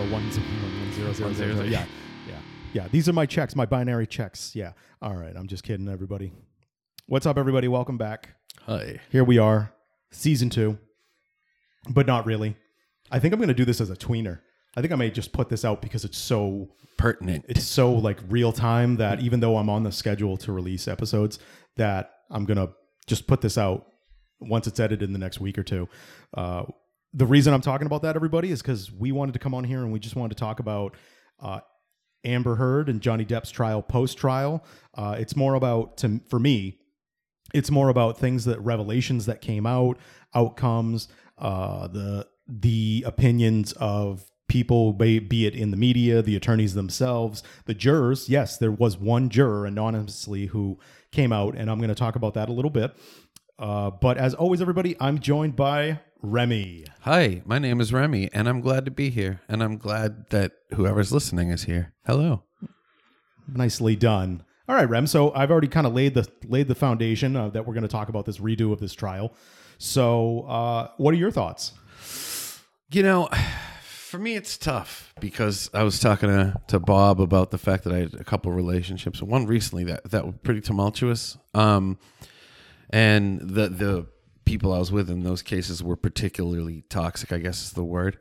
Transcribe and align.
zero 0.00 0.12
one 0.12 0.32
zero 0.32 0.46
one 0.46 0.92
zero 0.92 1.12
zero. 1.12 1.32
zero 1.32 1.54
zero. 1.54 1.66
Yeah, 1.66 1.84
yeah, 2.26 2.38
yeah. 2.72 2.88
These 2.88 3.08
are 3.08 3.12
my 3.12 3.26
checks, 3.26 3.54
my 3.54 3.66
binary 3.66 4.06
checks. 4.06 4.54
Yeah. 4.54 4.72
All 5.02 5.14
right. 5.14 5.34
I'm 5.36 5.46
just 5.46 5.62
kidding, 5.62 5.88
everybody. 5.88 6.32
What's 7.06 7.26
up, 7.26 7.36
everybody? 7.36 7.68
Welcome 7.68 7.98
back. 7.98 8.30
Hi. 8.66 9.00
Here 9.10 9.24
we 9.24 9.38
are, 9.38 9.72
season 10.10 10.48
two, 10.50 10.78
but 11.88 12.06
not 12.06 12.26
really. 12.26 12.56
I 13.10 13.18
think 13.18 13.34
I'm 13.34 13.40
going 13.40 13.48
to 13.48 13.54
do 13.54 13.64
this 13.64 13.80
as 13.80 13.90
a 13.90 13.96
tweener. 13.96 14.40
I 14.76 14.80
think 14.80 14.92
I 14.92 14.96
may 14.96 15.10
just 15.10 15.32
put 15.32 15.48
this 15.48 15.64
out 15.64 15.82
because 15.82 16.04
it's 16.04 16.18
so 16.18 16.68
Pertinent. 16.96 17.44
it's 17.48 17.64
so 17.64 17.92
like 17.92 18.18
real 18.28 18.52
time 18.52 18.96
that 18.96 19.20
even 19.20 19.40
though 19.40 19.56
I'm 19.56 19.68
on 19.68 19.82
the 19.82 19.90
schedule 19.90 20.36
to 20.38 20.52
release 20.52 20.86
episodes, 20.86 21.40
that 21.76 22.12
I'm 22.30 22.44
gonna 22.44 22.68
just 23.06 23.26
put 23.26 23.40
this 23.40 23.58
out 23.58 23.86
once 24.40 24.66
it's 24.68 24.78
edited 24.78 25.02
in 25.02 25.12
the 25.12 25.18
next 25.18 25.40
week 25.40 25.58
or 25.58 25.64
two. 25.64 25.88
Uh, 26.32 26.64
the 27.12 27.26
reason 27.26 27.52
I'm 27.52 27.60
talking 27.60 27.86
about 27.86 28.02
that, 28.02 28.16
everybody, 28.16 28.50
is 28.50 28.62
because 28.62 28.92
we 28.92 29.12
wanted 29.12 29.32
to 29.32 29.38
come 29.38 29.54
on 29.54 29.64
here 29.64 29.80
and 29.80 29.92
we 29.92 29.98
just 29.98 30.16
wanted 30.16 30.36
to 30.36 30.40
talk 30.40 30.60
about 30.60 30.96
uh, 31.40 31.60
Amber 32.24 32.56
Heard 32.56 32.88
and 32.88 33.00
Johnny 33.00 33.24
Depp's 33.24 33.50
trial 33.50 33.82
post 33.82 34.18
trial. 34.18 34.64
Uh, 34.94 35.16
it's 35.18 35.36
more 35.36 35.54
about 35.54 35.96
to 35.98 36.20
for 36.28 36.38
me. 36.38 36.78
It's 37.52 37.70
more 37.70 37.88
about 37.88 38.18
things 38.18 38.44
that 38.44 38.60
revelations 38.60 39.26
that 39.26 39.40
came 39.40 39.66
out, 39.66 39.98
outcomes, 40.34 41.08
uh, 41.38 41.88
the 41.88 42.28
the 42.46 43.04
opinions 43.06 43.72
of 43.72 44.30
people, 44.48 44.92
be, 44.92 45.46
it 45.46 45.54
in 45.54 45.70
the 45.70 45.76
media, 45.76 46.20
the 46.20 46.34
attorneys 46.34 46.74
themselves, 46.74 47.42
the 47.66 47.74
jurors. 47.74 48.28
Yes, 48.28 48.58
there 48.58 48.72
was 48.72 48.98
one 48.98 49.28
juror 49.28 49.64
anonymously 49.64 50.46
who 50.46 50.78
came 51.12 51.32
out, 51.32 51.54
and 51.54 51.70
I'm 51.70 51.78
going 51.78 51.88
to 51.88 51.94
talk 51.94 52.16
about 52.16 52.34
that 52.34 52.48
a 52.48 52.52
little 52.52 52.70
bit. 52.70 52.92
Uh, 53.58 53.90
but 53.90 54.18
as 54.18 54.34
always, 54.34 54.60
everybody, 54.60 54.96
I'm 54.98 55.20
joined 55.20 55.54
by 55.54 56.00
Remy. 56.22 56.84
Hi, 57.02 57.42
my 57.44 57.58
name 57.58 57.80
is 57.80 57.92
Remy, 57.92 58.30
and 58.32 58.48
I'm 58.48 58.60
glad 58.60 58.84
to 58.84 58.90
be 58.90 59.10
here. 59.10 59.40
And 59.48 59.62
I'm 59.62 59.78
glad 59.78 60.28
that 60.30 60.52
whoever's 60.74 61.12
listening 61.12 61.50
is 61.50 61.64
here. 61.64 61.92
Hello. 62.06 62.44
Nicely 63.48 63.96
done. 63.96 64.44
All 64.68 64.74
right, 64.74 64.88
Rem. 64.88 65.06
So 65.06 65.32
I've 65.34 65.50
already 65.50 65.68
kind 65.68 65.86
of 65.86 65.94
laid 65.94 66.14
the 66.14 66.28
laid 66.44 66.68
the 66.68 66.74
foundation 66.74 67.36
uh, 67.36 67.48
that 67.48 67.66
we're 67.66 67.74
going 67.74 67.82
to 67.82 67.88
talk 67.88 68.08
about 68.08 68.26
this 68.26 68.38
redo 68.38 68.72
of 68.72 68.80
this 68.80 68.92
trial. 68.92 69.34
So, 69.78 70.42
uh, 70.42 70.88
what 70.98 71.14
are 71.14 71.16
your 71.16 71.30
thoughts? 71.30 71.72
You 72.92 73.02
know, 73.02 73.28
for 73.82 74.18
me, 74.18 74.36
it's 74.36 74.58
tough 74.58 75.14
because 75.20 75.70
I 75.72 75.82
was 75.82 75.98
talking 75.98 76.28
to, 76.28 76.54
to 76.68 76.78
Bob 76.78 77.20
about 77.20 77.50
the 77.50 77.58
fact 77.58 77.84
that 77.84 77.92
I 77.92 77.98
had 77.98 78.14
a 78.14 78.24
couple 78.24 78.52
relationships, 78.52 79.22
one 79.22 79.46
recently 79.46 79.84
that 79.84 80.10
that 80.10 80.26
were 80.26 80.32
pretty 80.32 80.60
tumultuous. 80.60 81.38
Um, 81.54 81.98
and 82.90 83.40
the 83.40 83.68
the 83.68 84.06
people 84.50 84.72
I 84.72 84.78
was 84.78 84.90
with 84.90 85.08
in 85.08 85.22
those 85.22 85.42
cases 85.42 85.80
were 85.80 85.94
particularly 85.94 86.82
toxic. 86.88 87.32
I 87.32 87.38
guess 87.38 87.62
is 87.62 87.72
the 87.72 87.84
word. 87.84 88.18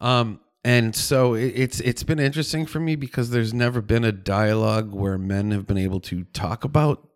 Um, 0.00 0.40
and 0.64 0.96
so 0.96 1.34
it, 1.34 1.52
it's 1.54 1.78
it's 1.80 2.02
been 2.02 2.18
interesting 2.18 2.66
for 2.66 2.80
me 2.80 2.96
because 2.96 3.30
there's 3.30 3.54
never 3.54 3.80
been 3.80 4.04
a 4.04 4.10
dialogue 4.10 4.92
where 4.92 5.16
men 5.16 5.52
have 5.52 5.64
been 5.64 5.78
able 5.78 6.00
to 6.00 6.24
talk 6.32 6.64
about 6.64 7.06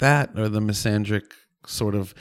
that 0.00 0.36
or 0.36 0.48
the 0.48 0.60
misandric 0.60 1.30
sort 1.64 1.94
of 1.94 2.12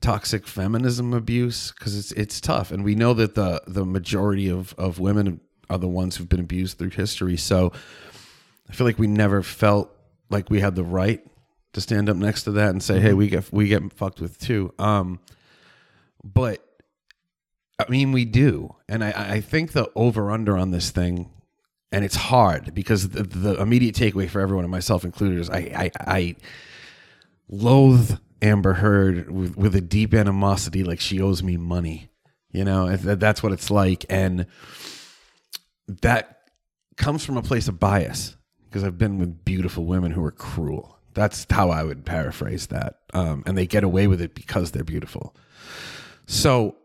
toxic 0.00 0.46
feminism 0.46 1.12
abuse 1.12 1.72
because 1.72 1.98
it's 1.98 2.12
it's 2.12 2.40
tough 2.40 2.70
and 2.70 2.84
we 2.84 2.94
know 2.94 3.12
that 3.12 3.34
the 3.34 3.60
the 3.66 3.84
majority 3.84 4.48
of 4.48 4.74
of 4.78 5.00
women 5.00 5.40
are 5.68 5.78
the 5.78 5.88
ones 5.88 6.16
who've 6.16 6.28
been 6.28 6.40
abused 6.40 6.78
through 6.78 6.88
history 6.88 7.36
so 7.36 7.70
i 8.68 8.72
feel 8.72 8.86
like 8.86 8.98
we 8.98 9.06
never 9.06 9.42
felt 9.42 9.94
like 10.30 10.48
we 10.48 10.60
had 10.60 10.74
the 10.74 10.82
right 10.82 11.20
to 11.72 11.80
stand 11.80 12.08
up 12.08 12.16
next 12.16 12.44
to 12.44 12.50
that 12.52 12.70
and 12.70 12.82
say 12.82 13.00
hey 13.00 13.12
we 13.12 13.28
get 13.28 13.52
we 13.52 13.68
get 13.68 13.92
fucked 13.92 14.20
with 14.20 14.38
too 14.38 14.72
um 14.78 15.20
but 16.24 16.64
i 17.78 17.84
mean 17.88 18.12
we 18.12 18.24
do 18.24 18.74
and 18.88 19.04
i 19.04 19.10
i 19.34 19.40
think 19.40 19.72
the 19.72 19.90
over 19.94 20.30
under 20.30 20.56
on 20.56 20.70
this 20.70 20.90
thing 20.90 21.30
and 21.92 22.04
it's 22.04 22.16
hard 22.16 22.72
because 22.74 23.10
the, 23.10 23.22
the 23.22 23.60
immediate 23.60 23.94
takeaway 23.94 24.28
for 24.28 24.40
everyone 24.40 24.64
and 24.64 24.70
myself 24.70 25.04
included 25.04 25.38
is 25.38 25.50
i 25.50 25.58
i, 25.76 25.90
I 25.98 26.36
loathe 27.48 28.18
Amber 28.42 28.74
Heard 28.74 29.30
with, 29.30 29.56
with 29.56 29.74
a 29.74 29.80
deep 29.80 30.14
animosity, 30.14 30.84
like 30.84 31.00
she 31.00 31.20
owes 31.20 31.42
me 31.42 31.56
money. 31.56 32.10
You 32.52 32.64
know, 32.64 32.96
that's 32.96 33.42
what 33.42 33.52
it's 33.52 33.70
like, 33.70 34.04
and 34.10 34.46
that 35.86 36.48
comes 36.96 37.24
from 37.24 37.36
a 37.36 37.42
place 37.42 37.68
of 37.68 37.78
bias 37.78 38.36
because 38.64 38.82
I've 38.82 38.98
been 38.98 39.18
with 39.18 39.44
beautiful 39.44 39.84
women 39.84 40.10
who 40.10 40.24
are 40.24 40.32
cruel. 40.32 40.98
That's 41.14 41.46
how 41.50 41.70
I 41.70 41.82
would 41.82 42.04
paraphrase 42.04 42.68
that, 42.68 43.00
um, 43.12 43.42
and 43.46 43.58
they 43.58 43.66
get 43.66 43.82
away 43.82 44.06
with 44.06 44.20
it 44.20 44.34
because 44.34 44.70
they're 44.70 44.84
beautiful. 44.84 45.34
So 46.26 46.76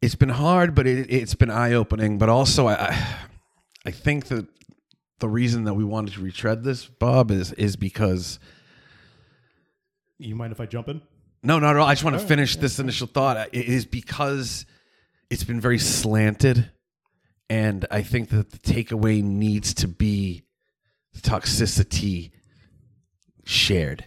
it's 0.00 0.14
been 0.14 0.28
hard, 0.28 0.74
but 0.74 0.86
it, 0.86 1.10
it's 1.10 1.34
been 1.34 1.50
eye 1.50 1.72
opening. 1.72 2.18
But 2.18 2.28
also, 2.28 2.68
I, 2.68 2.96
I 3.84 3.90
think 3.90 4.26
that 4.26 4.46
the 5.18 5.28
reason 5.28 5.64
that 5.64 5.74
we 5.74 5.84
wanted 5.84 6.14
to 6.14 6.20
retread 6.20 6.62
this, 6.62 6.86
Bob, 6.86 7.30
is 7.30 7.52
is 7.54 7.76
because. 7.76 8.38
You 10.18 10.34
mind 10.34 10.52
if 10.52 10.60
I 10.60 10.66
jump 10.66 10.88
in? 10.88 11.02
No, 11.42 11.58
no, 11.58 11.72
no. 11.72 11.82
I 11.82 11.94
just 11.94 12.04
want 12.04 12.18
to 12.18 12.26
finish 12.26 12.56
this 12.56 12.78
initial 12.78 13.06
thought. 13.06 13.48
It 13.52 13.66
is 13.66 13.86
because 13.86 14.66
it's 15.30 15.44
been 15.44 15.60
very 15.60 15.78
slanted, 15.78 16.70
and 17.50 17.86
I 17.90 18.02
think 18.02 18.30
that 18.30 18.50
the 18.50 18.58
takeaway 18.58 19.22
needs 19.22 19.74
to 19.74 19.88
be 19.88 20.42
the 21.14 21.20
toxicity 21.20 22.30
shared. 23.48 24.04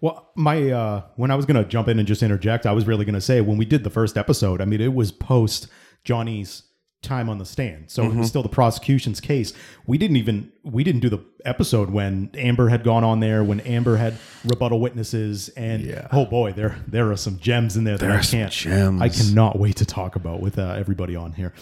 Well, 0.00 0.30
my 0.34 0.70
uh, 0.70 1.02
when 1.14 1.30
I 1.30 1.36
was 1.36 1.46
to 1.62 1.68
jump 1.68 1.86
in 1.88 1.98
and 1.98 2.08
just 2.08 2.22
interject, 2.22 2.66
I 2.66 2.72
was 2.72 2.86
really 2.86 3.04
to 3.14 3.20
say 3.20 3.40
when 3.40 3.56
we 3.56 3.64
did 3.64 3.84
the 3.84 3.90
first 3.90 4.18
episode, 4.18 4.60
I 4.60 4.64
mean, 4.64 4.80
it 4.80 4.92
was 4.94 5.12
post 5.12 5.68
Johnny's 6.02 6.64
time 7.02 7.28
on 7.28 7.38
the 7.38 7.44
stand, 7.44 7.90
so 7.90 8.04
it 8.04 8.14
was 8.14 8.28
still 8.28 8.42
the 8.42 8.48
prosecution's 8.48 9.20
case. 9.20 9.52
We 9.86 9.98
didn't 9.98 10.16
even 10.16 10.50
we 10.64 10.82
didn't 10.82 11.00
do 11.02 11.08
the 11.08 11.20
episode 11.44 11.90
when 11.90 12.30
Amber 12.36 12.68
had 12.68 12.82
gone 12.82 13.04
on 13.04 13.20
there, 13.20 13.44
when 13.44 13.60
Amber 13.60 13.96
had 13.96 14.14
rebuttal 14.44 14.80
witnesses, 14.80 15.48
and 15.50 15.82
Yeah. 15.84 16.08
oh 16.10 16.24
boy, 16.26 16.52
there 16.52 16.76
there 16.88 17.10
are 17.12 17.16
some 17.16 17.38
gems 17.38 17.76
in 17.76 17.84
there 17.84 17.96
that 17.96 18.04
There 18.06 18.14
I 18.14 18.18
are 18.18 18.22
some 18.24 18.40
can't 18.40 18.52
gems. 18.52 19.00
I 19.02 19.08
cannot 19.08 19.58
wait 19.58 19.76
to 19.76 19.84
talk 19.86 20.16
about 20.16 20.40
with 20.40 20.58
uh, 20.58 20.74
everybody 20.76 21.14
on 21.14 21.32
here. 21.32 21.52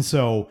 So. 0.00 0.48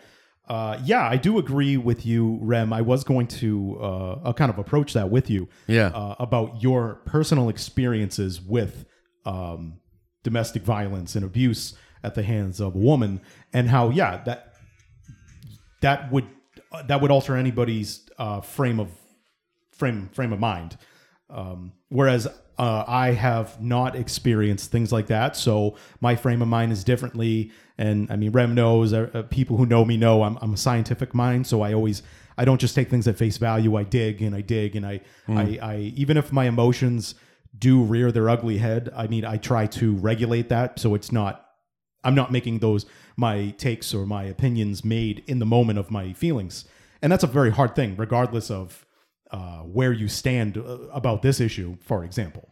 Uh, 0.47 0.77
yeah, 0.83 1.07
I 1.07 1.15
do 1.17 1.37
agree 1.37 1.77
with 1.77 2.05
you, 2.05 2.37
Rem. 2.41 2.73
I 2.73 2.81
was 2.81 3.03
going 3.05 3.27
to 3.27 3.77
uh, 3.79 4.11
uh, 4.25 4.33
kind 4.33 4.51
of 4.51 4.57
approach 4.57 4.93
that 4.93 5.09
with 5.09 5.29
you 5.29 5.47
Yeah. 5.67 5.87
uh, 5.87 6.15
about 6.19 6.61
your 6.61 6.95
personal 7.05 7.47
experiences 7.47 8.41
with 8.41 8.85
um, 9.25 9.79
domestic 10.23 10.63
violence 10.63 11.15
and 11.15 11.23
abuse 11.23 11.75
at 12.03 12.15
the 12.15 12.23
hands 12.23 12.59
of 12.59 12.75
a 12.75 12.77
woman, 12.77 13.21
and 13.53 13.69
how 13.69 13.89
yeah 13.89 14.21
that 14.25 14.53
that 15.81 16.11
would 16.11 16.27
uh, 16.73 16.83
that 16.83 16.99
would 17.01 17.11
alter 17.11 17.37
anybody's 17.37 18.09
uh, 18.17 18.41
frame 18.41 18.79
of 18.81 18.89
frame 19.71 20.09
frame 20.11 20.33
of 20.33 20.39
mind. 20.39 20.77
Um, 21.33 21.73
whereas 21.89 22.27
uh, 22.57 22.83
I 22.87 23.11
have 23.11 23.59
not 23.61 23.95
experienced 23.95 24.71
things 24.71 24.91
like 24.91 25.07
that, 25.07 25.35
so 25.35 25.75
my 25.99 26.15
frame 26.15 26.41
of 26.41 26.47
mind 26.47 26.71
is 26.71 26.83
differently. 26.83 27.51
And 27.77 28.11
I 28.11 28.15
mean, 28.15 28.31
Rem 28.31 28.53
knows. 28.53 28.93
Uh, 28.93 29.09
uh, 29.13 29.23
people 29.23 29.57
who 29.57 29.65
know 29.65 29.83
me 29.83 29.97
know 29.97 30.23
I'm, 30.23 30.37
I'm 30.41 30.53
a 30.53 30.57
scientific 30.57 31.13
mind, 31.13 31.47
so 31.47 31.61
I 31.61 31.73
always 31.73 32.03
I 32.37 32.45
don't 32.45 32.61
just 32.61 32.75
take 32.75 32.89
things 32.89 33.07
at 33.07 33.17
face 33.17 33.37
value. 33.37 33.75
I 33.75 33.83
dig 33.83 34.21
and 34.21 34.35
I 34.35 34.41
dig 34.41 34.75
and 34.75 34.85
I 34.85 35.01
I, 35.27 35.59
I 35.61 35.77
even 35.95 36.17
if 36.17 36.31
my 36.31 36.45
emotions 36.45 37.15
do 37.57 37.83
rear 37.83 38.11
their 38.11 38.29
ugly 38.29 38.57
head, 38.59 38.91
I 38.95 39.07
mean, 39.07 39.25
I 39.25 39.37
try 39.37 39.67
to 39.67 39.95
regulate 39.95 40.49
that 40.49 40.79
so 40.79 40.95
it's 40.95 41.11
not 41.11 41.45
I'm 42.03 42.15
not 42.15 42.31
making 42.31 42.59
those 42.59 42.85
my 43.15 43.49
takes 43.57 43.93
or 43.93 44.05
my 44.05 44.23
opinions 44.23 44.83
made 44.83 45.23
in 45.27 45.39
the 45.39 45.45
moment 45.45 45.79
of 45.79 45.89
my 45.89 46.13
feelings. 46.13 46.65
And 47.01 47.11
that's 47.11 47.23
a 47.23 47.27
very 47.27 47.51
hard 47.51 47.75
thing, 47.75 47.95
regardless 47.97 48.49
of 48.49 48.85
uh, 49.33 49.59
where 49.61 49.91
you 49.91 50.07
stand 50.07 50.57
uh, 50.57 50.61
about 50.93 51.21
this 51.21 51.41
issue, 51.41 51.75
for 51.81 52.05
example. 52.05 52.47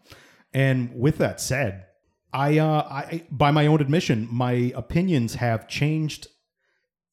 And 0.53 0.93
with 0.99 1.19
that 1.19 1.39
said, 1.39 1.85
I, 2.33 2.57
uh, 2.57 2.81
I, 2.89 3.23
by 3.31 3.51
my 3.51 3.67
own 3.67 3.79
admission, 3.79 4.27
my 4.31 4.73
opinions 4.75 5.35
have 5.35 5.67
changed. 5.67 6.27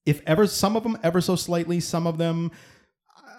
If 0.06 0.22
ever, 0.26 0.46
some 0.46 0.74
of 0.74 0.82
them 0.82 0.98
ever 1.02 1.20
so 1.20 1.36
slightly, 1.36 1.80
some 1.80 2.06
of 2.06 2.18
them, 2.18 2.50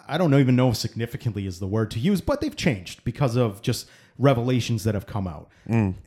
I 0.07 0.17
don't 0.17 0.31
know, 0.31 0.37
even 0.39 0.55
know 0.55 0.69
if 0.69 0.77
significantly 0.77 1.45
is 1.45 1.59
the 1.59 1.67
word 1.67 1.91
to 1.91 1.99
use, 1.99 2.21
but 2.21 2.41
they've 2.41 2.55
changed 2.55 3.03
because 3.03 3.35
of 3.35 3.61
just 3.61 3.89
revelations 4.17 4.83
that 4.83 4.93
have 4.93 5.07
come 5.07 5.27
out. 5.27 5.49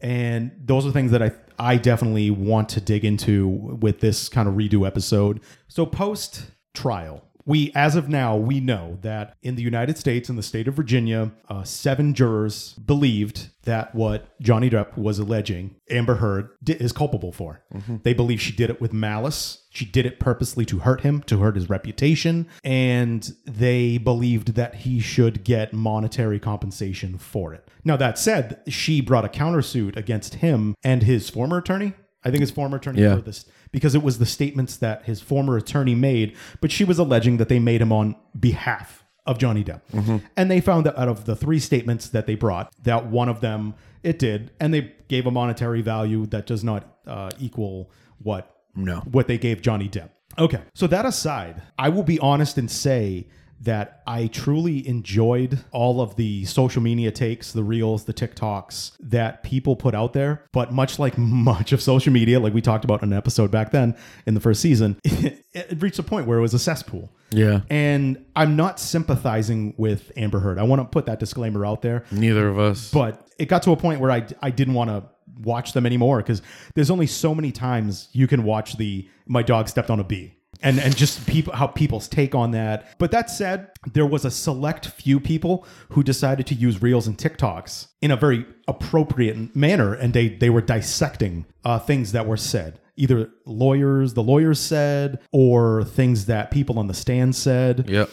And 0.01 0.53
those 0.65 0.87
are 0.87 0.93
things 0.93 1.11
that 1.11 1.23
I 1.23 1.33
I 1.59 1.77
definitely 1.77 2.31
want 2.31 2.69
to 2.71 2.81
dig 2.81 3.05
into 3.05 3.47
with 3.47 4.01
this 4.01 4.29
kind 4.29 4.49
of 4.49 4.55
redo 4.55 4.87
episode. 4.87 5.41
So 5.69 5.87
post 5.87 6.51
trial, 6.75 7.25
we 7.45 7.73
as 7.75 7.97
of 7.97 8.09
now 8.09 8.37
we 8.37 8.61
know 8.61 8.99
that 9.03 9.37
in 9.43 9.57
the 9.57 9.63
United 9.63 9.99
States 9.99 10.29
in 10.29 10.37
the 10.37 10.43
state 10.43 10.69
of 10.69 10.75
Virginia, 10.75 11.33
uh, 11.49 11.65
seven 11.65 12.15
jurors 12.15 12.75
believed 12.75 13.49
that 13.65 13.95
what 13.95 14.29
Johnny 14.41 14.69
Depp 14.71 14.97
was 14.99 15.19
alleging 15.19 15.77
Amber 15.91 16.17
Heard 16.17 16.49
di- 16.63 16.75
is 16.75 16.93
culpable 16.93 17.33
for. 17.33 17.63
They 18.03 18.13
believe 18.15 18.41
she 18.41 18.53
did 18.53 18.71
it 18.71 18.81
with 18.81 18.93
malice. 18.93 19.65
She 19.71 19.85
did 19.85 20.05
it 20.05 20.19
purposely 20.21 20.65
to 20.67 20.81
hurt 20.81 21.03
him, 21.03 21.23
to 21.25 21.39
hurt 21.39 21.55
his 21.57 21.71
reputation, 21.71 22.47
and 22.65 23.33
they 23.47 23.99
believed 23.99 24.55
that 24.55 24.77
he 24.77 25.01
should 25.01 25.45
get 25.45 25.73
monetary 25.73 26.39
compensation 26.41 27.19
for 27.19 27.55
it. 27.55 27.69
Now, 27.85 27.97
that 27.97 28.19
said, 28.19 28.61
she 28.69 29.01
brought 29.01 29.25
a 29.25 29.29
countersuit 29.29 29.97
against 29.97 30.35
him 30.37 30.75
and 30.85 31.03
his 31.05 31.31
former 31.31 31.59
attorney 31.59 31.95
I 32.25 32.31
think 32.31 32.41
his 32.41 32.53
former 32.53 32.77
attorney 32.77 33.03
Yeah. 33.03 33.17
for 33.17 33.23
this 33.23 33.47
because 33.73 33.95
it 33.95 34.03
was 34.03 34.19
the 34.19 34.27
statements 34.27 34.77
that 34.77 35.05
his 35.05 35.21
former 35.21 35.57
attorney 35.57 35.95
made, 35.95 36.37
but 36.61 36.71
she 36.71 36.85
was 36.85 36.99
alleging 36.99 37.39
that 37.39 37.49
they 37.49 37.59
made 37.59 37.81
him 37.81 37.93
on 37.93 38.15
behalf 38.39 39.05
of 39.27 39.39
Johnny 39.39 39.65
Depp. 39.65 39.81
Mm-hmm. 39.93 40.19
And 40.37 40.51
they 40.51 40.61
found 40.61 40.87
that 40.87 40.99
out 40.99 41.09
of 41.09 41.25
the 41.25 41.35
three 41.35 41.59
statements 41.59 42.09
that 42.11 42.27
they 42.27 42.35
brought, 42.35 42.73
that 42.83 43.07
one 43.07 43.29
of 43.29 43.41
them 43.41 43.75
it 44.03 44.19
did, 44.19 44.51
and 44.61 44.75
they 44.75 44.93
gave 45.09 45.27
a 45.27 45.31
monetary 45.31 45.81
value 45.81 46.27
that 46.27 46.47
does 46.47 46.65
not 46.65 46.99
uh, 47.07 47.31
equal 47.39 47.91
what 48.19 48.57
No. 48.75 48.99
what 49.01 49.27
they 49.29 49.39
gave 49.39 49.63
Johnny 49.63 49.89
Depp. 49.89 50.11
Okay, 50.39 50.63
so 50.75 50.87
that 50.87 51.05
aside, 51.05 51.63
I 51.79 51.89
will 51.91 52.03
be 52.03 52.19
honest 52.19 52.59
and 52.59 52.71
say 52.71 53.29
that 53.63 54.03
I 54.09 54.27
truly 54.27 54.87
enjoyed 54.89 55.61
all 55.71 56.01
of 56.01 56.17
the 56.17 56.45
social 56.47 56.83
media 56.83 57.13
takes, 57.13 57.53
the 57.53 57.63
reels, 57.63 58.05
the 58.05 58.13
TikToks 58.13 58.97
that 59.01 59.45
people 59.45 59.77
put 59.77 59.95
out 59.95 60.13
there. 60.13 60.45
But 60.53 60.73
much 60.73 60.99
like 60.99 61.17
much 61.19 61.73
of 61.73 61.81
social 61.81 62.13
media, 62.13 62.41
like 62.41 62.53
we 62.53 62.61
talked 62.61 62.85
about 62.85 63.03
in 63.03 63.13
an 63.13 63.17
episode 63.17 63.51
back 63.51 63.71
then 63.71 63.97
in 64.27 64.35
the 64.35 64.41
first 64.41 64.61
season, 64.61 64.99
it, 65.05 65.81
reached 65.81 65.99
a 66.01 66.03
point 66.03 66.27
where 66.27 66.39
it 66.39 66.41
was 66.41 66.55
a 66.55 66.59
cesspool. 66.59 67.13
Yeah. 67.31 67.61
And 67.71 68.25
I'm 68.35 68.57
not 68.57 68.81
sympathizing 68.81 69.75
with 69.77 70.11
Amber 70.17 70.41
Heard. 70.41 70.59
I 70.59 70.65
want 70.65 70.81
to 70.83 70.85
put 70.85 71.07
that 71.07 71.21
disclaimer 71.21 71.65
out 71.65 71.83
there. 71.83 72.05
Neither 72.11 72.49
of 72.49 72.59
us. 72.59 72.91
But 72.91 73.29
it 73.39 73.47
got 73.47 73.63
to 73.63 73.71
a 73.71 73.77
point 73.77 74.01
where 74.01 74.11
I, 74.11 74.27
I 74.43 74.51
didn't 74.51 74.75
want 74.75 74.91
to 74.91 75.05
watch 75.41 75.73
them 75.73 75.87
anymore 75.87 76.19
because 76.19 76.43
there's 76.75 76.91
only 76.91 77.07
so 77.07 77.35
many 77.35 77.53
times 77.53 78.09
you 78.13 78.27
can 78.27 78.43
watch 78.43 78.77
the 78.77 79.09
my 79.27 79.43
dog 79.43 79.69
stepped 79.69 79.89
on 79.89 79.99
a 79.99 80.05
bee 80.05 80.35
and 80.63 80.79
and 80.79 80.97
just 80.97 81.27
people 81.27 81.53
how 81.55 81.67
people's 81.67 82.09
take 82.09 82.35
on 82.35 82.51
that. 82.53 82.99
But 82.99 83.11
that 83.11 83.31
said, 83.31 83.71
there 83.93 84.07
was 84.07 84.25
a 84.25 84.31
select 84.31 84.87
few 84.87 85.21
people 85.21 85.67
who 85.91 86.03
decided 86.03 86.47
to 86.49 86.55
use 86.55 86.83
reels 86.83 87.07
and 87.07 87.17
TikToks 87.19 87.89
in 88.01 88.11
a 88.11 88.17
very 88.17 88.47
appropriate 88.69 89.55
manner, 89.57 89.95
and 89.95 90.13
they 90.13 90.29
they 90.29 90.51
were 90.51 90.61
dissecting 90.63 91.47
uh, 91.65 91.79
things 91.79 92.13
that 92.13 92.27
were 92.27 92.37
said. 92.37 92.79
Either 92.97 93.31
lawyers, 93.47 94.13
the 94.15 94.23
lawyers 94.23 94.61
said, 94.61 95.19
or 95.33 95.83
things 95.85 96.27
that 96.27 96.51
people 96.51 96.79
on 96.79 96.89
the 96.89 96.95
stand 96.95 97.35
said 97.35 97.89
Yep. 97.89 98.11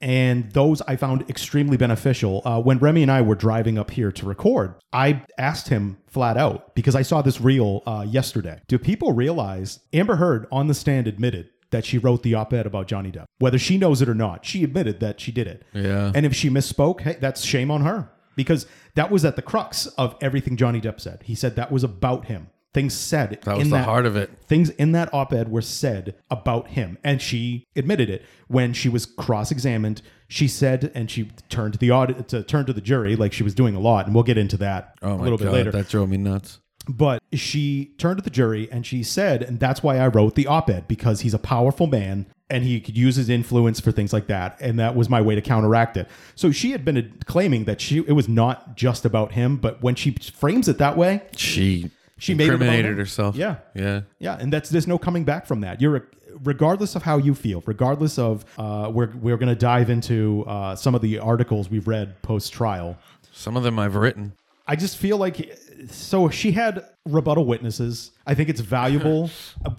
and 0.00 0.50
those 0.52 0.82
I 0.82 0.96
found 0.96 1.28
extremely 1.30 1.76
beneficial. 1.76 2.42
Uh, 2.44 2.60
when 2.60 2.78
Remy 2.78 3.02
and 3.02 3.12
I 3.12 3.22
were 3.22 3.34
driving 3.36 3.78
up 3.78 3.90
here 3.92 4.10
to 4.12 4.26
record, 4.26 4.74
I 4.92 5.22
asked 5.38 5.68
him 5.68 5.98
flat 6.08 6.36
out 6.36 6.74
because 6.74 6.96
I 6.96 7.02
saw 7.02 7.22
this 7.22 7.40
reel 7.40 7.82
uh, 7.86 8.04
yesterday. 8.08 8.60
Do 8.66 8.76
people 8.78 9.12
realize 9.12 9.80
Amber 9.92 10.16
Heard 10.16 10.46
on 10.50 10.66
the 10.66 10.74
stand 10.74 11.06
admitted 11.06 11.48
that 11.70 11.84
she 11.84 11.98
wrote 11.98 12.22
the 12.22 12.34
op-ed 12.34 12.66
about 12.66 12.86
Johnny 12.86 13.10
Depp, 13.10 13.26
whether 13.38 13.58
she 13.58 13.76
knows 13.78 14.00
it 14.02 14.08
or 14.08 14.14
not? 14.14 14.44
She 14.44 14.64
admitted 14.64 15.00
that 15.00 15.20
she 15.20 15.32
did 15.32 15.46
it. 15.46 15.64
Yeah. 15.72 16.12
And 16.14 16.24
if 16.26 16.34
she 16.34 16.48
misspoke, 16.50 17.00
hey, 17.02 17.16
that's 17.20 17.42
shame 17.44 17.70
on 17.70 17.82
her 17.82 18.10
because 18.36 18.66
that 18.94 19.10
was 19.10 19.24
at 19.24 19.36
the 19.36 19.42
crux 19.42 19.86
of 19.98 20.16
everything 20.20 20.56
Johnny 20.56 20.80
Depp 20.80 21.00
said. 21.00 21.22
He 21.24 21.34
said 21.34 21.56
that 21.56 21.70
was 21.72 21.84
about 21.84 22.26
him. 22.26 22.48
Things 22.74 22.92
said 22.94 23.40
That 23.44 23.56
was 23.56 23.64
in 23.64 23.70
the 23.70 23.76
that 23.78 23.84
heart 23.86 24.04
of 24.04 24.14
it. 24.14 24.30
things 24.46 24.68
in 24.70 24.92
that 24.92 25.12
op-ed 25.12 25.50
were 25.50 25.62
said 25.62 26.14
about 26.30 26.68
him 26.68 26.98
and 27.02 27.20
she 27.20 27.64
admitted 27.74 28.10
it 28.10 28.22
when 28.46 28.74
she 28.74 28.90
was 28.90 29.06
cross-examined 29.06 30.02
she 30.28 30.46
said 30.46 30.92
and 30.94 31.10
she 31.10 31.30
turned 31.48 31.72
to 31.72 31.78
the 31.78 31.90
audit 31.90 32.28
to 32.28 32.42
turn 32.42 32.66
to 32.66 32.72
the 32.74 32.82
jury 32.82 33.16
like 33.16 33.32
she 33.32 33.42
was 33.42 33.54
doing 33.54 33.74
a 33.74 33.80
lot 33.80 34.04
and 34.04 34.14
we'll 34.14 34.22
get 34.22 34.36
into 34.36 34.58
that 34.58 34.94
Oh 35.00 35.14
a 35.14 35.16
little 35.16 35.38
god, 35.38 35.44
bit 35.46 35.52
later 35.52 35.70
that 35.72 35.88
drove 35.88 36.10
me 36.10 36.18
nuts. 36.18 36.58
But 36.88 37.22
she 37.32 37.92
turned 37.98 38.16
to 38.18 38.22
the 38.24 38.30
jury 38.30 38.68
and 38.72 38.86
she 38.86 39.02
said 39.02 39.42
and 39.42 39.60
that's 39.60 39.82
why 39.82 39.98
i 39.98 40.06
wrote 40.06 40.34
the 40.34 40.46
op-ed 40.46 40.88
because 40.88 41.20
he's 41.20 41.34
a 41.34 41.38
powerful 41.38 41.86
man 41.86 42.24
and 42.50 42.64
he 42.64 42.80
could 42.80 42.96
use 42.96 43.16
his 43.16 43.28
influence 43.28 43.78
for 43.78 43.92
things 43.92 44.12
like 44.12 44.26
that 44.26 44.56
and 44.60 44.78
that 44.78 44.94
was 44.96 45.08
my 45.10 45.20
way 45.20 45.34
to 45.34 45.42
counteract 45.42 45.96
it 45.96 46.08
so 46.34 46.50
she 46.50 46.70
had 46.72 46.84
been 46.84 47.12
claiming 47.26 47.64
that 47.64 47.80
she 47.80 47.98
it 47.98 48.12
was 48.12 48.28
not 48.28 48.74
just 48.76 49.04
about 49.04 49.32
him 49.32 49.56
but 49.56 49.82
when 49.82 49.94
she 49.94 50.12
frames 50.12 50.66
it 50.68 50.78
that 50.78 50.96
way 50.96 51.20
She 51.36 51.90
She 52.18 52.34
made 52.34 52.44
incriminated 52.48 52.92
him. 52.92 52.96
herself. 52.98 53.36
Yeah. 53.36 53.56
Yeah. 53.74 54.00
Yeah, 54.18 54.36
and 54.40 54.52
that's 54.52 54.70
there's 54.70 54.88
no 54.88 54.98
coming 54.98 55.22
back 55.24 55.46
from 55.46 55.60
that. 55.60 55.80
You're 55.80 56.08
regardless 56.42 56.96
of 56.96 57.02
how 57.04 57.16
you 57.18 57.32
feel, 57.34 57.62
regardless 57.64 58.18
of 58.18 58.44
uh, 58.58 58.90
we're 58.92 59.12
we're 59.20 59.36
gonna 59.36 59.54
dive 59.54 59.88
into 59.88 60.44
uh, 60.48 60.74
some 60.74 60.96
of 60.96 61.00
the 61.02 61.20
articles 61.20 61.70
we've 61.70 61.86
read 61.86 62.20
post 62.22 62.52
trial. 62.52 62.96
Some 63.32 63.56
of 63.56 63.62
them 63.62 63.78
I've 63.78 63.94
written. 63.94 64.32
I 64.66 64.74
just 64.74 64.96
feel 64.98 65.16
like 65.16 65.56
so 65.90 66.28
she 66.30 66.52
had 66.52 66.84
rebuttal 67.06 67.44
witnesses. 67.44 68.10
I 68.26 68.34
think 68.34 68.48
it's 68.48 68.60
valuable. 68.60 69.30
I- 69.66 69.72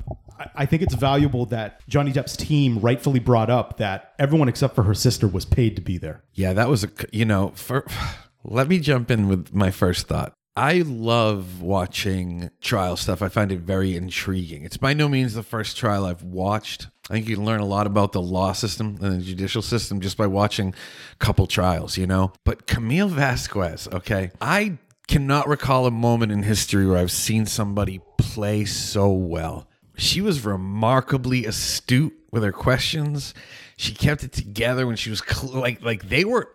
I 0.56 0.66
think 0.66 0.82
it's 0.82 0.94
valuable 0.96 1.46
that 1.48 1.82
Johnny 1.90 2.14
Depp's 2.14 2.38
team 2.38 2.80
rightfully 2.80 3.20
brought 3.20 3.50
up 3.50 3.76
that 3.78 4.14
everyone 4.18 4.48
except 4.48 4.74
for 4.74 4.84
her 4.84 4.94
sister 4.94 5.28
was 5.28 5.44
paid 5.44 5.76
to 5.76 5.82
be 5.82 5.98
there. 5.98 6.24
Yeah, 6.34 6.54
that 6.54 6.70
was 6.70 6.86
a 6.86 6.90
you 7.12 7.26
know, 7.26 7.52
for 7.56 7.86
let 8.46 8.70
me 8.70 8.80
jump 8.80 9.12
in 9.12 9.28
with 9.28 9.54
my 9.54 9.70
first 9.70 10.08
thought. 10.08 10.32
I 10.56 10.84
love 10.86 11.62
watching 11.62 12.50
trial 12.62 12.96
stuff. 12.96 13.22
I 13.22 13.28
find 13.28 13.52
it 13.52 13.60
very 13.60 13.98
intriguing. 13.98 14.64
It's 14.64 14.78
by 14.78 14.94
no 14.94 15.10
means 15.10 15.34
the 15.34 15.44
first 15.44 15.76
trial 15.76 16.06
I've 16.06 16.24
watched. 16.24 16.88
I 17.10 17.16
think 17.16 17.28
you 17.28 17.36
can 17.36 17.46
learn 17.46 17.60
a 17.60 17.66
lot 17.66 17.86
about 17.86 18.14
the 18.14 18.22
law 18.22 18.54
system 18.54 18.98
and 19.02 19.20
the 19.20 19.26
judicial 19.26 19.62
system 19.62 20.00
just 20.00 20.16
by 20.16 20.28
watching 20.28 20.74
a 21.14 21.16
couple 21.18 21.48
trials, 21.48 21.98
you 21.98 22.08
know. 22.08 22.32
But 22.46 22.66
Camille 22.66 23.10
Vasquez, 23.10 23.90
okay, 23.92 24.32
I 24.40 24.78
cannot 25.10 25.48
recall 25.48 25.86
a 25.88 25.92
moment 25.92 26.32
in 26.32 26.44
history 26.44 26.86
where 26.86 26.98
I've 26.98 27.12
seen 27.12 27.46
somebody 27.46 28.00
play 28.18 28.64
so 28.66 29.12
well. 29.12 29.68
She 29.98 30.22
was 30.22 30.46
remarkably 30.46 31.46
astute 31.46 32.14
with 32.32 32.44
her 32.44 32.52
questions. 32.52 33.34
She 33.76 33.94
kept 33.94 34.24
it 34.24 34.32
together 34.32 34.86
when 34.88 34.96
she 34.96 35.10
was 35.10 35.20
cl- 35.28 35.54
like 35.60 35.82
like 35.82 36.08
they 36.10 36.24
were 36.26 36.50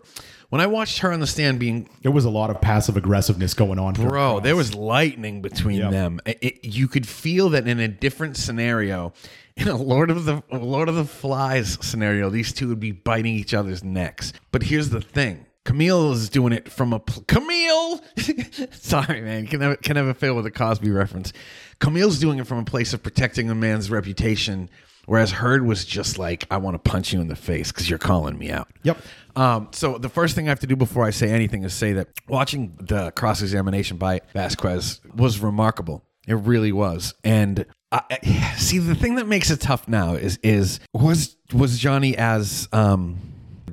when 0.51 0.61
I 0.61 0.67
watched 0.67 0.99
her 1.01 1.13
on 1.13 1.19
the 1.21 1.27
stand 1.27 1.59
being 1.59 1.89
There 2.03 2.13
was 2.13 2.25
a 2.25 2.31
lot 2.31 2.51
of 2.51 2.61
passive 2.61 2.97
aggressiveness 2.97 3.55
going 3.55 3.79
on. 3.79 3.95
for 3.97 4.09
bro, 4.09 4.41
there 4.41 4.55
was 4.57 4.73
lightning 4.75 5.43
between 5.43 5.79
Yep. 5.81 5.91
them. 5.91 6.21
It- 6.25 6.39
it- 6.41 6.65
you 6.65 6.87
could 6.87 7.07
feel 7.09 7.49
that 7.51 7.67
in 7.67 7.81
a 7.81 7.89
different 7.89 8.37
scenario, 8.37 9.13
in 9.57 9.67
a 9.69 9.77
Lord 9.77 10.11
of 10.11 10.25
the 10.27 10.43
Lord 10.53 10.89
of 10.89 10.95
the 10.95 11.05
Flies 11.05 11.77
scenario, 11.81 12.31
these 12.31 12.53
two 12.53 12.69
would 12.69 12.81
be 12.81 12.93
biting 12.93 13.35
each 13.35 13.53
other's 13.53 13.83
necks. 13.83 14.33
But 14.53 14.65
here's 14.65 14.91
the 14.91 15.01
thing. 15.01 15.47
Camille 15.65 16.13
is 16.13 16.29
doing 16.29 16.53
it 16.53 16.71
from 16.71 16.93
a 16.93 17.01
pl- 17.01 17.25
Camille. 17.27 18.01
Sorry, 18.73 19.21
man. 19.21 19.47
Can 19.47 19.61
never 19.61 19.77
can 19.77 19.95
never 19.95 20.13
fail 20.13 20.37
with 20.37 20.47
a 20.47 20.51
Cosby 20.51 20.91
reference. 20.91 21.33
Camille's 21.79 22.19
doing 22.19 22.39
it 22.39 22.47
from 22.47 22.59
a 22.59 22.65
place 22.65 22.93
of 22.93 23.03
protecting 23.03 23.49
a 23.51 23.55
man's 23.55 23.91
reputation, 23.91 24.69
whereas 25.07 25.33
Heard 25.33 25.65
was 25.67 25.85
just 25.85 26.19
like, 26.19 26.47
"I 26.51 26.59
want 26.59 26.75
to 26.75 26.91
punch 26.91 27.13
you 27.13 27.21
in 27.21 27.29
the 27.29 27.37
face 27.37 27.73
because 27.73 27.89
you're 27.89 27.99
calling 27.99 28.39
me 28.39 28.51
out." 28.51 28.69
Yep. 28.83 28.99
Um, 29.37 29.69
so 29.73 29.99
the 29.99 30.11
first 30.11 30.35
thing 30.35 30.47
I 30.47 30.51
have 30.51 30.61
to 30.61 30.67
do 30.67 30.77
before 30.77 31.05
I 31.05 31.11
say 31.11 31.31
anything 31.31 31.65
is 31.65 31.73
say 31.73 31.95
that 31.95 32.09
watching 32.29 32.77
the 32.79 33.11
cross 33.13 33.41
examination 33.41 33.97
by 33.97 34.21
Vasquez 34.35 35.01
was 35.15 35.41
remarkable. 35.41 36.05
It 36.29 36.35
really 36.35 36.73
was. 36.73 37.15
And 37.25 37.67
I, 37.91 38.55
see, 38.59 38.79
the 38.79 38.95
thing 38.95 39.15
that 39.17 39.27
makes 39.27 39.51
it 39.51 39.61
tough 39.61 39.89
now 39.89 40.15
is 40.15 40.39
is 40.43 40.81
was 40.93 41.37
was 41.55 41.79
Johnny 41.79 42.17
as 42.19 42.69
um, 42.73 43.19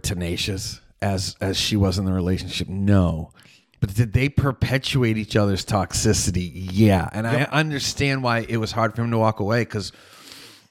tenacious 0.01 0.79
as 1.01 1.35
as 1.41 1.57
she 1.57 1.75
was 1.75 1.97
in 1.97 2.05
the 2.05 2.13
relationship? 2.13 2.67
No. 2.67 3.31
But 3.79 3.95
did 3.95 4.13
they 4.13 4.29
perpetuate 4.29 5.17
each 5.17 5.35
other's 5.35 5.65
toxicity? 5.65 6.69
Yeah. 6.71 7.09
And 7.11 7.27
I 7.27 7.43
understand 7.45 8.21
why 8.21 8.45
it 8.47 8.57
was 8.57 8.71
hard 8.71 8.95
for 8.95 9.01
him 9.01 9.09
to 9.09 9.17
walk 9.17 9.39
away 9.39 9.61
because 9.61 9.91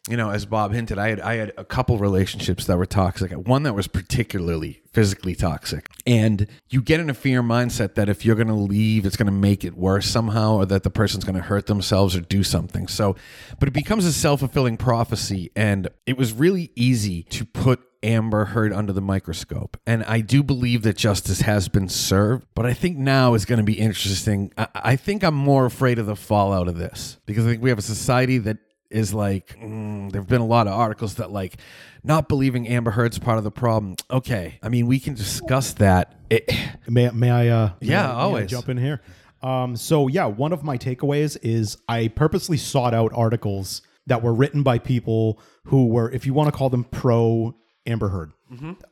you 0.08 0.16
know, 0.16 0.30
as 0.30 0.46
Bob 0.46 0.72
hinted, 0.72 0.98
I 0.98 1.10
had 1.10 1.20
I 1.20 1.34
had 1.36 1.52
a 1.58 1.64
couple 1.64 1.98
relationships 1.98 2.66
that 2.66 2.78
were 2.78 2.86
toxic. 2.86 3.32
One 3.32 3.64
that 3.64 3.74
was 3.74 3.86
particularly 3.86 4.80
physically 4.92 5.34
toxic, 5.34 5.88
and 6.06 6.46
you 6.70 6.80
get 6.80 7.00
in 7.00 7.10
a 7.10 7.14
fear 7.14 7.42
mindset 7.42 7.96
that 7.96 8.08
if 8.08 8.24
you're 8.24 8.34
going 8.34 8.48
to 8.48 8.54
leave, 8.54 9.04
it's 9.04 9.16
going 9.16 9.26
to 9.26 9.32
make 9.32 9.62
it 9.62 9.76
worse 9.76 10.06
somehow, 10.06 10.56
or 10.56 10.66
that 10.66 10.84
the 10.84 10.90
person's 10.90 11.24
going 11.24 11.36
to 11.36 11.42
hurt 11.42 11.66
themselves 11.66 12.16
or 12.16 12.22
do 12.22 12.42
something. 12.42 12.88
So, 12.88 13.14
but 13.58 13.68
it 13.68 13.72
becomes 13.72 14.06
a 14.06 14.12
self 14.12 14.40
fulfilling 14.40 14.78
prophecy, 14.78 15.50
and 15.54 15.88
it 16.06 16.16
was 16.16 16.32
really 16.32 16.72
easy 16.74 17.24
to 17.24 17.44
put 17.44 17.80
Amber 18.02 18.46
Heard 18.46 18.72
under 18.72 18.92
the 18.92 19.00
microscope. 19.00 19.76
And 19.86 20.02
I 20.04 20.20
do 20.20 20.42
believe 20.42 20.82
that 20.82 20.96
justice 20.96 21.42
has 21.42 21.68
been 21.68 21.88
served, 21.88 22.46
but 22.54 22.64
I 22.66 22.72
think 22.72 22.96
now 22.96 23.34
is 23.34 23.44
going 23.44 23.58
to 23.58 23.64
be 23.64 23.74
interesting. 23.78 24.52
I, 24.56 24.68
I 24.74 24.96
think 24.96 25.22
I'm 25.22 25.34
more 25.34 25.66
afraid 25.66 25.98
of 25.98 26.06
the 26.06 26.16
fallout 26.16 26.68
of 26.68 26.76
this 26.76 27.18
because 27.26 27.46
I 27.46 27.50
think 27.50 27.62
we 27.62 27.68
have 27.70 27.78
a 27.78 27.82
society 27.82 28.38
that 28.38 28.58
is 28.90 29.14
like 29.14 29.56
mm, 29.60 30.10
there 30.10 30.20
have 30.20 30.28
been 30.28 30.40
a 30.40 30.46
lot 30.46 30.66
of 30.66 30.72
articles 30.72 31.14
that 31.16 31.30
like 31.30 31.58
not 32.02 32.28
believing 32.28 32.66
Amber 32.66 32.90
Heard's 32.90 33.18
part 33.18 33.38
of 33.38 33.44
the 33.44 33.50
problem. 33.50 33.94
Okay, 34.10 34.58
I 34.62 34.68
mean 34.68 34.86
we 34.86 34.98
can 34.98 35.14
discuss 35.14 35.74
that. 35.74 36.14
It, 36.30 36.50
May, 36.88 37.10
may 37.10 37.30
I? 37.30 37.48
Uh, 37.48 37.72
may 37.80 37.88
Yeah, 37.88 38.04
I- 38.04 38.08
may 38.08 38.18
I 38.18 38.22
always. 38.22 38.50
jump 38.50 38.68
in 38.68 38.78
here. 38.78 39.00
Um, 39.42 39.76
so 39.76 40.08
yeah, 40.08 40.26
one 40.26 40.52
of 40.52 40.64
my 40.64 40.76
takeaways 40.76 41.36
is 41.42 41.76
I 41.88 42.08
purposely 42.08 42.56
sought 42.56 42.92
out 42.94 43.12
articles 43.14 43.82
that 44.06 44.22
were 44.22 44.34
written 44.34 44.62
by 44.62 44.78
people 44.78 45.40
who 45.66 45.86
were, 45.86 46.10
if 46.10 46.26
you 46.26 46.34
want 46.34 46.48
to 46.48 46.52
call 46.52 46.68
them 46.68 46.84
pro 46.84 47.54
Amber 47.90 48.08
Heard. 48.08 48.32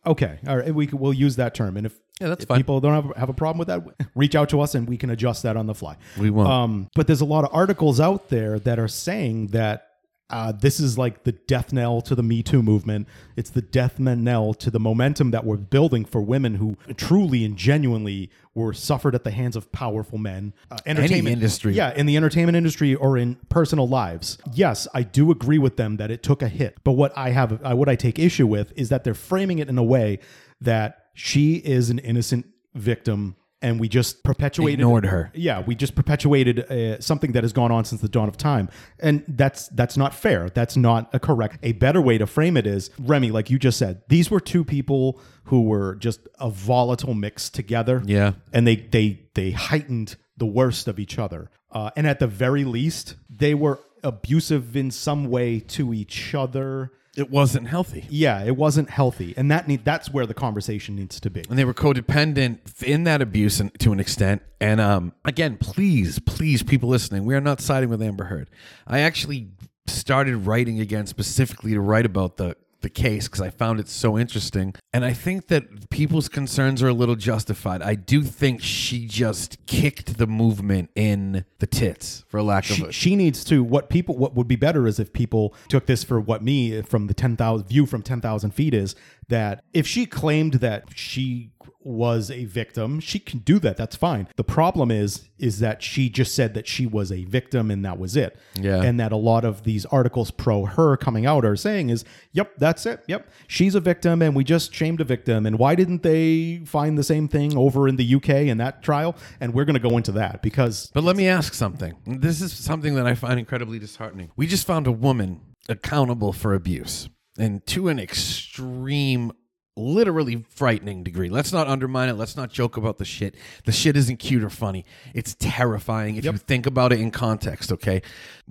Okay, 0.06 0.38
all 0.46 0.56
right, 0.56 0.74
we 0.74 0.86
can, 0.86 0.98
we'll 0.98 1.12
use 1.12 1.36
that 1.36 1.54
term, 1.54 1.76
and 1.76 1.86
if 1.86 1.94
Mm-hmm. 2.18 2.24
Yeah, 2.24 2.28
that's 2.30 2.42
if 2.42 2.48
fine. 2.48 2.58
people 2.58 2.80
don't 2.80 2.94
have, 2.94 3.16
have 3.16 3.28
a 3.28 3.32
problem 3.32 3.58
with 3.58 3.68
that, 3.68 4.08
reach 4.16 4.34
out 4.34 4.48
to 4.48 4.60
us 4.60 4.74
and 4.74 4.88
we 4.88 4.96
can 4.96 5.08
adjust 5.10 5.44
that 5.44 5.56
on 5.56 5.66
the 5.66 5.74
fly. 5.74 5.96
We 6.18 6.30
won't. 6.30 6.48
Um, 6.48 6.88
but 6.96 7.06
there's 7.06 7.20
a 7.20 7.24
lot 7.24 7.44
of 7.44 7.50
articles 7.52 8.00
out 8.00 8.28
there 8.28 8.58
that 8.58 8.80
are 8.80 8.88
saying 8.88 9.48
that 9.48 9.87
Uh, 10.30 10.52
this 10.52 10.78
is 10.78 10.98
like 10.98 11.24
the 11.24 11.32
death 11.32 11.72
knell 11.72 12.02
to 12.02 12.14
the 12.14 12.22
Me 12.22 12.42
Too 12.42 12.62
movement. 12.62 13.08
It's 13.36 13.48
the 13.48 13.62
death 13.62 13.98
knell 13.98 14.52
to 14.54 14.70
the 14.70 14.78
momentum 14.78 15.30
that 15.30 15.44
we're 15.44 15.56
building 15.56 16.04
for 16.04 16.20
women 16.20 16.56
who 16.56 16.76
truly 16.96 17.44
and 17.44 17.56
genuinely 17.56 18.30
were 18.54 18.74
suffered 18.74 19.14
at 19.14 19.24
the 19.24 19.30
hands 19.30 19.56
of 19.56 19.72
powerful 19.72 20.18
men. 20.18 20.52
Uh, 20.70 20.76
entertainment 20.84 21.32
industry. 21.32 21.72
yeah, 21.72 21.94
in 21.94 22.04
the 22.04 22.16
entertainment 22.16 22.56
industry 22.56 22.94
or 22.94 23.16
in 23.16 23.36
personal 23.48 23.88
lives. 23.88 24.36
Yes, 24.52 24.86
I 24.92 25.02
do 25.02 25.30
agree 25.30 25.58
with 25.58 25.76
them 25.76 25.96
that 25.96 26.10
it 26.10 26.22
took 26.22 26.42
a 26.42 26.48
hit. 26.48 26.76
But 26.84 26.92
what 26.92 27.16
I 27.16 27.30
have, 27.30 27.64
uh, 27.64 27.74
what 27.74 27.88
I 27.88 27.96
take 27.96 28.18
issue 28.18 28.46
with, 28.46 28.72
is 28.76 28.90
that 28.90 29.04
they're 29.04 29.14
framing 29.14 29.60
it 29.60 29.68
in 29.68 29.78
a 29.78 29.84
way 29.84 30.18
that 30.60 31.06
she 31.14 31.54
is 31.54 31.88
an 31.88 31.98
innocent 32.00 32.46
victim. 32.74 33.36
And 33.60 33.80
we 33.80 33.88
just 33.88 34.22
perpetuated 34.22 34.78
Ignored 34.80 35.06
her. 35.06 35.32
yeah, 35.34 35.62
we 35.66 35.74
just 35.74 35.96
perpetuated 35.96 36.60
uh, 36.70 37.00
something 37.00 37.32
that 37.32 37.42
has 37.42 37.52
gone 37.52 37.72
on 37.72 37.84
since 37.84 38.00
the 38.00 38.08
dawn 38.08 38.28
of 38.28 38.36
time, 38.36 38.68
and 39.00 39.24
that's 39.26 39.66
that's 39.70 39.96
not 39.96 40.14
fair. 40.14 40.48
That's 40.48 40.76
not 40.76 41.10
a 41.12 41.18
correct. 41.18 41.58
A 41.64 41.72
better 41.72 42.00
way 42.00 42.18
to 42.18 42.26
frame 42.26 42.56
it 42.56 42.66
is 42.68 42.90
Remy, 43.00 43.32
like 43.32 43.50
you 43.50 43.58
just 43.58 43.76
said, 43.76 44.02
these 44.08 44.30
were 44.30 44.38
two 44.38 44.64
people 44.64 45.20
who 45.44 45.62
were 45.62 45.96
just 45.96 46.20
a 46.38 46.50
volatile 46.50 47.14
mix 47.14 47.50
together. 47.50 48.00
Yeah. 48.04 48.34
and 48.52 48.64
they 48.64 48.76
they 48.76 49.22
they 49.34 49.50
heightened 49.50 50.14
the 50.36 50.46
worst 50.46 50.86
of 50.86 51.00
each 51.00 51.18
other, 51.18 51.50
uh, 51.72 51.90
and 51.96 52.06
at 52.06 52.20
the 52.20 52.28
very 52.28 52.64
least, 52.64 53.16
they 53.28 53.54
were 53.54 53.80
abusive 54.04 54.76
in 54.76 54.92
some 54.92 55.24
way 55.28 55.58
to 55.58 55.92
each 55.92 56.32
other. 56.32 56.92
It 57.18 57.30
wasn't 57.30 57.66
healthy. 57.66 58.06
Yeah, 58.08 58.44
it 58.44 58.56
wasn't 58.56 58.90
healthy, 58.90 59.34
and 59.36 59.50
that 59.50 59.66
need 59.66 59.84
that's 59.84 60.10
where 60.12 60.24
the 60.24 60.34
conversation 60.34 60.94
needs 60.94 61.18
to 61.20 61.30
be. 61.30 61.42
and 61.50 61.58
they 61.58 61.64
were 61.64 61.74
codependent 61.74 62.82
in 62.82 63.04
that 63.04 63.20
abuse 63.20 63.58
and, 63.58 63.76
to 63.80 63.92
an 63.92 63.98
extent. 63.98 64.42
And 64.60 64.80
um, 64.80 65.12
again, 65.24 65.56
please, 65.56 66.20
please, 66.20 66.62
people 66.62 66.88
listening, 66.88 67.24
we 67.24 67.34
are 67.34 67.40
not 67.40 67.60
siding 67.60 67.88
with 67.88 68.00
Amber 68.02 68.24
Heard. 68.24 68.50
I 68.86 69.00
actually 69.00 69.48
started 69.86 70.36
writing 70.46 70.80
again 70.80 71.06
specifically 71.06 71.72
to 71.72 71.80
write 71.80 72.06
about 72.06 72.36
the 72.36 72.56
the 72.80 72.88
case 72.88 73.26
because 73.26 73.40
I 73.40 73.50
found 73.50 73.80
it 73.80 73.88
so 73.88 74.18
interesting, 74.18 74.74
and 74.92 75.04
I 75.04 75.12
think 75.12 75.48
that 75.48 75.90
people's 75.90 76.28
concerns 76.28 76.82
are 76.82 76.88
a 76.88 76.92
little 76.92 77.16
justified. 77.16 77.82
I 77.82 77.94
do 77.94 78.22
think 78.22 78.62
she 78.62 79.06
just 79.06 79.64
kicked 79.66 80.18
the 80.18 80.26
movement 80.26 80.90
in 80.94 81.44
the 81.58 81.66
tits, 81.66 82.24
for 82.28 82.42
lack 82.42 82.70
of 82.70 82.76
she, 82.76 82.84
a 82.84 82.92
she 82.92 83.16
needs 83.16 83.44
to 83.44 83.62
what 83.64 83.88
people 83.88 84.16
what 84.16 84.34
would 84.34 84.48
be 84.48 84.56
better 84.56 84.86
is 84.86 84.98
if 84.98 85.12
people 85.12 85.54
took 85.68 85.86
this 85.86 86.04
for 86.04 86.20
what 86.20 86.42
me 86.42 86.82
from 86.82 87.06
the 87.06 87.14
10,000 87.14 87.66
view 87.66 87.86
from 87.86 88.02
10,000 88.02 88.50
feet 88.52 88.74
is 88.74 88.94
that 89.28 89.64
if 89.72 89.86
she 89.86 90.06
claimed 90.06 90.54
that 90.54 90.84
she 90.94 91.52
was 91.88 92.30
a 92.30 92.44
victim 92.44 93.00
she 93.00 93.18
can 93.18 93.38
do 93.40 93.58
that. 93.58 93.76
That's 93.76 93.96
fine. 93.96 94.28
The 94.36 94.44
problem 94.44 94.90
is 94.90 95.28
is 95.38 95.60
that 95.60 95.82
she 95.82 96.10
just 96.10 96.34
said 96.34 96.54
that 96.54 96.66
she 96.66 96.86
was 96.86 97.10
a 97.10 97.24
victim 97.24 97.70
and 97.70 97.84
that 97.84 97.98
was 97.98 98.16
it. 98.16 98.36
Yeah. 98.54 98.82
and 98.82 98.98
that 99.00 99.12
a 99.12 99.16
lot 99.16 99.44
of 99.44 99.62
these 99.62 99.86
articles 99.86 100.30
pro 100.30 100.64
her 100.66 100.96
coming 100.96 101.24
out 101.24 101.44
are 101.44 101.56
saying 101.56 101.90
is 101.90 102.04
yep 102.32 102.52
that's 102.58 102.84
it. 102.84 103.04
Yep. 103.06 103.30
She's 103.46 103.74
a 103.74 103.80
victim 103.80 104.20
and 104.22 104.34
we 104.34 104.44
just 104.44 104.74
shamed 104.74 105.00
a 105.00 105.04
victim. 105.04 105.46
And 105.46 105.58
why 105.58 105.74
didn't 105.74 106.02
they 106.02 106.62
find 106.66 106.98
the 106.98 107.04
same 107.04 107.28
thing 107.28 107.56
over 107.56 107.88
in 107.88 107.96
the 107.96 108.14
UK 108.16 108.28
in 108.28 108.58
that 108.58 108.82
trial? 108.82 109.16
And 109.40 109.54
we're 109.54 109.64
going 109.64 109.80
to 109.80 109.88
go 109.88 109.96
into 109.96 110.12
that 110.12 110.42
because 110.42 110.90
But 110.92 111.04
let 111.04 111.16
me 111.16 111.28
ask 111.28 111.54
something. 111.54 111.94
This 112.06 112.42
is 112.42 112.52
something 112.52 112.94
that 112.96 113.06
I 113.06 113.14
find 113.14 113.38
incredibly 113.38 113.78
disheartening. 113.78 114.30
We 114.36 114.46
just 114.46 114.66
found 114.66 114.86
a 114.86 114.92
woman 114.92 115.40
accountable 115.68 116.32
for 116.32 116.54
abuse 116.54 117.08
and 117.38 117.64
to 117.68 117.88
an 117.88 117.98
extreme 117.98 119.32
literally 119.78 120.44
frightening 120.50 121.04
degree. 121.04 121.28
Let's 121.28 121.52
not 121.52 121.68
undermine 121.68 122.08
it. 122.08 122.14
Let's 122.14 122.36
not 122.36 122.50
joke 122.50 122.76
about 122.76 122.98
the 122.98 123.04
shit. 123.04 123.36
The 123.64 123.72
shit 123.72 123.96
isn't 123.96 124.16
cute 124.16 124.42
or 124.42 124.50
funny. 124.50 124.84
It's 125.14 125.36
terrifying 125.38 126.16
if 126.16 126.24
you 126.24 126.32
think 126.32 126.66
about 126.66 126.92
it 126.92 127.00
in 127.00 127.10
context, 127.10 127.72
okay? 127.72 128.02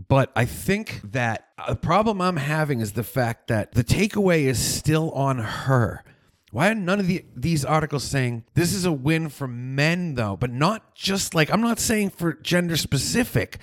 But 0.08 0.32
I 0.36 0.46
think 0.46 1.02
that 1.12 1.50
the 1.68 1.76
problem 1.76 2.22
I'm 2.22 2.38
having 2.38 2.80
is 2.80 2.94
the 2.94 3.04
fact 3.04 3.48
that 3.50 3.74
the 3.74 3.84
takeaway 3.84 4.44
is 4.44 4.58
still 4.58 5.12
on 5.12 5.40
her. 5.40 6.04
Why 6.52 6.70
are 6.70 6.76
none 6.76 7.02
of 7.02 7.08
the, 7.08 7.26
these 7.36 7.66
articles 7.66 8.06
saying 8.06 8.46
this 8.54 8.74
is 8.74 8.86
a 8.86 8.92
win 8.92 9.28
for 9.28 9.48
men, 9.48 10.16
though, 10.16 10.38
but 10.38 10.50
not 10.50 10.96
just 10.96 11.36
like 11.36 11.52
I'm 11.52 11.62
not 11.62 11.78
saying 11.78 12.12
for 12.12 12.34
gender 12.34 12.78
specific, 12.78 13.58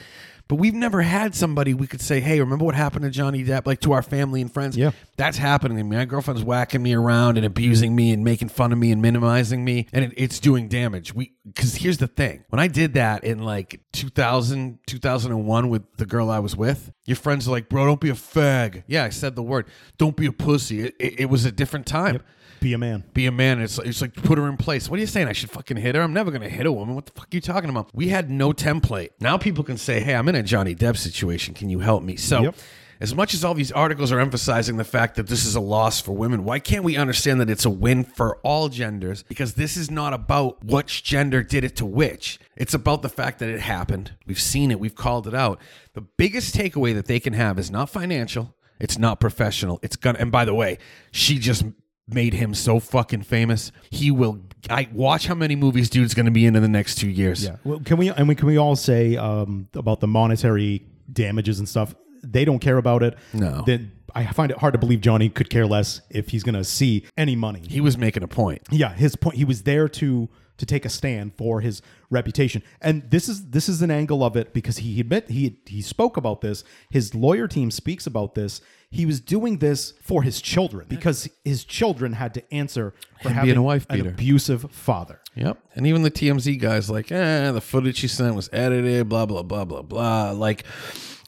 but 0.47 0.57
we've 0.57 0.75
never 0.75 1.01
had 1.03 1.35
somebody 1.35 1.73
we 1.73 1.87
could 1.87 2.01
say, 2.01 2.21
hey, 2.21 2.39
remember 2.41 2.65
what 2.65 2.75
happened 2.75 3.05
to 3.05 3.11
Johnny 3.11 3.45
Depp, 3.45 3.67
like 3.67 3.81
to 3.81 3.93
our 3.93 4.03
family 4.03 4.43
and 4.43 4.53
friends? 4.53 4.77
Yeah. 4.77 4.91
That's 5.17 5.39
happening 5.39 5.79
to 5.79 5.85
me. 5.85 5.97
My 5.97 6.05
girlfriend's 6.05 6.43
whacking 6.43 6.83
me 6.83 6.93
around 6.95 7.37
and 7.39 7.47
abusing 7.47 7.97
me 7.97 8.13
and 8.13 8.25
making 8.25 8.49
fun 8.51 8.73
of 8.73 8.79
me 8.79 8.91
and 8.91 9.01
minimizing 9.01 9.65
me, 9.65 9.87
and 9.93 10.07
it, 10.07 10.15
it's 10.17 10.41
doing 10.41 10.69
damage. 10.69 11.15
We 11.15 11.33
because 11.47 11.77
here's 11.77 11.99
the 11.99 12.09
thing: 12.09 12.45
when 12.51 12.61
I 12.61 12.67
did 12.69 12.95
that 12.95 13.25
in 13.25 13.39
like 13.39 13.81
2000, 13.93 14.81
2001 14.87 15.69
with 15.69 15.83
the 15.97 16.07
girl 16.07 16.31
I 16.31 16.41
was 16.41 16.57
with, 16.57 16.93
your 17.05 17.17
friends 17.17 17.49
are 17.49 17.53
like, 17.53 17.69
"Bro, 17.69 17.87
don't 17.87 18.01
be 18.01 18.11
a 18.11 18.15
fag." 18.15 18.83
Yeah, 18.87 19.05
I 19.05 19.11
said 19.11 19.37
the 19.37 19.43
word. 19.43 19.67
Don't 19.99 20.17
be 20.17 20.27
a 20.27 20.33
pussy. 20.33 20.81
It, 20.83 20.95
it, 20.99 21.21
it 21.21 21.27
was 21.27 21.45
a 21.45 21.53
different 21.53 21.87
time. 21.87 22.23
Be 22.65 22.73
a 22.73 22.79
man 22.79 23.05
Be 23.13 23.27
a 23.27 23.33
man. 23.33 23.61
It's 23.61 23.79
it's 23.79 24.01
like 24.01 24.15
put 24.15 24.39
her 24.39 24.49
in 24.49 24.57
place. 24.57 24.89
What 24.89 24.97
are 24.97 25.01
you 25.01 25.07
saying? 25.07 25.29
I 25.29 25.33
should 25.33 25.51
fucking 25.51 25.77
hit 25.77 25.95
her? 25.95 26.01
I'm 26.01 26.15
never 26.15 26.31
gonna 26.31 26.49
hit 26.49 26.65
a 26.65 26.73
woman. 26.73 26.95
What 26.95 27.05
the 27.05 27.13
fuck 27.13 27.27
are 27.27 27.37
you 27.37 27.43
talking 27.43 27.69
about? 27.69 27.91
We 27.95 28.09
had 28.09 28.31
no 28.31 28.53
template. 28.53 29.11
Now 29.21 29.37
people 29.37 29.63
can 29.63 29.77
say, 29.77 30.01
"Hey, 30.01 30.15
I'm 30.15 30.29
in 30.29 30.35
a 30.35 30.43
Johnny 30.43 30.75
Depp 30.75 30.97
situation. 30.97 31.53
Can 31.53 31.69
you 31.69 31.81
help 31.81 32.03
me?" 32.03 32.17
So. 32.17 32.43
Yep. 32.43 32.57
As 33.01 33.13
much 33.13 33.35
as 33.35 33.45
all 33.45 33.55
these 33.55 33.73
articles 33.73 34.13
are 34.13 34.21
emphasizing 34.21 34.77
the 34.77 34.85
fact 34.85 35.17
that 35.17 35.27
this 35.27 35.45
is 35.45 35.57
a 35.57 35.61
loss 35.61 36.01
for 36.01 36.13
women, 36.13 36.45
why 36.45 36.61
can't 36.61 36.85
we 36.85 36.97
understand 36.97 37.41
that 37.41 37.51
it's 37.51 37.65
a 37.65 37.71
win 37.71 38.05
for 38.05 38.37
all 38.45 38.69
genders? 38.69 39.25
Because 39.25 39.55
this 39.55 39.77
is 39.77 39.91
not 39.91 40.15
about 40.15 40.65
which 40.65 41.03
gender 41.03 41.43
did 41.43 41.65
it 41.65 41.75
to 41.77 41.85
which. 41.85 42.39
It's 42.57 42.73
about 42.73 43.03
the 43.03 43.09
fact 43.09 43.41
that 43.41 43.49
it 43.49 43.61
happened. 43.61 44.13
We've 44.27 44.41
seen 44.41 44.71
it, 44.71 44.79
we've 44.79 44.95
called 44.95 45.27
it 45.27 45.35
out. 45.35 45.61
The 45.95 46.03
biggest 46.03 46.55
takeaway 46.55 46.95
that 46.95 47.07
they 47.07 47.19
can 47.19 47.33
have 47.33 47.59
is 47.59 47.69
not 47.69 47.91
financial, 47.91 48.55
it's 48.79 48.97
not 48.97 49.21
professional. 49.21 49.81
It's 49.83 49.97
gonna 49.97 50.19
and 50.21 50.31
by 50.31 50.45
the 50.45 50.55
way, 50.55 50.79
she 51.11 51.39
just 51.39 51.65
made 52.09 52.35
him 52.35 52.55
so 52.55 52.81
fucking 52.81 53.23
famous. 53.23 53.73
He 53.91 54.11
will 54.11 54.41
I 54.71 54.89
watch 54.93 55.27
how 55.27 55.35
many 55.35 55.57
movies 55.57 55.91
dude's 55.91 56.15
gonna 56.15 56.31
be 56.31 56.47
in 56.47 56.57
in 56.57 56.63
the 56.63 56.69
next 56.69 56.97
two 56.97 57.09
years. 57.09 57.45
Yeah. 57.45 57.57
Well, 57.65 57.81
can 57.81 57.97
we 57.97 58.11
and 58.11 58.29
we 58.29 58.35
can 58.35 58.47
we 58.47 58.57
all 58.57 58.77
say 58.77 59.17
um, 59.17 59.69
about 59.75 60.01
the 60.01 60.07
monetary 60.07 60.87
damages 61.13 61.59
and 61.59 61.69
stuff? 61.69 61.95
They 62.23 62.45
don't 62.45 62.61
care 62.61 62.79
about 62.79 63.03
it. 63.03 63.19
No. 63.33 63.63
Then 63.67 63.93
I 64.15 64.27
find 64.27 64.51
it 64.51 64.59
hard 64.59 64.73
to 64.75 64.79
believe 64.79 65.01
Johnny 65.01 65.29
could 65.29 65.51
care 65.51 65.67
less 65.67 66.01
if 66.09 66.29
he's 66.29 66.45
going 66.45 66.55
to 66.55 66.65
see 66.65 67.05
any 67.17 67.35
money. 67.35 67.63
He 67.69 67.81
was 67.81 67.99
making 67.99 68.23
a 68.23 68.29
point. 68.29 68.63
Yeah, 68.71 68.95
his 68.95 69.17
point. 69.17 69.37
He 69.37 69.45
was 69.45 69.63
there 69.63 69.89
to 69.89 70.29
to 70.57 70.65
take 70.65 70.85
a 70.85 70.89
stand 70.89 71.33
for 71.37 71.61
his 71.61 71.83
reputation, 72.11 72.63
and 72.81 73.11
this 73.11 73.29
is 73.29 73.51
this 73.51 73.69
is 73.69 73.83
an 73.83 73.91
angle 73.91 74.23
of 74.23 74.37
it 74.37 74.53
because 74.53 74.79
he 74.79 75.01
admit 75.01 75.29
he 75.29 75.59
he 75.67 75.83
spoke 75.83 76.17
about 76.17 76.43
this. 76.43 76.63
His 76.91 77.15
lawyer 77.15 77.49
team 77.49 77.71
speaks 77.71 78.07
about 78.07 78.35
this. 78.35 78.61
He 78.95 79.07
was 79.07 79.21
doing 79.21 79.59
this 79.59 79.93
for 80.03 80.23
his 80.23 80.41
children 80.41 80.87
because 80.89 81.29
his 81.45 81.65
children 81.65 82.13
had 82.13 82.33
to 82.35 82.55
answer 82.55 82.95
for 83.23 83.29
Him 83.29 83.35
having 83.35 83.49
being 83.49 83.59
a 83.59 83.63
wife 83.63 83.87
an 83.91 83.97
beater. 83.99 84.11
abusive 84.11 84.71
father. 84.71 85.21
Yep. 85.35 85.59
And 85.75 85.87
even 85.87 86.03
the 86.03 86.11
TMZ 86.11 86.61
guys 86.61 86.89
like, 86.89 87.11
eh, 87.11 87.51
the 87.51 87.61
footage 87.61 87.97
she 87.97 88.09
sent 88.09 88.35
was 88.37 88.49
edited, 88.53 89.09
blah, 89.09 89.27
blah, 89.27 89.43
blah, 89.43 89.65
blah, 89.65 89.83
blah. 89.83 90.31
Like 90.31 90.65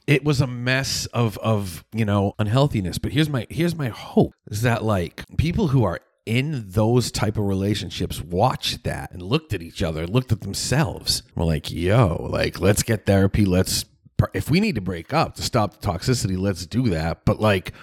it 0.07 0.23
was 0.23 0.39
a 0.39 0.47
mess 0.47 1.05
of 1.07 1.37
of, 1.39 1.83
you 1.91 2.05
know, 2.05 2.33
unhealthiness. 2.39 2.97
But 2.97 3.11
here's 3.11 3.29
my 3.29 3.45
here's 3.49 3.75
my 3.75 3.89
hope 3.89 4.33
is 4.49 4.61
that 4.61 4.83
like 4.83 5.23
people 5.37 5.67
who 5.67 5.83
are 5.83 5.99
in 6.25 6.65
those 6.67 7.09
type 7.09 7.37
of 7.37 7.45
relationships 7.45 8.21
watched 8.21 8.83
that 8.83 9.11
and 9.13 9.21
looked 9.21 9.53
at 9.53 9.61
each 9.61 9.81
other, 9.81 10.05
looked 10.05 10.31
at 10.31 10.41
themselves. 10.41 11.23
We're 11.35 11.45
like, 11.45 11.71
yo, 11.71 12.27
like 12.29 12.59
let's 12.59 12.83
get 12.83 13.05
therapy. 13.05 13.45
Let's 13.45 13.85
if 14.33 14.49
we 14.49 14.59
need 14.59 14.75
to 14.75 14.81
break 14.81 15.13
up 15.13 15.35
to 15.35 15.41
stop 15.41 15.79
the 15.79 15.87
toxicity, 15.87 16.37
let's 16.37 16.65
do 16.65 16.89
that. 16.89 17.25
But 17.25 17.39
like 17.39 17.73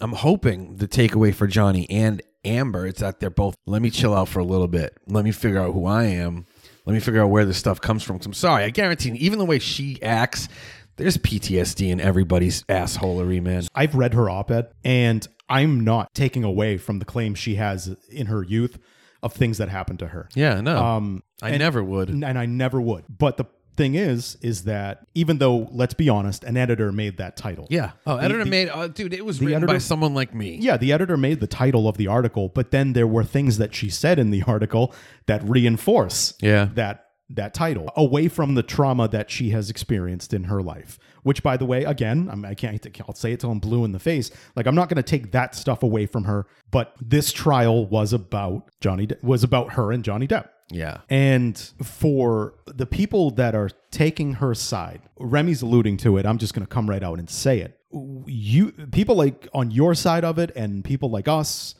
I'm 0.00 0.12
hoping 0.12 0.76
the 0.76 0.88
takeaway 0.88 1.34
for 1.34 1.46
Johnny 1.46 1.88
and 1.90 2.22
Amber 2.44 2.86
is 2.86 2.94
that 2.96 3.20
they're 3.20 3.30
both, 3.30 3.54
let 3.66 3.80
me 3.80 3.90
chill 3.90 4.14
out 4.14 4.28
for 4.28 4.38
a 4.40 4.44
little 4.44 4.68
bit. 4.68 4.96
Let 5.06 5.24
me 5.24 5.32
figure 5.32 5.58
out 5.60 5.72
who 5.72 5.86
I 5.86 6.04
am. 6.04 6.46
Let 6.84 6.92
me 6.92 7.00
figure 7.00 7.22
out 7.22 7.28
where 7.30 7.44
this 7.46 7.56
stuff 7.56 7.80
comes 7.80 8.02
from. 8.02 8.18
'Cause 8.18 8.26
I'm 8.26 8.34
sorry, 8.34 8.64
I 8.64 8.70
guarantee, 8.70 9.10
even 9.12 9.38
the 9.38 9.46
way 9.46 9.58
she 9.58 10.02
acts, 10.02 10.48
there's 10.96 11.16
PTSD 11.16 11.90
in 11.90 12.00
everybody's 12.00 12.62
assholery, 12.64 13.42
man. 13.42 13.64
I've 13.74 13.94
read 13.94 14.12
her 14.14 14.28
op-ed, 14.28 14.66
and 14.84 15.26
I'm 15.48 15.80
not 15.84 16.12
taking 16.14 16.44
away 16.44 16.76
from 16.76 16.98
the 16.98 17.04
claim 17.06 17.34
she 17.34 17.54
has 17.54 17.96
in 18.10 18.26
her 18.26 18.42
youth 18.42 18.78
of 19.22 19.32
things 19.32 19.56
that 19.58 19.70
happened 19.70 20.00
to 20.00 20.08
her. 20.08 20.28
Yeah, 20.34 20.60
no. 20.60 20.76
Um, 20.76 21.22
I 21.42 21.50
and- 21.50 21.58
never 21.60 21.82
would. 21.82 22.10
and 22.10 22.24
I 22.38 22.44
never 22.46 22.78
would. 22.80 23.04
But 23.08 23.38
the 23.38 23.46
thing 23.76 23.94
is, 23.94 24.36
is 24.40 24.64
that 24.64 25.06
even 25.14 25.38
though, 25.38 25.68
let's 25.72 25.94
be 25.94 26.08
honest, 26.08 26.44
an 26.44 26.56
editor 26.56 26.92
made 26.92 27.16
that 27.18 27.36
title. 27.36 27.66
Yeah. 27.70 27.92
Oh, 28.06 28.16
editor 28.16 28.44
the- 28.44 28.50
made, 28.50 28.68
uh, 28.68 28.88
dude, 28.88 29.12
it 29.12 29.24
was 29.24 29.38
the 29.38 29.46
written 29.46 29.62
by 29.66 29.72
editor- 29.74 29.80
someone 29.80 30.14
like 30.14 30.34
me. 30.34 30.56
Yeah, 30.60 30.76
the 30.76 30.92
editor 30.92 31.16
made 31.16 31.40
the 31.40 31.46
title 31.46 31.88
of 31.88 31.96
the 31.96 32.06
article, 32.06 32.48
but 32.48 32.70
then 32.70 32.92
there 32.92 33.06
were 33.06 33.24
things 33.24 33.58
that 33.58 33.74
she 33.74 33.90
said 33.90 34.18
in 34.18 34.30
the 34.30 34.42
article 34.46 34.94
that 35.26 35.42
reinforce 35.48 36.34
Yeah. 36.40 36.68
that 36.74 37.00
that 37.30 37.54
title 37.54 37.90
away 37.96 38.28
from 38.28 38.54
the 38.54 38.62
trauma 38.62 39.08
that 39.08 39.30
she 39.30 39.48
has 39.50 39.70
experienced 39.70 40.34
in 40.34 40.44
her 40.44 40.60
life. 40.62 40.98
Which, 41.22 41.42
by 41.42 41.56
the 41.56 41.64
way, 41.64 41.84
again, 41.84 42.28
I'm, 42.30 42.44
I 42.44 42.52
can't. 42.54 42.86
I'll 43.08 43.14
say 43.14 43.32
it 43.32 43.40
till 43.40 43.50
I'm 43.50 43.60
blue 43.60 43.82
in 43.86 43.92
the 43.92 43.98
face. 43.98 44.30
Like 44.54 44.66
I'm 44.66 44.74
not 44.74 44.90
going 44.90 44.96
to 44.96 45.02
take 45.02 45.32
that 45.32 45.54
stuff 45.54 45.82
away 45.82 46.04
from 46.04 46.24
her. 46.24 46.46
But 46.70 46.92
this 47.00 47.32
trial 47.32 47.86
was 47.86 48.12
about 48.12 48.68
Johnny. 48.82 49.06
De- 49.06 49.16
was 49.22 49.42
about 49.42 49.72
her 49.72 49.90
and 49.90 50.04
Johnny 50.04 50.28
Depp. 50.28 50.48
Yeah. 50.70 50.98
And 51.10 51.58
for 51.82 52.54
the 52.66 52.86
people 52.86 53.30
that 53.32 53.54
are 53.54 53.70
taking 53.90 54.34
her 54.34 54.54
side, 54.54 55.02
Remy's 55.18 55.62
alluding 55.62 55.98
to 55.98 56.16
it. 56.16 56.26
I'm 56.26 56.38
just 56.38 56.54
going 56.54 56.66
to 56.66 56.72
come 56.72 56.88
right 56.88 57.02
out 57.02 57.18
and 57.18 57.28
say 57.28 57.60
it. 57.60 57.78
you 58.26 58.72
people 58.90 59.14
like 59.14 59.46
on 59.54 59.70
your 59.70 59.94
side 59.94 60.24
of 60.24 60.38
it 60.38 60.50
and 60.56 60.84
people 60.84 61.10
like 61.10 61.28
us 61.28 61.74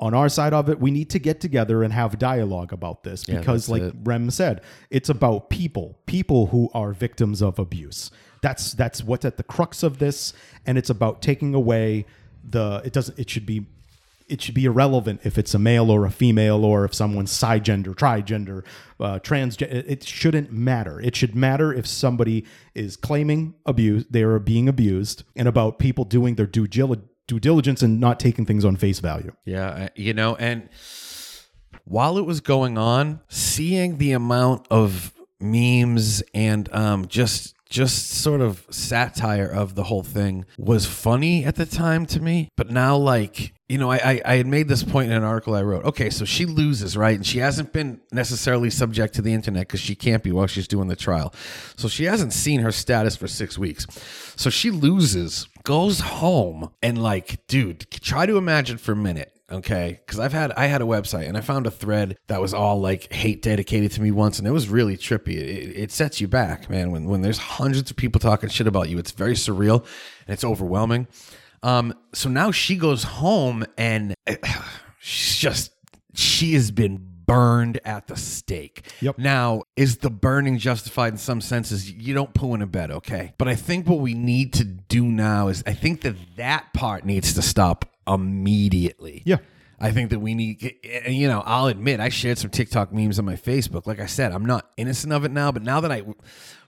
on 0.00 0.12
our 0.12 0.28
side 0.28 0.52
of 0.52 0.68
it 0.68 0.78
we 0.78 0.90
need 0.90 1.08
to 1.08 1.18
get 1.18 1.40
together 1.40 1.82
and 1.82 1.92
have 1.92 2.18
dialogue 2.18 2.72
about 2.72 3.02
this 3.04 3.24
because 3.24 3.68
like 3.68 3.82
it. 3.82 3.94
rem 4.02 4.28
said 4.30 4.60
it's 4.90 5.08
about 5.08 5.48
people 5.48 5.98
people 6.04 6.48
who 6.48 6.68
are 6.74 6.92
victims 6.92 7.40
of 7.40 7.58
abuse 7.58 8.10
that's 8.42 8.72
that's 8.74 9.02
what's 9.02 9.24
at 9.24 9.36
the 9.36 9.42
crux 9.42 9.82
of 9.82 9.98
this 9.98 10.34
and 10.66 10.76
it's 10.76 10.90
about 10.90 11.22
taking 11.22 11.54
away 11.54 12.04
the 12.42 12.82
it 12.84 12.92
doesn't 12.92 13.18
it 13.18 13.30
should 13.30 13.46
be 13.46 13.64
it 14.28 14.40
should 14.40 14.54
be 14.54 14.64
irrelevant 14.64 15.20
if 15.24 15.36
it's 15.38 15.54
a 15.54 15.58
male 15.58 15.90
or 15.90 16.06
a 16.06 16.10
female 16.10 16.64
or 16.64 16.84
if 16.84 16.94
someone's 16.94 17.32
cisgender, 17.32 17.94
trigender, 17.94 18.64
uh, 19.00 19.18
transgender. 19.20 19.84
It 19.86 20.04
shouldn't 20.04 20.52
matter. 20.52 21.00
It 21.00 21.14
should 21.14 21.34
matter 21.34 21.72
if 21.72 21.86
somebody 21.86 22.44
is 22.74 22.96
claiming 22.96 23.54
abuse, 23.66 24.04
they 24.08 24.22
are 24.22 24.38
being 24.38 24.68
abused, 24.68 25.24
and 25.36 25.46
about 25.46 25.78
people 25.78 26.04
doing 26.04 26.36
their 26.36 26.46
due, 26.46 26.66
due 26.66 27.40
diligence 27.40 27.82
and 27.82 28.00
not 28.00 28.18
taking 28.18 28.46
things 28.46 28.64
on 28.64 28.76
face 28.76 29.00
value. 29.00 29.32
Yeah, 29.44 29.88
you 29.94 30.14
know, 30.14 30.36
and 30.36 30.68
while 31.84 32.16
it 32.18 32.24
was 32.24 32.40
going 32.40 32.78
on, 32.78 33.20
seeing 33.28 33.98
the 33.98 34.12
amount 34.12 34.66
of 34.70 35.12
memes 35.40 36.22
and 36.32 36.72
um, 36.74 37.06
just 37.06 37.54
just 37.74 38.10
sort 38.10 38.40
of 38.40 38.64
satire 38.70 39.48
of 39.48 39.74
the 39.74 39.82
whole 39.82 40.04
thing 40.04 40.44
was 40.56 40.86
funny 40.86 41.44
at 41.44 41.56
the 41.56 41.66
time 41.66 42.06
to 42.06 42.20
me. 42.20 42.48
But 42.56 42.70
now, 42.70 42.96
like 42.96 43.52
you 43.68 43.78
know, 43.78 43.90
I, 43.90 44.20
I 44.24 44.36
had 44.36 44.46
made 44.46 44.68
this 44.68 44.84
point 44.84 45.10
in 45.10 45.16
an 45.16 45.24
article 45.24 45.54
I 45.54 45.62
wrote. 45.62 45.84
Okay, 45.86 46.08
so 46.08 46.24
she 46.24 46.46
loses, 46.46 46.96
right, 46.96 47.16
and 47.16 47.26
she 47.26 47.38
hasn't 47.38 47.72
been 47.72 48.00
necessarily 48.12 48.70
subject 48.70 49.14
to 49.14 49.22
the 49.22 49.34
internet 49.34 49.66
because 49.66 49.80
she 49.80 49.96
can't 49.96 50.22
be 50.22 50.30
while 50.30 50.46
she's 50.46 50.68
doing 50.68 50.86
the 50.86 50.94
trial. 50.94 51.34
So 51.76 51.88
she 51.88 52.04
hasn't 52.04 52.32
seen 52.32 52.60
her 52.60 52.70
status 52.70 53.16
for 53.16 53.26
six 53.26 53.58
weeks. 53.58 53.86
So 54.36 54.50
she 54.50 54.70
loses, 54.70 55.48
goes 55.64 55.98
home, 55.98 56.70
and 56.80 57.02
like, 57.02 57.44
dude, 57.48 57.90
try 57.90 58.26
to 58.26 58.36
imagine 58.36 58.78
for 58.78 58.92
a 58.92 58.96
minute 58.96 59.33
okay 59.50 60.00
because 60.04 60.18
i've 60.18 60.32
had 60.32 60.52
i 60.52 60.66
had 60.66 60.80
a 60.80 60.84
website 60.84 61.28
and 61.28 61.36
i 61.36 61.40
found 61.40 61.66
a 61.66 61.70
thread 61.70 62.16
that 62.28 62.40
was 62.40 62.54
all 62.54 62.80
like 62.80 63.12
hate 63.12 63.42
dedicated 63.42 63.90
to 63.92 64.00
me 64.00 64.10
once 64.10 64.38
and 64.38 64.48
it 64.48 64.52
was 64.52 64.68
really 64.68 64.96
trippy 64.96 65.34
it, 65.34 65.76
it 65.76 65.92
sets 65.92 66.20
you 66.20 66.26
back 66.26 66.70
man 66.70 66.90
when, 66.90 67.04
when 67.04 67.20
there's 67.20 67.38
hundreds 67.38 67.90
of 67.90 67.96
people 67.96 68.18
talking 68.18 68.48
shit 68.48 68.66
about 68.66 68.88
you 68.88 68.98
it's 68.98 69.10
very 69.10 69.34
surreal 69.34 69.84
and 70.26 70.32
it's 70.32 70.44
overwhelming 70.44 71.06
um 71.62 71.92
so 72.12 72.28
now 72.28 72.50
she 72.50 72.76
goes 72.76 73.02
home 73.04 73.64
and 73.76 74.14
she's 74.98 75.36
just 75.36 75.72
she 76.14 76.54
has 76.54 76.70
been 76.70 77.14
burned 77.26 77.80
at 77.84 78.06
the 78.06 78.16
stake. 78.16 78.86
Yep. 79.00 79.18
Now, 79.18 79.62
is 79.76 79.98
the 79.98 80.10
burning 80.10 80.58
justified 80.58 81.12
in 81.12 81.18
some 81.18 81.40
senses? 81.40 81.90
You 81.90 82.14
don't 82.14 82.34
poo 82.34 82.54
in 82.54 82.62
a 82.62 82.66
bed, 82.66 82.90
okay? 82.90 83.34
But 83.38 83.48
I 83.48 83.54
think 83.54 83.88
what 83.88 84.00
we 84.00 84.14
need 84.14 84.52
to 84.54 84.64
do 84.64 85.04
now 85.04 85.48
is 85.48 85.62
I 85.66 85.72
think 85.72 86.02
that 86.02 86.16
that 86.36 86.72
part 86.74 87.04
needs 87.04 87.34
to 87.34 87.42
stop 87.42 87.86
immediately. 88.06 89.22
Yeah. 89.24 89.38
I 89.80 89.90
think 89.90 90.10
that 90.10 90.20
we 90.20 90.34
need, 90.34 90.76
and, 91.04 91.14
you 91.14 91.28
know, 91.28 91.42
I'll 91.44 91.66
admit 91.66 92.00
I 92.00 92.08
shared 92.08 92.38
some 92.38 92.50
TikTok 92.50 92.92
memes 92.92 93.18
on 93.18 93.24
my 93.24 93.34
Facebook. 93.34 93.86
Like 93.86 94.00
I 94.00 94.06
said, 94.06 94.32
I'm 94.32 94.46
not 94.46 94.70
innocent 94.76 95.12
of 95.12 95.24
it 95.24 95.32
now, 95.32 95.52
but 95.52 95.62
now 95.62 95.80
that 95.80 95.92
I 95.92 96.04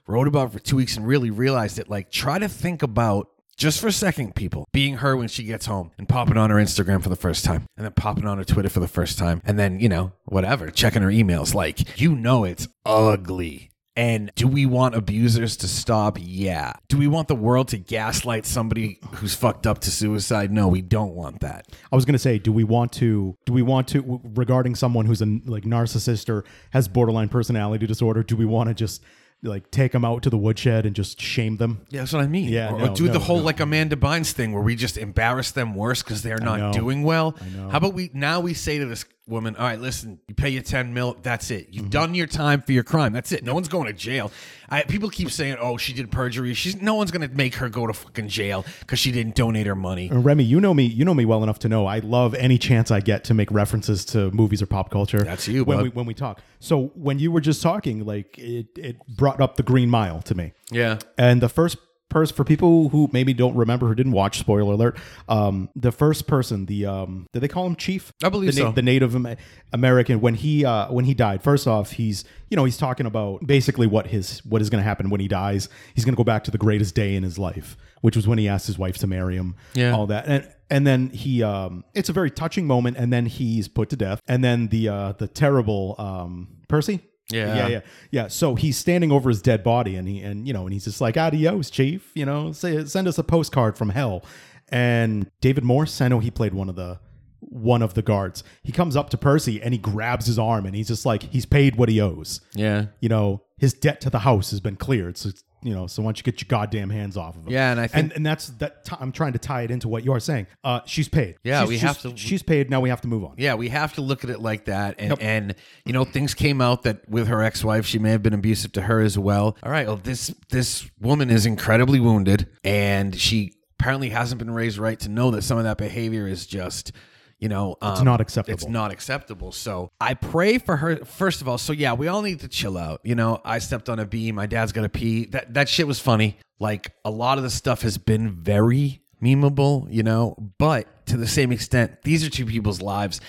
wrote 0.07 0.27
about 0.27 0.47
it 0.49 0.53
for 0.53 0.59
two 0.59 0.75
weeks 0.75 0.97
and 0.97 1.07
really 1.07 1.31
realized 1.31 1.79
it, 1.79 1.89
like 1.89 2.11
try 2.11 2.37
to 2.37 2.49
think 2.49 2.83
about 2.83 3.29
just 3.55 3.79
for 3.81 3.87
a 3.87 3.91
second, 3.91 4.35
people, 4.35 4.67
being 4.71 4.97
her 4.97 5.17
when 5.17 5.29
she 5.29 5.43
gets 5.43 5.65
home 5.65 5.89
and 5.97 6.07
popping 6.07 6.37
on 6.37 6.51
her 6.51 6.57
Instagram 6.57 7.01
for 7.01 7.09
the 7.09 7.15
first 7.15 7.43
time 7.43 7.65
and 7.75 7.85
then 7.85 7.93
popping 7.93 8.27
on 8.27 8.37
her 8.37 8.43
Twitter 8.43 8.69
for 8.69 8.81
the 8.81 8.87
first 8.87 9.17
time 9.17 9.41
and 9.45 9.57
then, 9.57 9.79
you 9.79 9.89
know, 9.89 10.11
whatever, 10.25 10.69
checking 10.69 11.01
her 11.01 11.09
emails. 11.09 11.55
Like, 11.55 11.99
you 11.99 12.13
know, 12.15 12.43
it's 12.43 12.67
ugly. 12.85 13.71
And 13.97 14.31
do 14.35 14.47
we 14.47 14.67
want 14.67 14.93
abusers 14.93 15.57
to 15.57 15.67
stop? 15.67 16.19
Yeah. 16.21 16.73
Do 16.87 16.99
we 16.99 17.07
want 17.07 17.27
the 17.27 17.35
world 17.35 17.69
to 17.69 17.79
gaslight 17.79 18.45
somebody 18.45 18.99
who's 19.15 19.33
fucked 19.33 19.65
up 19.65 19.79
to 19.79 19.91
suicide? 19.91 20.51
No, 20.51 20.67
we 20.67 20.83
don't 20.83 21.15
want 21.15 21.39
that. 21.39 21.67
I 21.91 21.95
was 21.95 22.05
going 22.05 22.13
to 22.13 22.19
say, 22.19 22.37
do 22.37 22.51
we 22.51 22.63
want 22.63 22.91
to? 22.93 23.35
Do 23.45 23.53
we 23.53 23.63
want 23.63 23.87
to 23.89 24.21
regarding 24.35 24.75
someone 24.75 25.07
who's 25.07 25.23
a 25.23 25.25
like 25.45 25.63
narcissist 25.63 26.29
or 26.29 26.45
has 26.69 26.87
borderline 26.87 27.27
personality 27.27 27.87
disorder? 27.87 28.21
Do 28.21 28.35
we 28.35 28.45
want 28.45 28.69
to 28.69 28.75
just 28.75 29.03
like 29.41 29.71
take 29.71 29.93
them 29.93 30.05
out 30.05 30.21
to 30.23 30.29
the 30.29 30.37
woodshed 30.37 30.85
and 30.85 30.95
just 30.95 31.19
shame 31.19 31.57
them? 31.57 31.81
Yeah, 31.89 32.01
that's 32.01 32.13
what 32.13 32.23
I 32.23 32.27
mean. 32.27 32.49
Yeah, 32.49 32.73
or, 32.73 32.77
no, 32.77 32.91
or 32.91 32.95
do 32.95 33.09
the 33.09 33.17
whole 33.17 33.39
no. 33.39 33.45
like 33.45 33.59
Amanda 33.59 33.95
Bynes 33.95 34.31
thing 34.31 34.53
where 34.53 34.61
we 34.61 34.75
just 34.75 34.99
embarrass 34.99 35.49
them 35.49 35.73
worse 35.73 36.03
because 36.03 36.21
they're 36.21 36.37
not 36.37 36.71
doing 36.71 37.01
well. 37.01 37.35
I 37.41 37.49
know. 37.49 37.69
How 37.69 37.77
about 37.79 37.95
we 37.95 38.11
now 38.13 38.41
we 38.41 38.53
say 38.53 38.77
to 38.77 38.85
this 38.85 39.05
woman, 39.27 39.55
all 39.55 39.65
right, 39.65 39.79
listen, 39.79 40.19
you 40.27 40.35
pay 40.35 40.49
your 40.49 40.63
10 40.63 40.93
mil, 40.93 41.17
that's 41.21 41.51
it. 41.51 41.65
Mm-hmm. 41.65 41.73
You've 41.73 41.89
done 41.89 42.15
your 42.15 42.27
time 42.27 42.61
for 42.61 42.71
your 42.71 42.83
crime. 42.83 43.13
That's 43.13 43.31
it. 43.31 43.43
No 43.43 43.53
one's 43.53 43.67
going 43.67 43.87
to 43.87 43.93
jail. 43.93 44.31
I, 44.69 44.83
people 44.83 45.09
keep 45.09 45.31
saying, 45.31 45.57
oh, 45.59 45.77
she 45.77 45.93
did 45.93 46.11
perjury. 46.11 46.53
She's 46.53 46.81
no 46.81 46.95
one's 46.95 47.11
going 47.11 47.27
to 47.27 47.35
make 47.35 47.55
her 47.55 47.69
go 47.69 47.87
to 47.87 47.93
fucking 47.93 48.27
jail 48.27 48.65
because 48.79 48.99
she 48.99 49.11
didn't 49.11 49.35
donate 49.35 49.67
her 49.67 49.75
money. 49.75 50.09
And 50.09 50.25
Remy, 50.25 50.43
you 50.43 50.59
know 50.59 50.73
me. 50.73 50.85
You 50.85 51.05
know 51.05 51.13
me 51.13 51.25
well 51.25 51.43
enough 51.43 51.59
to 51.59 51.69
know 51.69 51.85
I 51.85 51.99
love 51.99 52.33
any 52.35 52.57
chance 52.57 52.91
I 52.91 52.99
get 52.99 53.23
to 53.25 53.33
make 53.33 53.49
references 53.51 54.03
to 54.05 54.31
movies 54.31 54.61
or 54.61 54.65
pop 54.65 54.89
culture. 54.89 55.23
That's 55.23 55.47
you, 55.47 55.63
when 55.63 55.77
bud. 55.77 55.83
we 55.83 55.89
when 55.89 56.05
we 56.05 56.13
talk. 56.13 56.41
So 56.59 56.87
when 56.95 57.19
you 57.19 57.31
were 57.31 57.41
just 57.41 57.61
talking, 57.61 58.05
like 58.05 58.37
it 58.37 58.67
it 58.75 58.97
brought 59.07 59.39
up 59.39 59.55
the 59.55 59.63
Green 59.63 59.89
Mile 59.89 60.21
to 60.23 60.35
me. 60.35 60.53
Yeah. 60.69 60.99
And 61.17 61.41
the 61.41 61.49
first 61.49 61.77
person, 62.09 62.35
for 62.35 62.43
people 62.43 62.89
who 62.89 63.09
maybe 63.11 63.33
don't 63.33 63.55
remember, 63.55 63.87
who 63.87 63.95
didn't 63.95 64.11
watch, 64.11 64.39
spoiler 64.39 64.73
alert, 64.73 64.97
um, 65.27 65.69
the 65.75 65.91
first 65.91 66.27
person, 66.27 66.65
the 66.65 66.85
um, 66.85 67.27
did 67.33 67.41
they 67.41 67.47
call 67.47 67.65
him 67.65 67.75
Chief? 67.75 68.13
I 68.23 68.29
believe 68.29 68.55
the, 68.55 68.61
so. 68.61 68.71
The 68.71 68.81
Native 68.81 69.15
Am- 69.15 69.35
American 69.73 70.21
when 70.21 70.35
he 70.35 70.65
uh, 70.65 70.91
when 70.91 71.05
he 71.05 71.13
died. 71.13 71.43
First 71.43 71.67
off, 71.67 71.91
he's 71.91 72.23
you 72.49 72.57
know 72.57 72.65
he's 72.65 72.77
talking 72.77 73.05
about 73.05 73.45
basically 73.45 73.87
what 73.87 74.07
his 74.07 74.43
what 74.45 74.61
is 74.61 74.69
going 74.69 74.81
to 74.81 74.87
happen 74.87 75.09
when 75.09 75.19
he 75.19 75.27
dies. 75.27 75.69
He's 75.95 76.05
going 76.05 76.13
to 76.13 76.17
go 76.17 76.23
back 76.23 76.43
to 76.45 76.51
the 76.51 76.57
greatest 76.57 76.95
day 76.95 77.15
in 77.15 77.23
his 77.23 77.37
life, 77.37 77.77
which 78.01 78.15
was 78.15 78.27
when 78.27 78.37
he 78.37 78.47
asked 78.47 78.67
his 78.67 78.77
wife 78.77 78.97
to 78.99 79.07
marry 79.07 79.35
him. 79.35 79.55
Yeah. 79.73 79.91
all 79.93 80.07
that 80.07 80.27
and. 80.27 80.53
And 80.69 80.85
then 80.85 81.11
he, 81.11 81.43
um, 81.43 81.85
it's 81.93 82.09
a 82.09 82.11
very 82.11 82.29
touching 82.29 82.67
moment. 82.67 82.97
And 82.97 83.13
then 83.13 83.25
he's 83.25 83.69
put 83.69 83.87
to 83.91 83.95
death. 83.95 84.21
And 84.27 84.43
then 84.43 84.67
the 84.67 84.89
uh, 84.89 85.11
the 85.13 85.25
terrible 85.25 85.95
um, 85.97 86.49
Percy, 86.67 86.99
Yeah. 87.29 87.55
yeah, 87.55 87.67
yeah, 87.67 87.79
yeah. 88.11 88.27
So 88.27 88.55
he's 88.55 88.77
standing 88.77 89.11
over 89.11 89.29
his 89.29 89.41
dead 89.41 89.63
body, 89.63 89.95
and 89.95 90.07
he 90.07 90.21
and 90.21 90.47
you 90.47 90.53
know, 90.53 90.63
and 90.63 90.73
he's 90.73 90.85
just 90.85 91.01
like, 91.01 91.17
"Adios, 91.17 91.69
chief." 91.69 92.11
You 92.15 92.25
know, 92.25 92.51
say 92.51 92.85
send 92.85 93.07
us 93.07 93.17
a 93.17 93.23
postcard 93.23 93.77
from 93.77 93.89
hell. 93.89 94.23
And 94.69 95.29
David 95.41 95.63
Morse, 95.63 96.01
I 96.01 96.07
know 96.07 96.19
he 96.19 96.31
played 96.31 96.53
one 96.53 96.69
of 96.69 96.75
the 96.75 96.99
one 97.39 97.81
of 97.81 97.93
the 97.93 98.01
guards. 98.01 98.43
He 98.63 98.71
comes 98.71 98.95
up 98.95 99.09
to 99.11 99.17
Percy 99.17 99.61
and 99.61 99.73
he 99.73 99.77
grabs 99.77 100.25
his 100.25 100.39
arm, 100.39 100.65
and 100.65 100.75
he's 100.75 100.87
just 100.87 101.05
like, 101.05 101.23
he's 101.23 101.45
paid 101.45 101.75
what 101.75 101.89
he 101.89 102.01
owes. 102.01 102.41
Yeah. 102.53 102.87
You 102.99 103.09
know, 103.09 103.43
his 103.57 103.73
debt 103.73 104.01
to 104.01 104.09
the 104.09 104.19
house 104.19 104.51
has 104.51 104.59
been 104.59 104.75
cleared. 104.75 105.17
So 105.17 105.31
you 105.63 105.73
know, 105.73 105.87
so 105.87 106.01
why 106.01 106.07
don't 106.07 106.17
you 106.17 106.23
get 106.23 106.39
your 106.41 106.47
goddamn 106.47 106.89
hands 106.89 107.17
off 107.17 107.35
of 107.35 107.43
him? 107.47 107.51
Yeah, 107.53 107.71
and 107.71 107.79
I 107.79 107.87
think- 107.87 108.03
and, 108.05 108.13
and 108.13 108.25
that's 108.25 108.47
that. 108.59 108.85
T- 108.85 108.95
I'm 108.99 109.11
trying 109.11 109.33
to 109.33 109.39
tie 109.39 109.63
it 109.63 109.71
into 109.71 109.87
what 109.87 110.03
you're 110.03 110.19
saying. 110.19 110.47
Uh, 110.63 110.81
she's 110.85 111.07
paid. 111.09 111.35
Yeah, 111.43 111.59
She's- 111.61 111.69
we 111.69 111.77
she's- 111.77 111.81
have 111.87 112.01
to- 112.11 112.17
She's 112.17 112.43
paid. 112.43 112.69
Now 112.69 112.79
we 112.81 112.89
have 112.89 113.01
to 113.01 113.07
move 113.07 113.23
on. 113.23 113.33
Yeah, 113.37 113.55
we 113.55 113.69
have 113.69 113.93
to 113.95 114.01
look 114.01 114.23
at 114.23 114.29
it 114.29 114.39
like 114.39 114.65
that. 114.65 114.95
And, 114.99 115.21
and 115.21 115.55
you 115.85 115.93
know, 115.93 116.03
things 116.05 116.33
came 116.33 116.61
out 116.61 116.83
that 116.83 117.07
with 117.09 117.27
her 117.27 117.41
ex-wife, 117.41 117.85
she 117.85 117.99
may 117.99 118.11
have 118.11 118.21
been 118.23 118.33
abusive 118.33 118.71
to 118.73 118.81
her 118.83 118.99
as 119.01 119.17
well. 119.17 119.57
All 119.63 119.71
right, 119.71 119.87
well, 119.87 119.97
this 119.97 120.33
this 120.49 120.89
woman 121.01 121.29
is 121.29 121.45
incredibly 121.45 121.99
wounded, 121.99 122.47
and 122.63 123.15
she 123.15 123.53
apparently 123.79 124.09
hasn't 124.09 124.39
been 124.39 124.51
raised 124.51 124.77
right 124.77 124.99
to 125.01 125.09
know 125.09 125.31
that 125.31 125.43
some 125.43 125.57
of 125.57 125.63
that 125.63 125.77
behavior 125.77 126.27
is 126.27 126.45
just, 126.47 126.91
you 127.39 127.49
know, 127.49 127.75
um, 127.81 127.93
It's 127.93 128.01
not 128.01 128.21
acceptable. 128.21 128.53
It's 128.53 128.67
not 128.67 128.91
acceptable. 128.91 129.51
So 129.51 129.91
I 130.01 130.15
pray 130.15 130.57
for 130.57 130.77
her. 130.77 130.97
First 131.05 131.41
of 131.41 131.47
all, 131.47 131.57
so 131.57 131.73
yeah, 131.73 131.93
we 131.93 132.07
all 132.07 132.21
need 132.21 132.39
to 132.39 132.47
chill 132.47 132.77
out. 132.77 133.01
You 133.03 133.15
know, 133.15 133.41
I 133.45 133.59
stepped 133.59 133.89
on 133.89 133.99
a 133.99 134.05
bee. 134.05 134.31
My 134.31 134.47
dad's 134.47 134.71
got 134.71 134.81
to 134.81 134.89
pee. 134.89 135.25
That 135.25 135.53
that 135.53 135.69
shit 135.69 135.87
was 135.87 135.99
funny. 135.99 136.37
Like 136.59 136.93
a 137.05 137.11
lot 137.11 137.37
of 137.37 137.43
the 137.43 137.49
stuff 137.51 137.83
has 137.83 137.97
been 137.97 138.31
very 138.31 139.01
memeable, 139.21 139.87
you 139.91 140.03
know, 140.03 140.35
but 140.57 141.05
to 141.07 141.17
the 141.17 141.27
same 141.27 141.51
extent, 141.51 142.01
these 142.03 142.25
are 142.25 142.29
two 142.29 142.45
people's 142.45 142.81
lives. 142.81 143.21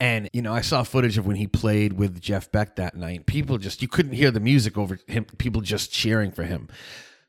And 0.00 0.28
you 0.32 0.42
know, 0.42 0.52
I 0.52 0.60
saw 0.60 0.82
footage 0.82 1.18
of 1.18 1.26
when 1.26 1.36
he 1.36 1.46
played 1.46 1.94
with 1.94 2.20
Jeff 2.20 2.52
Beck 2.52 2.76
that 2.76 2.96
night. 2.96 3.26
People 3.26 3.58
just 3.58 3.82
you 3.82 3.88
couldn't 3.88 4.12
hear 4.12 4.30
the 4.30 4.40
music 4.40 4.78
over 4.78 4.98
him. 5.08 5.24
People 5.38 5.60
just 5.60 5.90
cheering 5.90 6.30
for 6.30 6.44
him. 6.44 6.68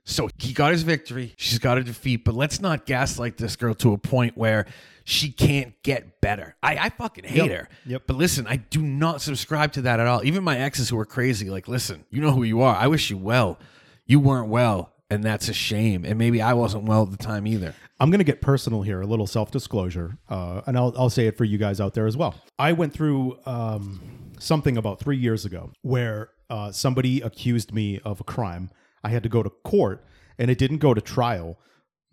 So 0.04 0.30
he 0.38 0.54
got 0.54 0.72
his 0.72 0.84
victory. 0.84 1.34
She's 1.36 1.60
got 1.60 1.78
a 1.78 1.84
defeat, 1.84 2.24
but 2.24 2.34
let's 2.34 2.62
not 2.62 2.86
gaslight 2.86 3.38
this 3.38 3.58
girl 3.58 3.74
to 3.76 3.92
a 3.92 3.98
point 3.98 4.38
where 4.38 4.66
she 5.10 5.32
can't 5.32 5.74
get 5.84 6.20
better. 6.20 6.58
I, 6.62 6.76
I 6.78 6.90
fucking 6.90 7.24
hate 7.24 7.38
Yep. 7.50 7.52
her. 7.52 7.70
Yep. 7.86 8.02
But 8.08 8.18
listen, 8.18 8.46
I 8.46 8.58
do 8.58 8.82
not 8.82 9.22
subscribe 9.22 9.72
to 9.74 9.82
that 9.84 10.02
at 10.02 10.06
all. 10.08 10.22
Even 10.26 10.44
my 10.44 10.58
exes 10.60 10.90
who 10.90 11.00
are 11.00 11.06
crazy, 11.06 11.50
like, 11.50 11.70
listen, 11.70 12.04
you 12.10 12.20
know 12.20 12.32
who 12.34 12.44
you 12.44 12.62
are. 12.62 12.76
I 12.76 12.88
wish 12.88 13.10
you 13.10 13.18
well. 13.18 13.58
You 14.06 14.20
weren't 14.20 14.50
well, 14.50 14.92
and 15.10 15.24
that's 15.24 15.48
a 15.48 15.54
shame. 15.54 16.04
And 16.04 16.18
maybe 16.18 16.42
I 16.42 16.52
wasn't 16.56 16.84
well 16.84 17.04
at 17.04 17.12
the 17.12 17.18
time 17.18 17.48
either. 17.48 17.74
I'm 18.02 18.10
going 18.12 18.20
to 18.20 18.26
get 18.26 18.42
personal 18.42 18.82
here, 18.82 19.00
a 19.00 19.06
little 19.06 19.28
self 19.28 19.50
disclosure, 19.50 20.18
uh, 20.28 20.60
and 20.68 20.78
I'll, 20.78 20.94
I'll 20.98 21.10
say 21.10 21.28
it 21.28 21.38
for 21.38 21.46
you 21.46 21.58
guys 21.58 21.80
out 21.80 21.94
there 21.94 22.06
as 22.06 22.18
well. 22.18 22.36
I 22.60 22.74
went 22.74 22.92
through 22.92 23.40
um, 23.46 24.34
something 24.40 24.76
about 24.76 25.00
three 25.00 25.18
years 25.18 25.46
ago 25.46 25.72
where 25.84 26.32
uh, 26.50 26.74
somebody 26.74 27.22
accused 27.22 27.74
me 27.74 28.02
of 28.04 28.20
a 28.20 28.26
crime. 28.26 28.72
I 29.06 29.10
had 29.10 29.24
to 29.24 29.30
go 29.30 29.42
to 29.42 29.50
court, 29.50 30.04
and 30.38 30.52
it 30.52 30.58
didn't 30.58 30.80
go 30.80 30.94
to 30.94 31.00
trial, 31.00 31.58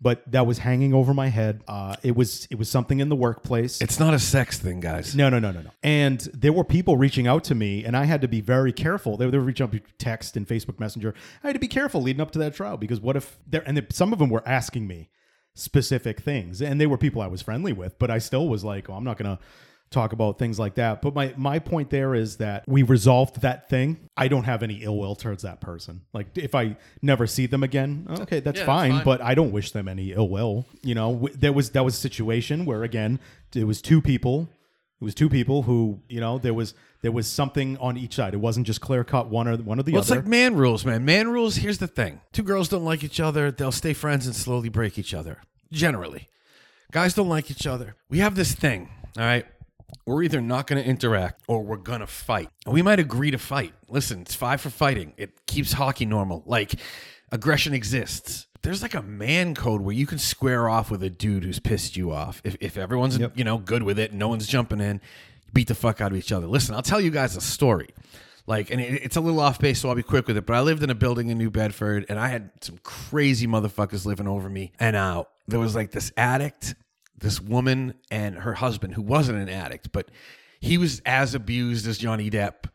but 0.01 0.29
that 0.31 0.45
was 0.45 0.57
hanging 0.57 0.93
over 0.93 1.13
my 1.13 1.27
head. 1.27 1.63
Uh, 1.67 1.95
it 2.03 2.15
was 2.15 2.47
it 2.51 2.57
was 2.57 2.69
something 2.69 2.99
in 2.99 3.09
the 3.09 3.15
workplace. 3.15 3.81
It's 3.81 3.99
not 3.99 4.13
a 4.13 4.19
sex 4.19 4.59
thing, 4.59 4.79
guys. 4.79 5.15
No, 5.15 5.29
no, 5.29 5.39
no, 5.39 5.51
no, 5.51 5.61
no. 5.61 5.71
And 5.83 6.19
there 6.33 6.53
were 6.53 6.63
people 6.63 6.97
reaching 6.97 7.27
out 7.27 7.43
to 7.45 7.55
me, 7.55 7.85
and 7.85 7.95
I 7.95 8.05
had 8.05 8.21
to 8.21 8.27
be 8.27 8.41
very 8.41 8.73
careful. 8.73 9.17
They, 9.17 9.29
they 9.29 9.37
were 9.37 9.43
reaching 9.43 9.63
out 9.63 9.71
through 9.71 9.81
text 9.97 10.35
and 10.37 10.47
Facebook 10.47 10.79
Messenger. 10.79 11.13
I 11.43 11.47
had 11.47 11.53
to 11.53 11.59
be 11.59 11.67
careful 11.67 12.01
leading 12.01 12.21
up 12.21 12.31
to 12.31 12.39
that 12.39 12.53
trial 12.55 12.77
because 12.77 12.99
what 12.99 13.15
if 13.15 13.37
there? 13.47 13.63
And 13.65 13.85
some 13.91 14.13
of 14.13 14.19
them 14.19 14.29
were 14.29 14.43
asking 14.47 14.87
me, 14.87 15.09
specific 15.55 16.19
things, 16.19 16.61
and 16.61 16.79
they 16.79 16.85
were 16.85 16.97
people 16.97 17.21
I 17.21 17.27
was 17.27 17.41
friendly 17.41 17.73
with, 17.73 17.97
but 17.97 18.11
I 18.11 18.17
still 18.19 18.47
was 18.47 18.63
like, 18.63 18.89
oh, 18.89 18.93
I'm 18.93 19.05
not 19.05 19.17
gonna 19.17 19.39
talk 19.91 20.13
about 20.13 20.37
things 20.39 20.59
like 20.59 20.75
that. 20.75 21.01
But 21.01 21.15
my 21.15 21.33
my 21.37 21.59
point 21.59 21.89
there 21.89 22.13
is 22.15 22.37
that 22.37 22.63
we 22.67 22.83
resolved 22.83 23.41
that 23.41 23.69
thing. 23.69 24.09
I 24.17 24.27
don't 24.27 24.43
have 24.43 24.63
any 24.63 24.83
ill 24.83 24.97
will 24.97 25.15
towards 25.15 25.43
that 25.43 25.61
person. 25.61 26.01
Like 26.13 26.37
if 26.37 26.53
I 26.55 26.77
never 27.01 27.27
see 27.27 27.45
them 27.45 27.63
again, 27.63 28.07
okay, 28.09 28.39
that's, 28.39 28.59
Yeah, 28.59 28.65
that's 28.65 28.65
fine, 28.65 28.91
fine. 28.91 29.03
But 29.05 29.21
I 29.21 29.35
don't 29.35 29.51
wish 29.51 29.71
them 29.71 29.87
any 29.87 30.11
ill 30.11 30.29
will. 30.29 30.65
You 30.81 30.95
know, 30.95 31.13
w- 31.13 31.35
there 31.35 31.53
was 31.53 31.71
that 31.71 31.85
was 31.85 31.95
a 31.95 31.99
situation 31.99 32.65
where 32.65 32.83
again 32.83 33.19
it 33.53 33.65
was 33.65 33.81
two 33.81 34.01
people. 34.01 34.49
It 35.01 35.03
was 35.03 35.13
two 35.15 35.29
people 35.29 35.63
who 35.63 35.99
you 36.09 36.19
know 36.19 36.39
there 36.39 36.53
was 36.53 36.73
there 37.01 37.11
was 37.11 37.27
something 37.27 37.77
on 37.77 37.97
each 37.97 38.15
side. 38.15 38.33
It 38.33 38.37
wasn't 38.37 38.65
just 38.65 38.81
clear 38.81 39.03
cut 39.03 39.29
one 39.29 39.47
or 39.47 39.55
one 39.57 39.79
or 39.79 39.83
the 39.83 39.91
Well, 39.91 40.01
it's 40.01 40.09
like 40.09 40.25
man 40.25 40.55
rules, 40.55 40.83
man. 40.85 41.05
Man 41.05 41.27
rules. 41.29 41.57
Here's 41.57 41.77
the 41.77 41.87
thing: 41.87 42.21
two 42.33 42.43
girls 42.43 42.69
don't 42.69 42.85
like 42.85 43.03
each 43.03 43.19
other. 43.19 43.51
They'll 43.51 43.71
stay 43.71 43.93
friends 43.93 44.25
and 44.25 44.35
slowly 44.35 44.69
break 44.69 44.97
each 44.97 45.13
other. 45.13 45.41
Generally, 45.71 46.27
guys 46.91 47.13
don't 47.13 47.29
like 47.29 47.51
each 47.51 47.67
other. 47.67 47.95
We 48.09 48.19
have 48.19 48.35
this 48.35 48.53
thing. 48.53 48.89
All 49.17 49.23
right. 49.23 49.45
We're 50.05 50.23
either 50.23 50.41
not 50.41 50.67
going 50.67 50.83
to 50.83 50.89
interact 50.89 51.43
or 51.47 51.63
we're 51.63 51.77
going 51.77 52.01
to 52.01 52.07
fight. 52.07 52.49
We 52.65 52.81
might 52.81 52.99
agree 52.99 53.31
to 53.31 53.37
fight. 53.37 53.73
Listen, 53.89 54.21
it's 54.21 54.35
five 54.35 54.61
for 54.61 54.69
fighting. 54.69 55.13
It 55.17 55.45
keeps 55.45 55.73
hockey 55.73 56.05
normal. 56.05 56.43
Like 56.45 56.75
aggression 57.31 57.73
exists. 57.73 58.47
There's 58.61 58.81
like 58.81 58.95
a 58.95 59.01
man 59.01 59.53
code 59.53 59.81
where 59.81 59.93
you 59.93 60.07
can 60.07 60.17
square 60.17 60.67
off 60.67 60.89
with 60.89 61.03
a 61.03 61.09
dude 61.09 61.43
who's 61.43 61.59
pissed 61.59 61.95
you 61.95 62.11
off. 62.11 62.41
If, 62.43 62.55
if 62.59 62.77
everyone's 62.77 63.19
you 63.35 63.43
know 63.43 63.57
good 63.57 63.83
with 63.83 63.99
it, 63.99 64.11
no 64.13 64.27
one's 64.27 64.47
jumping 64.47 64.81
in, 64.81 65.01
beat 65.53 65.67
the 65.67 65.75
fuck 65.75 66.01
out 66.01 66.11
of 66.11 66.17
each 66.17 66.31
other. 66.31 66.47
Listen, 66.47 66.73
I'll 66.75 66.81
tell 66.81 67.01
you 67.01 67.11
guys 67.11 67.35
a 67.35 67.41
story. 67.41 67.89
Like, 68.47 68.69
and 68.69 68.79
it, 68.79 69.03
it's 69.03 69.15
a 69.15 69.21
little 69.21 69.39
off 69.39 69.59
base, 69.59 69.79
so 69.79 69.89
I'll 69.89 69.95
be 69.95 70.03
quick 70.03 70.27
with 70.27 70.37
it. 70.37 70.45
But 70.45 70.55
I 70.55 70.61
lived 70.61 70.83
in 70.83 70.89
a 70.89 70.95
building 70.95 71.29
in 71.29 71.37
New 71.37 71.49
Bedford, 71.49 72.05
and 72.09 72.19
I 72.19 72.27
had 72.27 72.51
some 72.61 72.77
crazy 72.83 73.47
motherfuckers 73.47 74.05
living 74.05 74.27
over 74.27 74.49
me. 74.49 74.71
And 74.79 74.95
uh, 74.95 75.23
there 75.47 75.59
was 75.59 75.75
like 75.75 75.91
this 75.91 76.11
addict, 76.17 76.75
this 77.17 77.39
woman, 77.41 77.95
and 78.11 78.35
her 78.39 78.53
husband, 78.53 78.93
who 78.93 79.01
wasn't 79.01 79.39
an 79.39 79.49
addict, 79.49 79.91
but 79.91 80.09
he 80.59 80.77
was 80.77 81.01
as 81.05 81.35
abused 81.35 81.87
as 81.87 81.97
Johnny 81.97 82.29
Depp. 82.29 82.69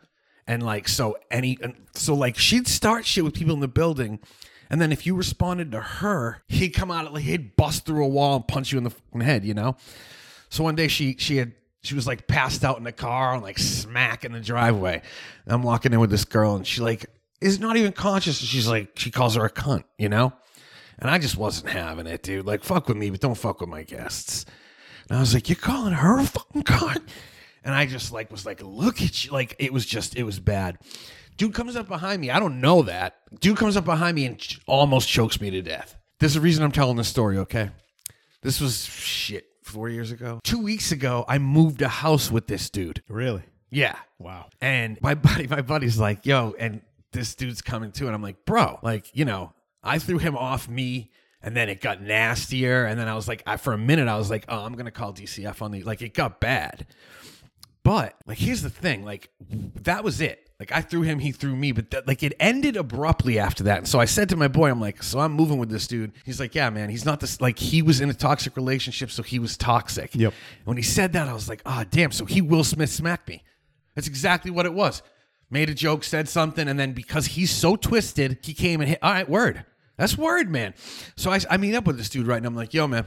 And 0.47 0.63
like, 0.63 0.89
so 0.89 1.17
any, 1.31 1.59
so 1.95 2.15
like, 2.15 2.37
she'd 2.37 2.67
start 2.67 3.07
shit 3.07 3.25
with 3.25 3.35
people 3.35 3.55
in 3.55 3.61
the 3.61 3.69
building. 3.69 4.19
And 4.69 4.81
then 4.81 4.93
if 4.93 5.07
you 5.07 5.15
responded 5.15 5.73
to 5.73 5.81
her, 5.81 6.43
he'd 6.49 6.71
come 6.71 6.91
out, 6.91 7.13
like, 7.13 7.25
he'd 7.25 7.57
bust 7.57 7.85
through 7.85 8.05
a 8.05 8.09
wall 8.09 8.37
and 8.37 8.49
punch 8.49 8.73
you 8.73 8.79
in 8.79 8.85
the 8.85 9.25
head, 9.25 9.45
you 9.45 9.55
know? 9.55 9.77
So 10.49 10.65
one 10.65 10.75
day 10.75 10.89
she 10.89 11.17
she 11.19 11.37
had 11.37 11.53
she 11.83 11.95
was 11.95 12.07
like 12.07 12.27
passed 12.27 12.65
out 12.65 12.77
in 12.77 12.85
the 12.85 12.93
car 12.93 13.35
and 13.35 13.43
like 13.43 13.59
smack 13.59 14.25
in 14.25 14.33
the 14.33 14.41
driveway. 14.41 15.01
And 15.45 15.55
I'm 15.55 15.63
walking 15.63 15.93
in 15.93 16.01
with 16.01 16.11
this 16.11 16.25
girl 16.25 16.57
and 16.57 16.67
she 16.67 16.81
like 16.81 17.07
is 17.41 17.59
not 17.59 17.77
even 17.77 17.93
conscious. 17.93 18.39
She's 18.39 18.69
like 18.69 18.91
she 18.97 19.11
calls 19.11 19.37
her 19.37 19.45
a 19.45 19.51
cunt, 19.51 19.85
you 19.99 20.09
know? 20.09 20.33
And 21.01 21.11
I 21.11 21.19
just 21.19 21.37
wasn't 21.37 21.71
having 21.71 22.07
it, 22.07 22.23
dude. 22.23 22.47
Like 22.47 22.65
fuck 22.65 22.89
with 22.89 22.97
me, 22.97 23.11
but 23.11 23.21
don't 23.21 23.35
fuck 23.37 23.61
with 23.61 23.71
my 23.71 23.83
guests. 23.83 24.45
And 25.09 25.17
I 25.17 25.21
was 25.21 25.35
like, 25.35 25.49
You're 25.49 25.57
calling 25.57 25.93
her 25.95 26.19
a 26.21 26.25
fucking 26.25 26.65
cunt? 26.65 27.03
And 27.65 27.75
I 27.75 27.87
just 27.87 28.13
like 28.13 28.31
was 28.31 28.47
like, 28.47 28.63
look 28.63 29.03
at 29.03 29.25
you. 29.25 29.33
Like 29.33 29.57
it 29.59 29.73
was 29.73 29.85
just 29.87 30.17
it 30.17 30.23
was 30.25 30.39
bad. 30.41 30.79
Dude 31.37 31.55
comes 31.55 31.75
up 31.77 31.89
behind 31.89 32.21
me. 32.21 32.31
I 32.31 32.39
don't 32.39 32.61
know 32.61 32.83
that. 32.83 33.17
Dude 33.41 33.57
comes 33.57 33.77
up 33.77 33.85
behind 33.85 34.15
me 34.15 34.27
and 34.27 34.39
ch- 34.39 34.61
almost 34.67 35.09
chokes 35.09 35.41
me 35.41 35.51
to 35.51 35.63
death. 35.63 35.97
There's 36.19 36.37
a 36.37 36.41
reason 36.41 36.63
I'm 36.63 36.73
telling 36.73 36.97
this 36.97 37.09
story, 37.09 37.39
okay? 37.39 37.71
This 38.43 38.61
was 38.61 38.85
shit 38.85 39.47
four 39.63 39.89
years 39.89 40.11
ago. 40.13 40.41
Two 40.45 40.63
weeks 40.63 40.93
ago, 40.93 41.25
I 41.29 41.39
moved 41.39 41.81
a 41.81 41.89
house 41.89 42.31
with 42.31 42.47
this 42.47 42.69
dude. 42.69 43.03
really? 43.09 43.43
Yeah. 43.71 43.97
Wow. 44.19 44.49
And 44.61 44.99
my 45.01 45.15
buddy, 45.27 45.47
my 45.47 45.63
buddy's 45.63 45.99
like, 45.99 46.27
yo, 46.27 46.55
and 46.59 46.83
this 47.13 47.35
dude's 47.35 47.63
coming 47.63 47.93
too. 47.93 48.07
And 48.07 48.15
I'm 48.15 48.23
like, 48.23 48.45
bro, 48.45 48.79
like, 48.83 49.07
you 49.15 49.25
know, 49.25 49.53
I 49.83 49.99
threw 49.99 50.19
him 50.19 50.37
off 50.37 50.69
me 50.69 51.11
and 51.43 51.57
then 51.57 51.69
it 51.69 51.81
got 51.81 52.03
nastier. 52.03 52.85
And 52.85 52.99
then 52.99 53.09
I 53.09 53.15
was 53.15 53.27
like, 53.29 53.43
I, 53.47 53.57
for 53.57 53.73
a 53.73 53.79
minute, 53.79 54.09
I 54.09 54.17
was 54.17 54.31
like, 54.31 54.45
oh, 54.49 54.65
I'm 54.65 54.75
going 54.75 54.85
to 54.87 54.91
call 54.91 55.13
DCF 55.13 55.63
on 55.63 55.71
the, 55.71 55.83
like, 55.83 56.03
it 56.03 56.15
got 56.15 56.41
bad. 56.41 56.87
But 57.83 58.15
like, 58.27 58.39
here's 58.39 58.63
the 58.63 58.71
thing, 58.71 59.05
like, 59.05 59.31
that 59.83 60.05
was 60.05 60.21
it. 60.21 60.51
Like, 60.59 60.73
I 60.73 60.83
threw 60.83 61.01
him, 61.01 61.19
he 61.19 61.33
threw 61.33 61.57
me, 61.57 61.73
but 61.73 61.91
that, 61.93 62.07
like, 62.07 62.23
it 62.23 62.35
ended 62.39 62.77
abruptly 62.77 63.39
after 63.39 63.65
that. 63.65 63.79
And 63.79 63.89
so 63.89 63.99
I 63.99 64.05
said 64.05 64.29
to 64.29 64.37
my 64.37 64.49
boy, 64.49 64.71
I'm 64.71 64.79
like, 64.81 65.03
so 65.03 65.19
I'm 65.19 65.33
moving 65.33 65.57
with 65.57 65.71
this 65.71 65.87
dude. 65.87 66.13
He's 66.27 66.39
like, 66.39 66.55
yeah, 66.55 66.69
man, 66.69 66.91
he's 66.91 67.07
not 67.07 67.21
this, 67.21 67.41
like, 67.41 67.59
he 67.59 67.81
was 67.81 68.03
in 68.03 68.11
a 68.11 68.15
toxic 68.15 68.57
relationship, 68.57 69.11
so 69.11 69.23
he 69.23 69.39
was 69.39 69.57
toxic. 69.57 70.15
Yep. 70.15 70.35
When 70.67 70.77
he 70.77 70.83
said 70.83 71.15
that, 71.15 71.29
I 71.29 71.33
was 71.33 71.49
like, 71.49 71.63
ah, 71.65 71.87
damn, 71.91 72.13
so 72.13 72.27
he 72.27 72.43
Will 72.43 72.65
Smith 72.65 72.91
smacked 72.91 73.27
me. 73.27 73.43
That's 73.95 74.07
exactly 74.07 74.51
what 74.51 74.67
it 74.67 74.75
was. 74.75 75.03
Made 75.51 75.69
a 75.69 75.75
joke, 75.75 76.05
said 76.05 76.29
something, 76.29 76.69
and 76.69 76.79
then 76.79 76.93
because 76.93 77.27
he's 77.27 77.51
so 77.51 77.77
twisted, 77.77 78.39
he 78.43 78.55
came 78.55 78.81
and 78.81 78.91
hit. 78.91 78.99
All 79.03 79.13
right, 79.13 79.29
word. 79.29 79.65
That's 79.97 80.17
word, 80.17 80.49
man. 80.49 80.75
So 81.17 81.31
I, 81.31 81.41
I 81.51 81.57
meet 81.57 81.75
up 81.75 81.87
with 81.87 81.99
this 81.99 82.09
dude 82.09 82.27
right 82.27 82.41
now. 82.41 82.49
I'm 82.49 82.57
like, 82.57 82.73
yo, 82.73 82.87
man. 82.87 83.07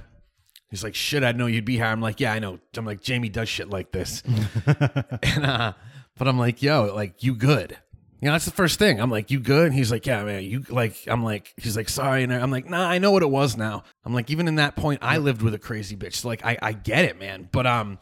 He's 0.69 0.83
like, 0.83 0.95
shit, 0.95 1.23
I 1.23 1.33
know 1.33 1.45
you'd 1.45 1.65
be 1.65 1.75
here. 1.75 1.85
I'm 1.85 2.01
like, 2.01 2.19
yeah, 2.19 2.33
I 2.33 2.39
know. 2.39 2.59
I'm 2.75 2.85
like, 2.85 3.01
Jamie 3.01 3.29
does 3.29 3.47
shit 3.47 3.69
like 3.69 3.91
this. 3.91 4.23
and 4.65 5.45
uh, 5.45 5.73
but 6.17 6.27
I'm 6.27 6.39
like, 6.39 6.63
yo, 6.63 6.93
like 6.93 7.23
you 7.23 7.35
good. 7.35 7.77
You 8.19 8.27
know, 8.27 8.31
that's 8.31 8.45
the 8.45 8.51
first 8.51 8.79
thing. 8.79 9.01
I'm 9.01 9.11
like, 9.11 9.31
you 9.31 9.39
good? 9.39 9.67
And 9.67 9.75
he's 9.75 9.91
like, 9.91 10.05
yeah, 10.05 10.23
man, 10.23 10.43
you 10.43 10.63
like, 10.69 10.95
I'm 11.07 11.23
like, 11.23 11.53
he's 11.57 11.75
like, 11.75 11.89
sorry. 11.89 12.23
And 12.23 12.33
I'm 12.33 12.51
like, 12.51 12.69
nah, 12.69 12.87
I 12.87 12.97
know 12.97 13.11
what 13.11 13.21
it 13.21 13.29
was 13.29 13.57
now. 13.57 13.83
I'm 14.05 14.13
like, 14.13 14.29
even 14.31 14.47
in 14.47 14.55
that 14.55 14.75
point, 14.75 14.99
I 15.03 15.17
lived 15.17 15.41
with 15.41 15.53
a 15.53 15.59
crazy 15.59 15.95
bitch. 15.95 16.15
So 16.15 16.29
like, 16.29 16.45
I, 16.45 16.57
I 16.61 16.73
get 16.73 17.05
it, 17.05 17.19
man. 17.19 17.49
But, 17.51 17.67
um, 17.67 17.99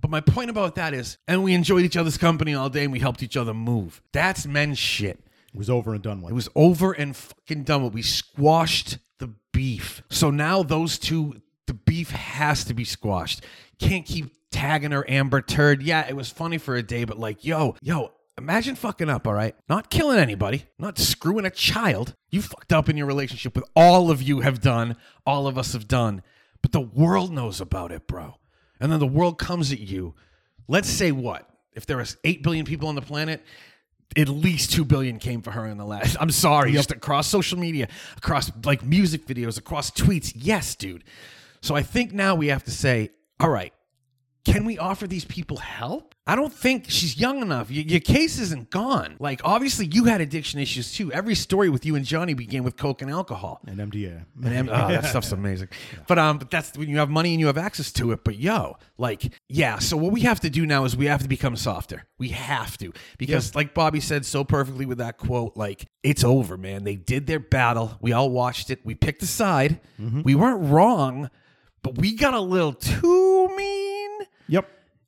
but 0.00 0.10
my 0.10 0.20
point 0.20 0.50
about 0.50 0.76
that 0.76 0.94
is, 0.94 1.18
and 1.26 1.42
we 1.42 1.54
enjoyed 1.54 1.82
each 1.84 1.96
other's 1.96 2.18
company 2.18 2.54
all 2.54 2.70
day 2.70 2.84
and 2.84 2.92
we 2.92 3.00
helped 3.00 3.22
each 3.22 3.36
other 3.36 3.54
move. 3.54 4.00
That's 4.12 4.46
men's 4.46 4.78
shit. 4.78 5.18
It 5.52 5.58
was 5.58 5.70
over 5.70 5.94
and 5.94 6.02
done 6.02 6.22
with. 6.22 6.32
It 6.32 6.34
was 6.34 6.48
over 6.54 6.92
and 6.92 7.16
fucking 7.16 7.64
done 7.64 7.82
with. 7.82 7.94
We 7.94 8.02
squashed 8.02 8.98
the 9.18 9.34
beef. 9.52 10.02
So 10.10 10.30
now 10.30 10.62
those 10.62 10.98
two, 10.98 11.40
the 11.66 11.74
beef 11.74 12.10
has 12.10 12.64
to 12.64 12.74
be 12.74 12.84
squashed. 12.84 13.44
Can't 13.78 14.06
keep 14.06 14.32
tagging 14.50 14.92
her 14.92 15.08
Amber 15.08 15.40
Turd. 15.40 15.82
Yeah, 15.82 16.06
it 16.08 16.16
was 16.16 16.30
funny 16.30 16.58
for 16.58 16.76
a 16.76 16.82
day, 16.82 17.04
but 17.04 17.18
like, 17.18 17.44
yo, 17.44 17.76
yo, 17.82 18.12
imagine 18.36 18.76
fucking 18.76 19.10
up, 19.10 19.26
all 19.26 19.34
right? 19.34 19.54
Not 19.68 19.90
killing 19.90 20.18
anybody, 20.18 20.64
not 20.78 20.98
screwing 20.98 21.44
a 21.44 21.50
child. 21.50 22.14
You 22.30 22.42
fucked 22.42 22.72
up 22.72 22.88
in 22.88 22.96
your 22.96 23.06
relationship 23.06 23.54
with 23.54 23.64
all 23.74 24.10
of 24.10 24.22
you 24.22 24.40
have 24.40 24.60
done, 24.60 24.96
all 25.26 25.46
of 25.46 25.58
us 25.58 25.72
have 25.72 25.88
done. 25.88 26.22
But 26.62 26.72
the 26.72 26.80
world 26.80 27.32
knows 27.32 27.60
about 27.60 27.92
it, 27.92 28.06
bro. 28.06 28.36
And 28.80 28.92
then 28.92 29.00
the 29.00 29.06
world 29.06 29.38
comes 29.38 29.72
at 29.72 29.80
you. 29.80 30.14
Let's 30.68 30.88
say 30.88 31.12
what? 31.12 31.48
If 31.72 31.86
there 31.86 31.96
was 31.96 32.16
8 32.24 32.42
billion 32.42 32.64
people 32.64 32.88
on 32.88 32.94
the 32.94 33.02
planet, 33.02 33.44
at 34.16 34.28
least 34.28 34.72
2 34.72 34.84
billion 34.84 35.18
came 35.18 35.42
for 35.42 35.50
her 35.50 35.66
in 35.66 35.78
the 35.78 35.84
last. 35.84 36.16
I'm 36.20 36.30
sorry, 36.30 36.72
just 36.72 36.90
across 36.90 37.26
social 37.26 37.58
media, 37.58 37.88
across 38.16 38.50
like 38.64 38.84
music 38.84 39.26
videos, 39.26 39.58
across 39.58 39.90
tweets. 39.90 40.32
Yes, 40.34 40.74
dude. 40.74 41.04
So 41.60 41.74
I 41.74 41.82
think 41.82 42.12
now 42.12 42.34
we 42.34 42.48
have 42.48 42.64
to 42.64 42.70
say, 42.70 43.10
all 43.40 43.50
right, 43.50 43.72
can 44.52 44.64
we 44.64 44.78
offer 44.78 45.06
these 45.06 45.24
people 45.24 45.58
help? 45.58 46.14
I 46.26 46.34
don't 46.36 46.52
think 46.52 46.86
she's 46.88 47.18
young 47.18 47.40
enough. 47.40 47.70
Y- 47.70 47.84
your 47.88 48.00
case 48.00 48.38
isn't 48.38 48.68
gone. 48.70 49.16
Like, 49.18 49.40
obviously, 49.44 49.86
you 49.86 50.04
had 50.04 50.20
addiction 50.20 50.60
issues 50.60 50.92
too. 50.92 51.10
Every 51.12 51.34
story 51.34 51.70
with 51.70 51.86
you 51.86 51.96
and 51.96 52.04
Johnny 52.04 52.34
began 52.34 52.64
with 52.64 52.76
coke 52.76 53.00
and 53.00 53.10
alcohol. 53.10 53.60
and 53.66 53.78
MDA. 53.78 54.24
And 54.44 54.54
em- 54.54 54.68
oh, 54.68 54.88
that 54.88 55.06
stuff's 55.06 55.32
amazing. 55.40 55.68
But 56.06 56.18
um, 56.18 56.38
but 56.38 56.50
that's 56.50 56.76
when 56.76 56.88
you 56.88 56.98
have 56.98 57.08
money 57.08 57.32
and 57.32 57.40
you 57.40 57.46
have 57.46 57.56
access 57.58 57.90
to 57.92 58.12
it. 58.12 58.24
But 58.24 58.36
yo, 58.36 58.76
like, 58.98 59.32
yeah. 59.48 59.78
So 59.78 59.96
what 59.96 60.12
we 60.12 60.20
have 60.22 60.40
to 60.40 60.50
do 60.50 60.66
now 60.66 60.84
is 60.84 60.96
we 60.96 61.06
have 61.06 61.22
to 61.22 61.28
become 61.28 61.56
softer. 61.56 62.04
We 62.18 62.28
have 62.30 62.76
to 62.78 62.92
because, 63.16 63.54
like 63.54 63.72
Bobby 63.74 64.00
said 64.00 64.26
so 64.26 64.44
perfectly 64.44 64.84
with 64.86 64.98
that 64.98 65.16
quote, 65.18 65.56
like 65.56 65.86
it's 66.02 66.24
over, 66.24 66.56
man. 66.58 66.84
They 66.84 66.96
did 66.96 67.26
their 67.26 67.40
battle. 67.40 67.96
We 68.02 68.12
all 68.12 68.28
watched 68.30 68.70
it. 68.70 68.80
We 68.84 68.94
picked 68.94 69.22
a 69.22 69.26
side. 69.26 69.80
We 69.98 70.34
weren't 70.34 70.70
wrong, 70.70 71.30
but 71.82 71.96
we 71.96 72.14
got 72.14 72.34
a 72.34 72.40
little 72.40 72.72
too 72.74 73.48
mean. 73.56 73.87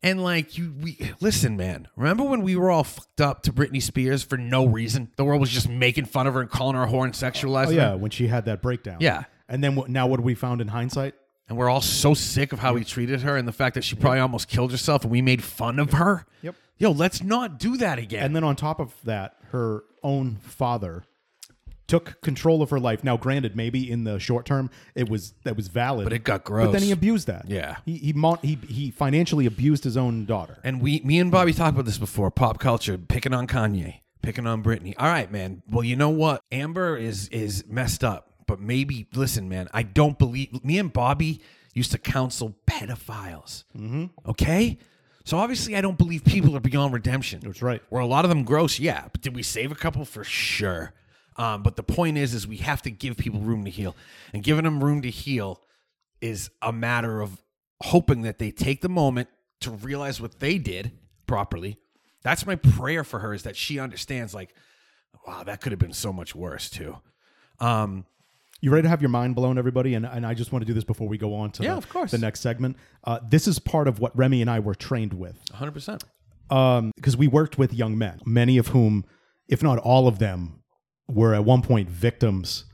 And 0.02 0.22
like 0.22 0.56
you, 0.56 0.72
we 0.80 1.12
listen, 1.20 1.56
man. 1.56 1.86
Remember 1.94 2.24
when 2.24 2.42
we 2.42 2.56
were 2.56 2.70
all 2.70 2.84
fucked 2.84 3.20
up 3.20 3.42
to 3.42 3.52
Britney 3.52 3.82
Spears 3.82 4.22
for 4.22 4.38
no 4.38 4.64
reason? 4.66 5.10
The 5.16 5.24
world 5.24 5.40
was 5.40 5.50
just 5.50 5.68
making 5.68 6.06
fun 6.06 6.26
of 6.26 6.34
her 6.34 6.40
and 6.40 6.50
calling 6.50 6.74
her 6.76 6.84
a 6.84 6.88
whore 6.88 7.04
and 7.04 7.12
sexualizing 7.12 7.66
Oh 7.66 7.70
her. 7.70 7.74
yeah, 7.74 7.94
when 7.94 8.10
she 8.10 8.26
had 8.28 8.46
that 8.46 8.62
breakdown. 8.62 8.96
Yeah. 9.00 9.24
And 9.48 9.62
then 9.62 9.74
what, 9.74 9.90
now 9.90 10.06
what 10.06 10.20
we 10.20 10.34
found 10.34 10.60
in 10.60 10.68
hindsight? 10.68 11.14
and 11.48 11.58
we're 11.58 11.68
all 11.68 11.80
so 11.80 12.14
sick 12.14 12.52
of 12.52 12.60
how 12.60 12.74
we 12.74 12.84
treated 12.84 13.22
her 13.22 13.36
and 13.36 13.48
the 13.48 13.52
fact 13.52 13.74
that 13.74 13.82
she 13.82 13.96
probably 13.96 14.20
almost 14.20 14.46
killed 14.46 14.70
herself 14.70 15.02
and 15.02 15.10
we 15.10 15.20
made 15.20 15.42
fun 15.42 15.80
of 15.80 15.90
her. 15.94 16.24
Yep. 16.42 16.54
Yo, 16.78 16.92
let's 16.92 17.24
not 17.24 17.58
do 17.58 17.76
that 17.78 17.98
again. 17.98 18.24
And 18.24 18.36
then 18.36 18.44
on 18.44 18.54
top 18.54 18.78
of 18.78 18.94
that, 19.02 19.34
her 19.50 19.82
own 20.04 20.36
father 20.36 21.02
took 21.90 22.20
control 22.22 22.62
of 22.62 22.70
her 22.70 22.80
life. 22.80 23.04
Now, 23.04 23.16
granted, 23.16 23.54
maybe 23.56 23.90
in 23.90 24.04
the 24.04 24.18
short 24.18 24.46
term 24.46 24.70
it 24.94 25.10
was 25.10 25.34
that 25.44 25.56
was 25.56 25.68
valid, 25.68 26.04
But 26.04 26.12
it 26.12 26.24
got 26.24 26.44
gross. 26.44 26.68
But 26.68 26.72
then 26.72 26.82
he 26.82 26.92
abused 26.92 27.26
that. 27.26 27.44
Yeah. 27.48 27.76
he 27.84 27.98
he 27.98 28.12
mon- 28.14 28.38
he, 28.42 28.54
he 28.68 28.90
financially 28.90 29.44
abused 29.46 29.84
his 29.84 29.96
own 29.96 30.24
daughter. 30.24 30.58
And 30.64 30.80
we, 30.80 31.00
me 31.00 31.18
and 31.18 31.30
Bobby 31.30 31.52
talked 31.52 31.74
about 31.74 31.84
this 31.84 31.98
before. 31.98 32.30
Pop 32.30 32.58
culture, 32.60 32.96
picking 32.96 33.34
on 33.34 33.46
Kanye, 33.46 34.00
picking 34.22 34.46
on 34.46 34.62
Britney. 34.62 34.94
All 34.98 35.08
right, 35.08 35.30
man. 35.30 35.62
Well, 35.68 35.84
you 35.84 35.96
know 35.96 36.10
what? 36.10 36.42
Amber 36.52 36.96
is 36.96 37.28
is 37.28 37.64
messed 37.68 38.04
up, 38.04 38.32
but 38.46 38.60
maybe 38.60 39.06
listen, 39.14 39.48
man. 39.48 39.68
I 39.74 39.82
don't 39.82 40.18
believe. 40.18 40.64
Me 40.64 40.78
and 40.78 40.92
Bobby 40.92 41.40
used 41.74 41.92
to 41.92 41.98
counsel 41.98 42.56
pedophiles. 42.66 43.64
Mm-hmm. 43.76 44.06
Okay, 44.28 44.78
so 45.24 45.38
obviously 45.38 45.76
I 45.76 45.80
don't 45.80 45.98
believe 45.98 46.24
people 46.24 46.56
are 46.56 46.60
beyond 46.60 46.92
redemption. 46.92 47.40
That's 47.42 47.62
right. 47.62 47.82
Were 47.90 48.00
a 48.00 48.06
lot 48.06 48.24
of 48.24 48.28
them 48.28 48.44
gross? 48.44 48.78
Yeah, 48.78 49.08
but 49.12 49.20
did 49.22 49.34
we 49.36 49.42
save 49.42 49.70
a 49.72 49.76
couple 49.76 50.04
for 50.04 50.24
sure? 50.24 50.92
Um, 51.36 51.62
but 51.62 51.76
the 51.76 51.82
point 51.82 52.18
is, 52.18 52.34
is 52.34 52.46
we 52.46 52.58
have 52.58 52.82
to 52.82 52.90
give 52.90 53.16
people 53.16 53.40
room 53.40 53.64
to 53.64 53.70
heal, 53.70 53.96
and 54.32 54.42
giving 54.42 54.64
them 54.64 54.82
room 54.82 55.02
to 55.02 55.10
heal 55.10 55.60
is 56.20 56.50
a 56.60 56.72
matter 56.72 57.20
of 57.22 57.40
hoping 57.82 58.22
that 58.22 58.38
they 58.38 58.50
take 58.50 58.82
the 58.82 58.88
moment 58.88 59.28
to 59.60 59.70
realize 59.70 60.20
what 60.20 60.38
they 60.40 60.58
did 60.58 60.92
properly. 61.26 61.78
That's 62.22 62.44
my 62.46 62.56
prayer 62.56 63.04
for 63.04 63.20
her 63.20 63.32
is 63.32 63.44
that 63.44 63.56
she 63.56 63.78
understands 63.78 64.34
like 64.34 64.54
wow, 65.26 65.42
that 65.44 65.60
could 65.60 65.72
have 65.72 65.78
been 65.78 65.92
so 65.92 66.12
much 66.12 66.34
worse 66.34 66.68
too. 66.68 66.96
Um 67.58 68.04
You 68.60 68.70
ready 68.70 68.82
to 68.82 68.88
have 68.90 69.00
your 69.00 69.08
mind 69.10 69.34
blown, 69.34 69.56
everybody? 69.56 69.94
And, 69.94 70.04
and 70.04 70.26
I 70.26 70.34
just 70.34 70.52
want 70.52 70.62
to 70.62 70.66
do 70.66 70.74
this 70.74 70.84
before 70.84 71.08
we 71.08 71.16
go 71.16 71.34
on 71.34 71.50
to 71.52 71.62
Yeah, 71.62 71.72
the, 71.72 71.78
of 71.78 71.88
course. 71.88 72.10
the 72.10 72.18
next 72.18 72.40
segment. 72.40 72.76
Uh, 73.04 73.20
this 73.26 73.48
is 73.48 73.58
part 73.58 73.88
of 73.88 73.98
what 74.00 74.14
Remy 74.16 74.42
and 74.42 74.50
I 74.50 74.60
were 74.60 74.74
trained 74.74 75.14
with. 75.14 75.42
100%. 75.54 76.02
because 76.96 77.16
we 77.16 77.26
worked 77.28 77.56
with 77.58 77.72
young 77.72 77.96
men, 77.96 78.20
many 78.26 78.58
of 78.58 78.68
whom, 78.68 79.04
if 79.48 79.62
not 79.62 79.78
all 79.78 80.06
of 80.08 80.18
them, 80.18 80.59
were 81.12 81.34
at 81.34 81.44
one 81.44 81.62
point 81.62 81.88
victims 81.90 82.64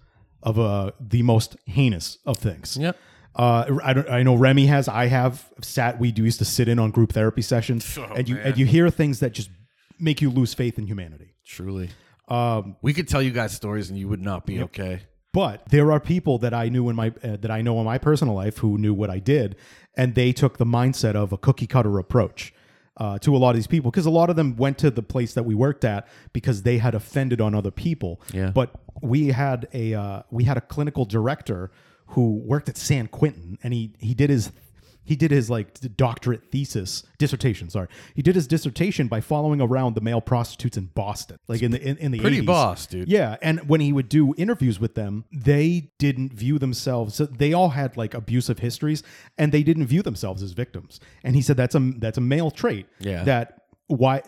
of 0.42 0.59
uh, 0.59 0.92
the 1.01 1.22
most 1.22 1.57
heinous 1.66 2.18
of 2.25 2.38
things. 2.38 2.77
Yep. 2.77 2.96
Uh, 3.35 3.79
I, 3.85 3.92
don't, 3.92 4.09
I 4.11 4.22
know 4.22 4.35
Remy 4.35 4.66
has. 4.66 4.88
I 4.88 5.07
have 5.07 5.51
sat. 5.61 5.99
We 5.99 6.11
do 6.12 6.25
used 6.25 6.38
to 6.38 6.44
sit 6.44 6.68
in 6.68 6.79
on 6.79 6.90
group 6.90 7.12
therapy 7.12 7.42
sessions, 7.42 7.99
Oh, 8.01 8.05
and 8.14 8.29
you 8.29 8.37
man. 8.37 8.46
and 8.46 8.59
you 8.59 8.64
hear 8.66 8.88
things 8.88 9.20
that 9.20 9.33
just 9.33 9.51
make 9.99 10.22
you 10.22 10.31
lose 10.31 10.55
faith 10.55 10.79
in 10.79 10.87
humanity. 10.87 11.35
Truly. 11.44 11.90
Um, 12.29 12.77
We 12.83 12.92
could 12.94 13.09
tell 13.09 13.22
you 13.22 13.31
guys 13.31 13.55
stories 13.55 13.88
and 13.90 13.99
you 13.99 14.09
would 14.09 14.20
not 14.22 14.46
be 14.46 14.62
okay. 14.62 15.01
but 15.33 15.68
there 15.68 15.92
are 15.92 16.01
people 16.01 16.38
that 16.38 16.53
I 16.55 16.68
knew 16.70 16.88
in 16.88 16.96
my 16.96 17.09
uh, 17.22 17.37
that 17.37 17.51
I 17.51 17.61
know 17.62 17.79
in 17.79 17.85
my 17.85 17.99
personal 17.99 18.35
life 18.35 18.59
who 18.59 18.79
knew 18.79 18.94
what 18.94 19.11
I 19.11 19.18
did, 19.18 19.57
and 19.96 20.14
they 20.14 20.33
took 20.33 20.57
the 20.59 20.64
mindset 20.64 21.14
of 21.14 21.33
a 21.33 21.38
cookie 21.38 21.66
cutter 21.66 21.99
approach 21.99 22.55
uh, 22.97 23.19
to 23.19 23.37
a 23.37 23.39
lot 23.39 23.51
of 23.51 23.57
these 23.57 23.67
people 23.67 23.91
because 23.91 24.07
a 24.07 24.11
lot 24.11 24.31
of 24.31 24.37
them 24.37 24.57
went 24.57 24.79
to 24.79 24.91
the 24.91 25.03
place 25.03 25.35
that 25.35 25.45
we 25.45 25.55
worked 25.55 25.85
at 25.85 26.07
because 26.33 26.63
they 26.63 26.79
had 26.79 26.95
offended 26.95 27.41
on 27.41 27.55
other 27.55 27.71
people. 27.71 28.21
Yeah. 28.33 28.51
But 28.51 28.71
we 29.03 29.29
had 29.29 29.69
a 29.73 29.95
uh, 29.95 30.23
we 30.31 30.45
had 30.45 30.57
a 30.57 30.61
clinical 30.63 31.05
director 31.05 31.71
who 32.09 32.37
worked 32.37 32.69
at 32.69 32.77
San 32.77 33.09
Quentin, 33.09 33.59
and 33.63 33.75
he 33.75 33.93
he 33.99 34.15
did 34.15 34.31
his 34.31 34.53
he 35.07 35.16
did 35.16 35.31
his 35.31 35.49
like 35.49 35.79
doctorate 35.97 36.51
thesis 36.51 37.05
dissertation. 37.19 37.71
Sorry, 37.71 37.88
he 38.14 38.21
did 38.21 38.35
his 38.35 38.47
dissertation 38.47 39.09
by 39.09 39.21
following 39.23 39.61
around 39.61 39.95
the 39.95 40.01
male 40.03 40.21
prostitutes 40.21 40.77
in 40.77 40.87
Boston, 40.87 41.38
like 41.49 41.62
in 41.62 41.71
the 41.71 41.81
in, 41.81 41.97
in 41.97 42.12
the 42.12 42.19
Pretty 42.19 42.42
80s. 42.42 42.47
boss, 42.47 42.87
dude. 42.87 43.09
Yeah, 43.09 43.37
and 43.40 43.69
when 43.69 43.81
he 43.81 43.92
would 43.92 44.09
do 44.09 44.35
interviews 44.37 44.79
with 44.79 44.95
them, 44.95 45.25
they 45.33 45.92
didn't 45.99 46.33
view 46.35 46.59
themselves. 46.59 47.14
So 47.14 47.25
they 47.27 47.53
all 47.53 47.71
had 47.71 47.97
like 47.97 48.12
abusive 48.12 48.59
histories, 48.59 49.03
and 49.38 49.53
they 49.53 49.62
didn't 49.62 49.87
view 49.87 50.03
themselves 50.03 50.42
as 50.42 50.53
victims. 50.53 51.01
And 51.25 51.35
he 51.37 51.42
said 51.42 51.57
that's 51.57 51.75
a 51.75 51.92
that's 51.99 52.19
a 52.19 52.23
male 52.23 52.51
trait. 52.51 52.87
Yeah. 52.99 53.25
That 53.25 53.62
why 53.87 54.23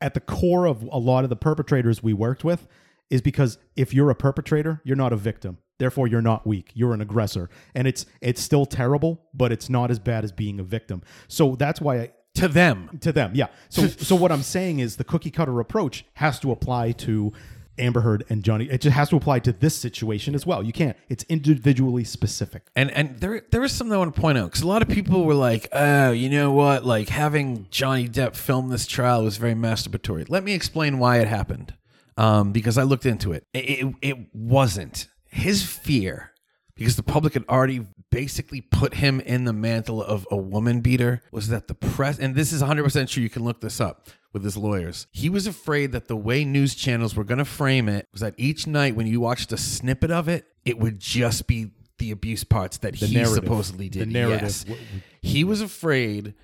at 0.00 0.14
the 0.14 0.20
core 0.20 0.66
of 0.66 0.82
a 0.82 0.98
lot 0.98 1.24
of 1.24 1.30
the 1.30 1.36
perpetrators 1.36 2.02
we 2.02 2.12
worked 2.12 2.44
with 2.44 2.66
is 3.10 3.22
because 3.22 3.58
if 3.74 3.94
you're 3.94 4.10
a 4.10 4.14
perpetrator, 4.14 4.80
you're 4.84 4.96
not 4.96 5.12
a 5.12 5.16
victim. 5.16 5.58
Therefore, 5.78 6.08
you're 6.08 6.22
not 6.22 6.46
weak. 6.46 6.70
You're 6.74 6.92
an 6.92 7.00
aggressor, 7.00 7.48
and 7.74 7.86
it's 7.86 8.04
it's 8.20 8.40
still 8.42 8.66
terrible, 8.66 9.22
but 9.32 9.52
it's 9.52 9.68
not 9.68 9.90
as 9.90 9.98
bad 9.98 10.24
as 10.24 10.32
being 10.32 10.58
a 10.60 10.64
victim. 10.64 11.02
So 11.28 11.54
that's 11.54 11.80
why 11.80 12.00
I, 12.00 12.10
To 12.36 12.48
them. 12.48 12.98
to 13.00 13.12
them. 13.12 13.32
Yeah. 13.34 13.46
So 13.68 13.86
so 14.08 14.16
what 14.16 14.32
I'm 14.32 14.42
saying 14.42 14.80
is 14.80 14.96
the 14.96 15.04
cookie 15.04 15.30
cutter 15.30 15.60
approach 15.60 16.04
has 16.14 16.40
to 16.40 16.50
apply 16.50 16.92
to 16.92 17.32
Amber 17.78 18.00
Heard 18.00 18.24
and 18.28 18.42
Johnny. 18.42 18.64
It 18.68 18.80
just 18.80 18.96
has 18.96 19.08
to 19.10 19.16
apply 19.16 19.38
to 19.38 19.52
this 19.52 19.76
situation 19.76 20.34
as 20.34 20.44
well. 20.44 20.64
You 20.64 20.72
can't. 20.72 20.96
It's 21.08 21.22
individually 21.28 22.02
specific. 22.02 22.62
And 22.74 22.90
and 22.90 23.20
there 23.20 23.42
there 23.52 23.62
is 23.62 23.70
something 23.70 23.94
I 23.94 23.98
want 23.98 24.12
to 24.12 24.20
point 24.20 24.36
out 24.36 24.46
because 24.46 24.62
a 24.62 24.66
lot 24.66 24.82
of 24.82 24.88
people 24.88 25.24
were 25.24 25.34
like, 25.34 25.68
oh, 25.72 26.10
you 26.10 26.28
know 26.28 26.50
what? 26.50 26.84
Like 26.84 27.08
having 27.08 27.68
Johnny 27.70 28.08
Depp 28.08 28.34
film 28.34 28.68
this 28.68 28.84
trial 28.86 29.22
was 29.22 29.36
very 29.36 29.54
masturbatory. 29.54 30.28
Let 30.28 30.42
me 30.42 30.54
explain 30.54 30.98
why 30.98 31.18
it 31.20 31.28
happened. 31.28 31.74
Um, 32.16 32.50
because 32.50 32.76
I 32.78 32.82
looked 32.82 33.06
into 33.06 33.30
it. 33.30 33.46
It, 33.54 33.60
it. 33.60 33.94
it 34.02 34.18
wasn't 34.34 35.06
his 35.38 35.62
fear 35.62 36.32
because 36.74 36.96
the 36.96 37.02
public 37.02 37.34
had 37.34 37.44
already 37.48 37.84
basically 38.10 38.60
put 38.60 38.94
him 38.94 39.20
in 39.20 39.44
the 39.44 39.52
mantle 39.52 40.02
of 40.02 40.26
a 40.30 40.36
woman 40.36 40.80
beater 40.80 41.22
was 41.30 41.48
that 41.48 41.68
the 41.68 41.74
press 41.74 42.18
and 42.18 42.34
this 42.34 42.52
is 42.52 42.62
100% 42.62 43.08
true 43.08 43.22
you 43.22 43.28
can 43.28 43.44
look 43.44 43.60
this 43.60 43.80
up 43.80 44.08
with 44.32 44.44
his 44.44 44.56
lawyers 44.56 45.06
he 45.12 45.28
was 45.28 45.46
afraid 45.46 45.92
that 45.92 46.08
the 46.08 46.16
way 46.16 46.44
news 46.44 46.74
channels 46.74 47.14
were 47.14 47.24
going 47.24 47.38
to 47.38 47.44
frame 47.44 47.88
it 47.88 48.06
was 48.12 48.20
that 48.20 48.34
each 48.36 48.66
night 48.66 48.94
when 48.96 49.06
you 49.06 49.20
watched 49.20 49.52
a 49.52 49.56
snippet 49.56 50.10
of 50.10 50.28
it 50.28 50.46
it 50.64 50.78
would 50.78 50.98
just 50.98 51.46
be 51.46 51.70
the 51.98 52.10
abuse 52.12 52.44
parts 52.44 52.78
that 52.78 52.94
he 52.94 53.12
narrative. 53.14 53.34
supposedly 53.34 53.88
The 53.88 54.00
did 54.00 54.12
narrative. 54.12 54.64
Yes. 54.68 54.78
He 55.20 55.42
was 55.44 55.60
afraid 55.60 56.34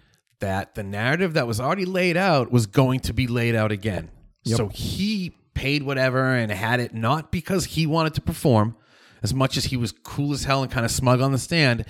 that 0.40 0.74
the 0.74 0.82
narrative 0.82 1.34
that 1.34 1.46
was 1.46 1.60
already 1.60 1.84
laid 1.84 2.16
out 2.16 2.50
was 2.50 2.66
going 2.66 3.00
to 3.00 3.12
be 3.14 3.26
laid 3.26 3.54
out 3.54 3.70
again 3.72 4.10
so 4.44 4.68
he 4.68 5.34
paid 5.54 5.82
whatever 5.84 6.34
and 6.34 6.50
had 6.52 6.80
it 6.80 6.92
not 6.92 7.30
because 7.32 7.64
he 7.64 7.86
wanted 7.86 8.12
to 8.14 8.20
perform 8.20 8.76
as 9.24 9.34
much 9.34 9.56
as 9.56 9.64
he 9.64 9.76
was 9.76 9.90
cool 9.90 10.32
as 10.34 10.44
hell 10.44 10.62
and 10.62 10.70
kind 10.70 10.84
of 10.84 10.92
smug 10.92 11.20
on 11.22 11.32
the 11.32 11.38
stand, 11.38 11.86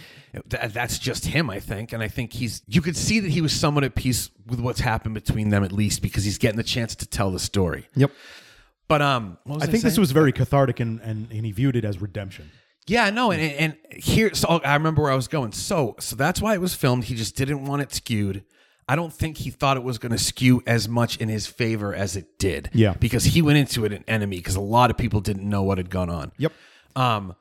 th- 0.49 0.73
that's 0.73 0.99
just 1.01 1.27
him, 1.27 1.51
I 1.51 1.59
think. 1.59 1.93
And 1.93 2.03
I 2.03 2.09
think 2.09 2.33
he's, 2.33 2.63
you 2.67 2.81
could 2.81 2.97
see 2.97 3.19
that 3.21 3.31
he 3.31 3.41
was 3.41 3.53
somewhat 3.53 3.83
at 3.83 3.97
peace 3.97 4.31
with 4.47 4.61
what's 4.61 4.81
happened 4.81 5.15
between 5.15 5.49
them, 5.51 5.65
at 5.65 5.73
least 5.73 6.01
because 6.01 6.23
he's 6.25 6.39
getting 6.39 6.57
the 6.57 6.63
chance 6.63 6.95
to 6.95 7.07
tell 7.07 7.33
the 7.33 7.41
story. 7.41 7.89
Yep. 7.97 8.13
But, 8.87 9.03
um, 9.03 9.37
what 9.45 9.57
was 9.57 9.69
I 9.69 9.71
think 9.71 9.83
this 9.83 9.99
was 9.99 10.13
very 10.13 10.31
cathartic, 10.31 10.79
and, 10.79 11.01
and 11.01 11.31
and 11.33 11.45
he 11.45 11.53
viewed 11.53 11.75
it 11.75 11.85
as 11.85 12.01
redemption. 12.01 12.51
Yeah, 12.87 13.09
no, 13.11 13.33
and 13.33 13.41
and 13.41 13.77
here, 13.91 14.35
so 14.35 14.61
I 14.63 14.75
remember 14.75 15.03
where 15.03 15.11
I 15.11 15.15
was 15.17 15.27
going. 15.27 15.53
So, 15.53 15.97
so 15.99 16.15
that's 16.17 16.43
why 16.43 16.53
it 16.53 16.61
was 16.61 16.75
filmed. 16.75 17.05
He 17.05 17.15
just 17.15 17.35
didn't 17.35 17.65
want 17.65 17.81
it 17.81 17.95
skewed. 17.95 18.45
I 18.87 18.95
don't 18.95 19.13
think 19.13 19.39
he 19.39 19.51
thought 19.51 19.79
it 19.79 19.83
was 19.83 19.99
going 19.99 20.13
to 20.13 20.19
skew 20.19 20.63
as 20.67 20.89
much 20.89 21.17
in 21.17 21.31
his 21.31 21.47
favor 21.47 21.95
as 21.95 22.17
it 22.17 22.39
did. 22.39 22.69
Yeah. 22.75 22.93
because 23.01 23.25
he 23.25 23.41
went 23.41 23.57
into 23.57 23.87
it 23.87 23.93
an 23.93 24.05
enemy 24.07 24.37
because 24.37 24.57
a 24.57 24.61
lot 24.61 24.91
of 24.91 24.99
people 24.99 25.21
didn't 25.21 25.49
know 25.49 25.63
what 25.63 25.79
had 25.79 25.89
gone 25.89 26.11
on. 26.11 26.33
Yep. 26.37 26.53
Um, 26.97 27.35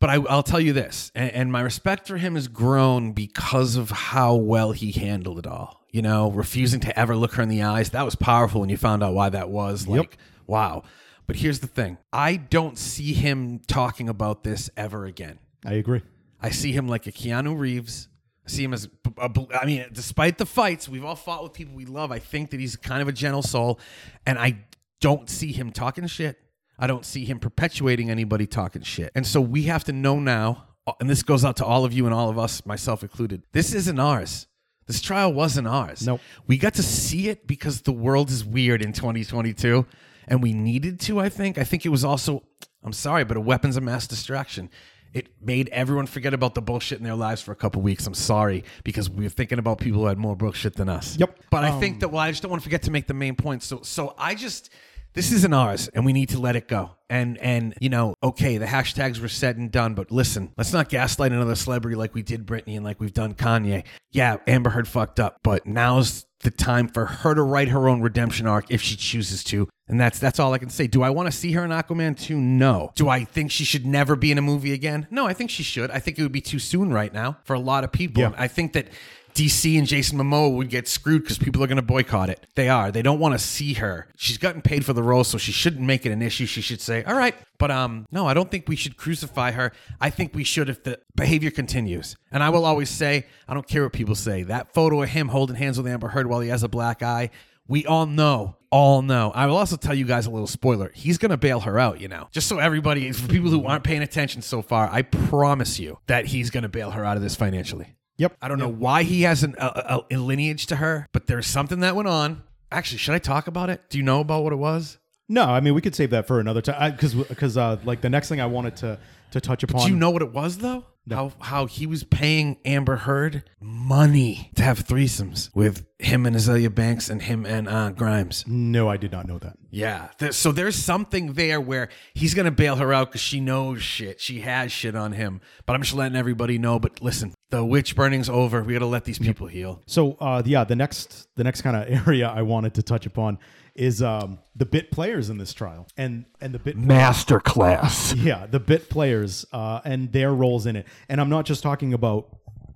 but 0.00 0.10
I, 0.10 0.14
I'll 0.14 0.42
tell 0.42 0.60
you 0.60 0.72
this, 0.72 1.12
and, 1.14 1.30
and 1.30 1.52
my 1.52 1.60
respect 1.60 2.08
for 2.08 2.16
him 2.16 2.34
has 2.34 2.48
grown 2.48 3.12
because 3.12 3.76
of 3.76 3.90
how 3.90 4.34
well 4.34 4.72
he 4.72 4.90
handled 4.90 5.38
it 5.38 5.46
all. 5.46 5.80
You 5.90 6.02
know, 6.02 6.30
refusing 6.30 6.80
to 6.80 6.98
ever 6.98 7.14
look 7.14 7.34
her 7.34 7.42
in 7.42 7.48
the 7.50 7.62
eyes. 7.62 7.90
That 7.90 8.04
was 8.04 8.14
powerful 8.16 8.60
when 8.62 8.70
you 8.70 8.76
found 8.78 9.02
out 9.04 9.14
why 9.14 9.28
that 9.28 9.50
was. 9.50 9.86
Like, 9.86 10.16
wow. 10.46 10.82
But 11.26 11.36
here's 11.36 11.60
the 11.60 11.66
thing 11.66 11.98
I 12.12 12.36
don't 12.36 12.76
see 12.78 13.12
him 13.12 13.60
talking 13.66 14.08
about 14.08 14.42
this 14.42 14.70
ever 14.76 15.04
again. 15.04 15.38
I 15.64 15.74
agree. 15.74 16.02
I 16.40 16.50
see 16.50 16.72
him 16.72 16.88
like 16.88 17.06
a 17.06 17.12
Keanu 17.12 17.56
Reeves. 17.58 18.08
I 18.44 18.50
see 18.50 18.64
him 18.64 18.72
as, 18.74 18.88
a- 19.18 19.46
I 19.60 19.64
mean, 19.66 19.86
despite 19.92 20.38
the 20.38 20.46
fights, 20.46 20.88
we've 20.88 21.04
all 21.04 21.14
fought 21.14 21.44
with 21.44 21.52
people 21.52 21.74
we 21.76 21.84
love. 21.84 22.10
I 22.10 22.18
think 22.18 22.50
that 22.50 22.58
he's 22.58 22.74
kind 22.74 23.00
of 23.00 23.06
a 23.06 23.12
gentle 23.12 23.42
soul, 23.42 23.78
and 24.26 24.36
I 24.36 24.64
don't 25.00 25.30
see 25.30 25.52
him 25.52 25.70
talking 25.70 26.04
shit. 26.08 26.38
I 26.82 26.88
don't 26.88 27.04
see 27.04 27.24
him 27.24 27.38
perpetuating 27.38 28.10
anybody 28.10 28.44
talking 28.44 28.82
shit. 28.82 29.12
And 29.14 29.24
so 29.24 29.40
we 29.40 29.62
have 29.62 29.84
to 29.84 29.92
know 29.92 30.18
now, 30.18 30.66
uh, 30.84 30.94
and 30.98 31.08
this 31.08 31.22
goes 31.22 31.44
out 31.44 31.56
to 31.58 31.64
all 31.64 31.84
of 31.84 31.92
you 31.92 32.06
and 32.06 32.12
all 32.12 32.28
of 32.28 32.40
us, 32.40 32.66
myself 32.66 33.04
included. 33.04 33.44
This 33.52 33.72
isn't 33.72 34.00
ours. 34.00 34.48
This 34.88 35.00
trial 35.00 35.32
wasn't 35.32 35.68
ours. 35.68 36.04
Nope. 36.04 36.20
We 36.48 36.58
got 36.58 36.74
to 36.74 36.82
see 36.82 37.28
it 37.28 37.46
because 37.46 37.82
the 37.82 37.92
world 37.92 38.30
is 38.30 38.44
weird 38.44 38.82
in 38.82 38.92
2022, 38.92 39.86
and 40.26 40.42
we 40.42 40.52
needed 40.52 40.98
to. 41.02 41.20
I 41.20 41.28
think. 41.28 41.56
I 41.56 41.62
think 41.62 41.86
it 41.86 41.90
was 41.90 42.04
also. 42.04 42.42
I'm 42.82 42.92
sorry, 42.92 43.22
but 43.22 43.36
a 43.36 43.40
weapons 43.40 43.76
of 43.76 43.84
mass 43.84 44.08
distraction. 44.08 44.68
It 45.14 45.28
made 45.40 45.68
everyone 45.68 46.06
forget 46.06 46.34
about 46.34 46.56
the 46.56 46.62
bullshit 46.62 46.98
in 46.98 47.04
their 47.04 47.14
lives 47.14 47.42
for 47.42 47.52
a 47.52 47.56
couple 47.56 47.80
weeks. 47.80 48.08
I'm 48.08 48.14
sorry 48.14 48.64
because 48.82 49.08
we 49.08 49.22
were 49.22 49.30
thinking 49.30 49.60
about 49.60 49.78
people 49.78 50.00
who 50.00 50.06
had 50.06 50.18
more 50.18 50.34
bullshit 50.34 50.74
than 50.74 50.88
us. 50.88 51.16
Yep. 51.16 51.38
But 51.48 51.62
I 51.62 51.78
think 51.78 51.94
um, 51.94 52.00
that 52.00 52.08
well, 52.08 52.22
I 52.22 52.30
just 52.30 52.42
don't 52.42 52.50
want 52.50 52.62
to 52.62 52.64
forget 52.64 52.82
to 52.82 52.90
make 52.90 53.06
the 53.06 53.14
main 53.14 53.36
point. 53.36 53.62
So 53.62 53.82
so 53.82 54.14
I 54.18 54.34
just 54.34 54.70
this 55.14 55.32
isn't 55.32 55.52
ours 55.52 55.88
and 55.88 56.04
we 56.04 56.12
need 56.12 56.30
to 56.30 56.38
let 56.38 56.56
it 56.56 56.68
go. 56.68 56.92
And 57.10 57.38
and 57.38 57.74
you 57.80 57.88
know, 57.88 58.14
okay, 58.22 58.58
the 58.58 58.66
hashtags 58.66 59.20
were 59.20 59.28
said 59.28 59.56
and 59.56 59.70
done, 59.70 59.94
but 59.94 60.10
listen, 60.10 60.52
let's 60.56 60.72
not 60.72 60.88
gaslight 60.88 61.32
another 61.32 61.54
celebrity 61.54 61.96
like 61.96 62.14
we 62.14 62.22
did 62.22 62.46
Britney 62.46 62.76
and 62.76 62.84
like 62.84 63.00
we've 63.00 63.12
done 63.12 63.34
Kanye. 63.34 63.84
Yeah, 64.10 64.38
Amber 64.46 64.70
Heard 64.70 64.88
fucked 64.88 65.20
up, 65.20 65.38
but 65.42 65.66
now's 65.66 66.26
the 66.42 66.50
time 66.50 66.88
for 66.88 67.06
her 67.06 67.34
to 67.34 67.42
write 67.42 67.68
her 67.68 67.88
own 67.88 68.00
redemption 68.02 68.46
arc 68.46 68.66
if 68.70 68.82
she 68.82 68.96
chooses 68.96 69.44
to. 69.44 69.68
And 69.88 70.00
that's 70.00 70.18
that's 70.18 70.38
all 70.38 70.54
I 70.54 70.58
can 70.58 70.70
say. 70.70 70.86
Do 70.86 71.02
I 71.02 71.10
want 71.10 71.30
to 71.30 71.32
see 71.36 71.52
her 71.52 71.64
in 71.64 71.70
Aquaman 71.70 72.18
2? 72.18 72.36
No. 72.36 72.92
Do 72.94 73.08
I 73.08 73.24
think 73.24 73.50
she 73.50 73.64
should 73.64 73.84
never 73.84 74.16
be 74.16 74.32
in 74.32 74.38
a 74.38 74.42
movie 74.42 74.72
again? 74.72 75.06
No, 75.10 75.26
I 75.26 75.34
think 75.34 75.50
she 75.50 75.62
should. 75.62 75.90
I 75.90 75.98
think 75.98 76.18
it 76.18 76.22
would 76.22 76.32
be 76.32 76.40
too 76.40 76.58
soon 76.58 76.92
right 76.92 77.12
now 77.12 77.38
for 77.44 77.54
a 77.54 77.60
lot 77.60 77.84
of 77.84 77.92
people. 77.92 78.22
Yeah. 78.22 78.32
I 78.36 78.48
think 78.48 78.72
that 78.72 78.88
DC 79.34 79.78
and 79.78 79.86
Jason 79.86 80.18
Momoa 80.18 80.54
would 80.54 80.68
get 80.68 80.88
screwed 80.88 81.22
because 81.22 81.38
people 81.38 81.62
are 81.62 81.66
going 81.66 81.76
to 81.76 81.82
boycott 81.82 82.30
it. 82.30 82.46
They 82.54 82.68
are. 82.68 82.90
They 82.90 83.02
don't 83.02 83.18
want 83.18 83.34
to 83.34 83.38
see 83.38 83.74
her. 83.74 84.08
She's 84.16 84.38
gotten 84.38 84.62
paid 84.62 84.84
for 84.84 84.92
the 84.92 85.02
role, 85.02 85.24
so 85.24 85.38
she 85.38 85.52
shouldn't 85.52 85.82
make 85.82 86.06
it 86.06 86.12
an 86.12 86.22
issue. 86.22 86.46
She 86.46 86.60
should 86.60 86.80
say, 86.80 87.04
"All 87.04 87.16
right." 87.16 87.34
But 87.58 87.70
um, 87.70 88.06
no, 88.10 88.26
I 88.26 88.34
don't 88.34 88.50
think 88.50 88.68
we 88.68 88.74
should 88.74 88.96
crucify 88.96 89.52
her. 89.52 89.72
I 90.00 90.10
think 90.10 90.34
we 90.34 90.42
should 90.42 90.68
if 90.68 90.82
the 90.82 90.98
behavior 91.14 91.52
continues. 91.52 92.16
And 92.32 92.42
I 92.42 92.50
will 92.50 92.64
always 92.64 92.90
say, 92.90 93.26
I 93.46 93.54
don't 93.54 93.68
care 93.68 93.84
what 93.84 93.92
people 93.92 94.16
say. 94.16 94.42
That 94.42 94.74
photo 94.74 95.02
of 95.02 95.10
him 95.10 95.28
holding 95.28 95.54
hands 95.54 95.78
with 95.78 95.86
Amber 95.86 96.08
Heard 96.08 96.26
while 96.26 96.40
he 96.40 96.48
has 96.48 96.64
a 96.64 96.68
black 96.68 97.04
eye. 97.04 97.30
We 97.68 97.86
all 97.86 98.06
know, 98.06 98.56
all 98.70 99.02
know. 99.02 99.30
I 99.32 99.46
will 99.46 99.56
also 99.56 99.76
tell 99.76 99.94
you 99.94 100.04
guys 100.04 100.26
a 100.26 100.30
little 100.30 100.48
spoiler. 100.48 100.90
He's 100.92 101.18
going 101.18 101.30
to 101.30 101.36
bail 101.36 101.60
her 101.60 101.78
out, 101.78 102.00
you 102.00 102.08
know. 102.08 102.26
Just 102.32 102.48
so 102.48 102.58
everybody, 102.58 103.12
for 103.12 103.28
people 103.28 103.50
who 103.50 103.64
aren't 103.64 103.84
paying 103.84 104.02
attention 104.02 104.42
so 104.42 104.60
far, 104.60 104.88
I 104.90 105.02
promise 105.02 105.78
you 105.78 105.98
that 106.08 106.26
he's 106.26 106.50
going 106.50 106.64
to 106.64 106.68
bail 106.68 106.90
her 106.90 107.04
out 107.04 107.16
of 107.16 107.22
this 107.22 107.36
financially. 107.36 107.94
Yep. 108.22 108.36
I 108.40 108.46
don't 108.46 108.58
know 108.58 108.68
why 108.68 109.02
he 109.02 109.22
has 109.22 109.42
an, 109.42 109.56
a, 109.58 109.66
a, 110.10 110.16
a 110.16 110.16
lineage 110.16 110.66
to 110.66 110.76
her, 110.76 111.08
but 111.12 111.26
there's 111.26 111.46
something 111.46 111.80
that 111.80 111.96
went 111.96 112.08
on. 112.08 112.44
Actually, 112.70 112.98
should 112.98 113.14
I 113.14 113.18
talk 113.18 113.48
about 113.48 113.68
it? 113.68 113.82
Do 113.90 113.98
you 113.98 114.04
know 114.04 114.20
about 114.20 114.44
what 114.44 114.52
it 114.52 114.56
was? 114.56 114.98
No, 115.28 115.44
I 115.44 115.58
mean 115.60 115.74
we 115.74 115.80
could 115.80 115.94
save 115.94 116.10
that 116.10 116.26
for 116.28 116.38
another 116.38 116.62
time 116.62 116.92
because 116.92 117.14
because 117.14 117.56
uh, 117.56 117.78
like 117.84 118.00
the 118.00 118.10
next 118.10 118.28
thing 118.28 118.40
I 118.40 118.46
wanted 118.46 118.76
to 118.76 118.98
to 119.32 119.40
touch 119.40 119.62
upon. 119.64 119.86
Do 119.86 119.92
you 119.92 119.96
know 119.98 120.10
what 120.10 120.22
it 120.22 120.32
was 120.32 120.58
though? 120.58 120.84
How 121.10 121.32
how 121.40 121.66
he 121.66 121.86
was 121.86 122.04
paying 122.04 122.58
Amber 122.64 122.96
Heard 122.96 123.42
money 123.60 124.50
to 124.54 124.62
have 124.62 124.84
threesomes 124.84 125.50
with 125.54 125.84
him 125.98 126.24
and 126.26 126.36
Azealia 126.36 126.72
Banks 126.72 127.10
and 127.10 127.22
him 127.22 127.44
and 127.44 127.68
uh, 127.68 127.90
Grimes. 127.90 128.44
No, 128.46 128.88
I 128.88 128.96
did 128.98 129.10
not 129.10 129.26
know 129.26 129.38
that. 129.38 129.56
Yeah. 129.74 130.08
There- 130.18 130.32
so 130.32 130.52
there's 130.52 130.76
something 130.76 131.32
there 131.32 131.58
where 131.60 131.88
he's 132.14 132.34
gonna 132.34 132.50
bail 132.50 132.76
her 132.76 132.92
out 132.92 133.08
because 133.08 133.22
she 133.22 133.40
knows 133.40 133.82
shit. 133.82 134.20
She 134.20 134.40
has 134.42 134.70
shit 134.70 134.94
on 134.94 135.12
him. 135.12 135.40
But 135.66 135.72
I'm 135.74 135.82
just 135.82 135.94
letting 135.94 136.16
everybody 136.16 136.58
know. 136.58 136.78
But 136.78 137.02
listen, 137.02 137.32
the 137.50 137.64
witch 137.64 137.96
burning's 137.96 138.28
over. 138.28 138.62
We 138.62 138.74
gotta 138.74 138.86
let 138.86 139.04
these 139.04 139.18
people 139.18 139.46
heal. 139.46 139.80
So 139.86 140.12
uh, 140.20 140.42
yeah, 140.44 140.64
the 140.64 140.76
next 140.76 141.26
the 141.36 141.42
next 141.44 141.62
kind 141.62 141.74
of 141.76 142.06
area 142.06 142.28
I 142.28 142.42
wanted 142.42 142.74
to 142.74 142.82
touch 142.82 143.06
upon 143.06 143.38
is 143.74 144.02
um, 144.02 144.38
the 144.54 144.66
bit 144.66 144.90
players 144.90 145.30
in 145.30 145.38
this 145.38 145.54
trial, 145.54 145.88
and 145.96 146.26
and 146.42 146.52
the 146.54 146.58
bit 146.58 146.76
Masterclass. 146.76 148.22
yeah 148.22 148.46
the 148.46 148.60
bit 148.60 148.90
players 148.90 149.46
uh, 149.52 149.80
and 149.86 150.12
their 150.12 150.34
roles 150.34 150.66
in 150.66 150.76
it. 150.76 150.86
And 151.08 151.20
I'm 151.20 151.30
not 151.30 151.46
just 151.46 151.62
talking 151.62 151.94
about 151.94 152.28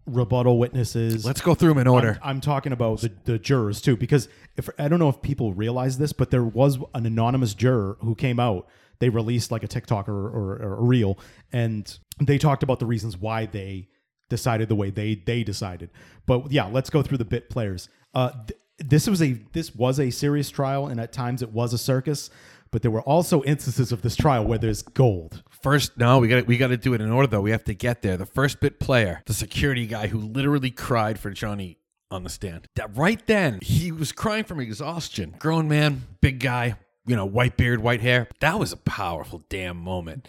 rebuttal 0.07 0.59
witnesses. 0.59 1.25
Let's 1.25 1.41
go 1.41 1.55
through 1.55 1.71
them 1.71 1.79
in 1.79 1.87
order. 1.87 2.19
I'm, 2.23 2.37
I'm 2.37 2.41
talking 2.41 2.73
about 2.73 3.01
the, 3.01 3.13
the 3.25 3.39
jurors 3.39 3.81
too, 3.81 3.97
because 3.97 4.29
if 4.57 4.69
I 4.79 4.89
don't 4.89 4.99
know 4.99 5.09
if 5.09 5.21
people 5.21 5.53
realize 5.53 5.99
this, 5.99 6.13
but 6.13 6.31
there 6.31 6.45
was 6.45 6.79
an 6.95 7.07
anonymous 7.07 7.55
juror 7.55 7.99
who 8.01 8.15
came 8.15 8.41
out. 8.41 8.69
They 8.99 9.11
released 9.11 9.51
like 9.51 9.63
a 9.63 9.69
TikTok 9.69 10.09
or, 10.09 10.27
or, 10.27 10.53
or 10.57 10.77
a 10.79 10.83
reel, 10.83 11.19
and 11.53 11.99
they 12.19 12.39
talked 12.39 12.63
about 12.63 12.79
the 12.79 12.87
reasons 12.87 13.19
why 13.19 13.45
they 13.45 13.89
decided 14.31 14.69
the 14.71 14.75
way 14.75 14.89
they 14.89 15.17
they 15.17 15.45
decided. 15.45 15.91
But 16.25 16.51
yeah, 16.51 16.65
let's 16.65 16.89
go 16.89 17.03
through 17.03 17.19
the 17.19 17.27
bit 17.27 17.51
players. 17.51 17.91
Uh, 18.15 18.31
th- 18.47 18.59
this 18.79 19.07
was 19.07 19.21
a 19.21 19.33
this 19.53 19.75
was 19.75 20.01
a 20.01 20.11
serious 20.11 20.49
trial, 20.49 20.87
and 20.87 20.99
at 20.99 21.13
times 21.13 21.43
it 21.43 21.53
was 21.53 21.75
a 21.75 21.79
circus. 21.79 22.31
But 22.77 22.83
there 22.83 22.91
were 22.91 23.01
also 23.01 23.43
instances 23.45 23.91
of 23.91 24.03
this 24.03 24.15
trial 24.15 24.45
where 24.45 24.59
there's 24.59 24.83
gold. 24.83 25.43
First, 25.63 25.97
no, 25.97 26.19
we 26.19 26.29
got 26.29 26.47
we 26.47 26.59
got 26.59 26.69
to 26.69 26.77
do 26.77 26.93
it 26.93 27.01
in 27.01 27.11
order 27.11 27.27
though. 27.27 27.41
We 27.41 27.51
have 27.51 27.65
to 27.65 27.75
get 27.75 28.03
there. 28.03 28.19
The 28.19 28.27
first 28.27 28.61
bit 28.61 28.79
player, 28.79 29.23
the 29.25 29.33
security 29.33 29.87
guy 29.87 30.09
who 30.09 30.19
literally 30.19 30.71
cried 30.71 31.19
for 31.19 31.31
Johnny 31.31 31.79
on 32.11 32.23
the 32.23 32.29
stand. 32.29 32.69
That 32.77 32.95
right 32.95 33.27
then, 33.27 33.61
he 33.63 33.91
was 33.91 34.13
crying 34.13 34.45
from 34.45 34.61
exhaustion. 34.61 35.37
Grown 35.39 35.69
man, 35.69 36.03
big 36.21 36.39
guy, 36.39 36.75
you 37.07 37.17
know, 37.17 37.25
white 37.25 37.57
beard, 37.57 37.81
white 37.81 38.03
hair. 38.03 38.29
That 38.41 38.59
was 38.59 38.75
a 38.75 38.77
powerful 38.77 39.43
damn 39.49 39.79
moment. 39.79 40.29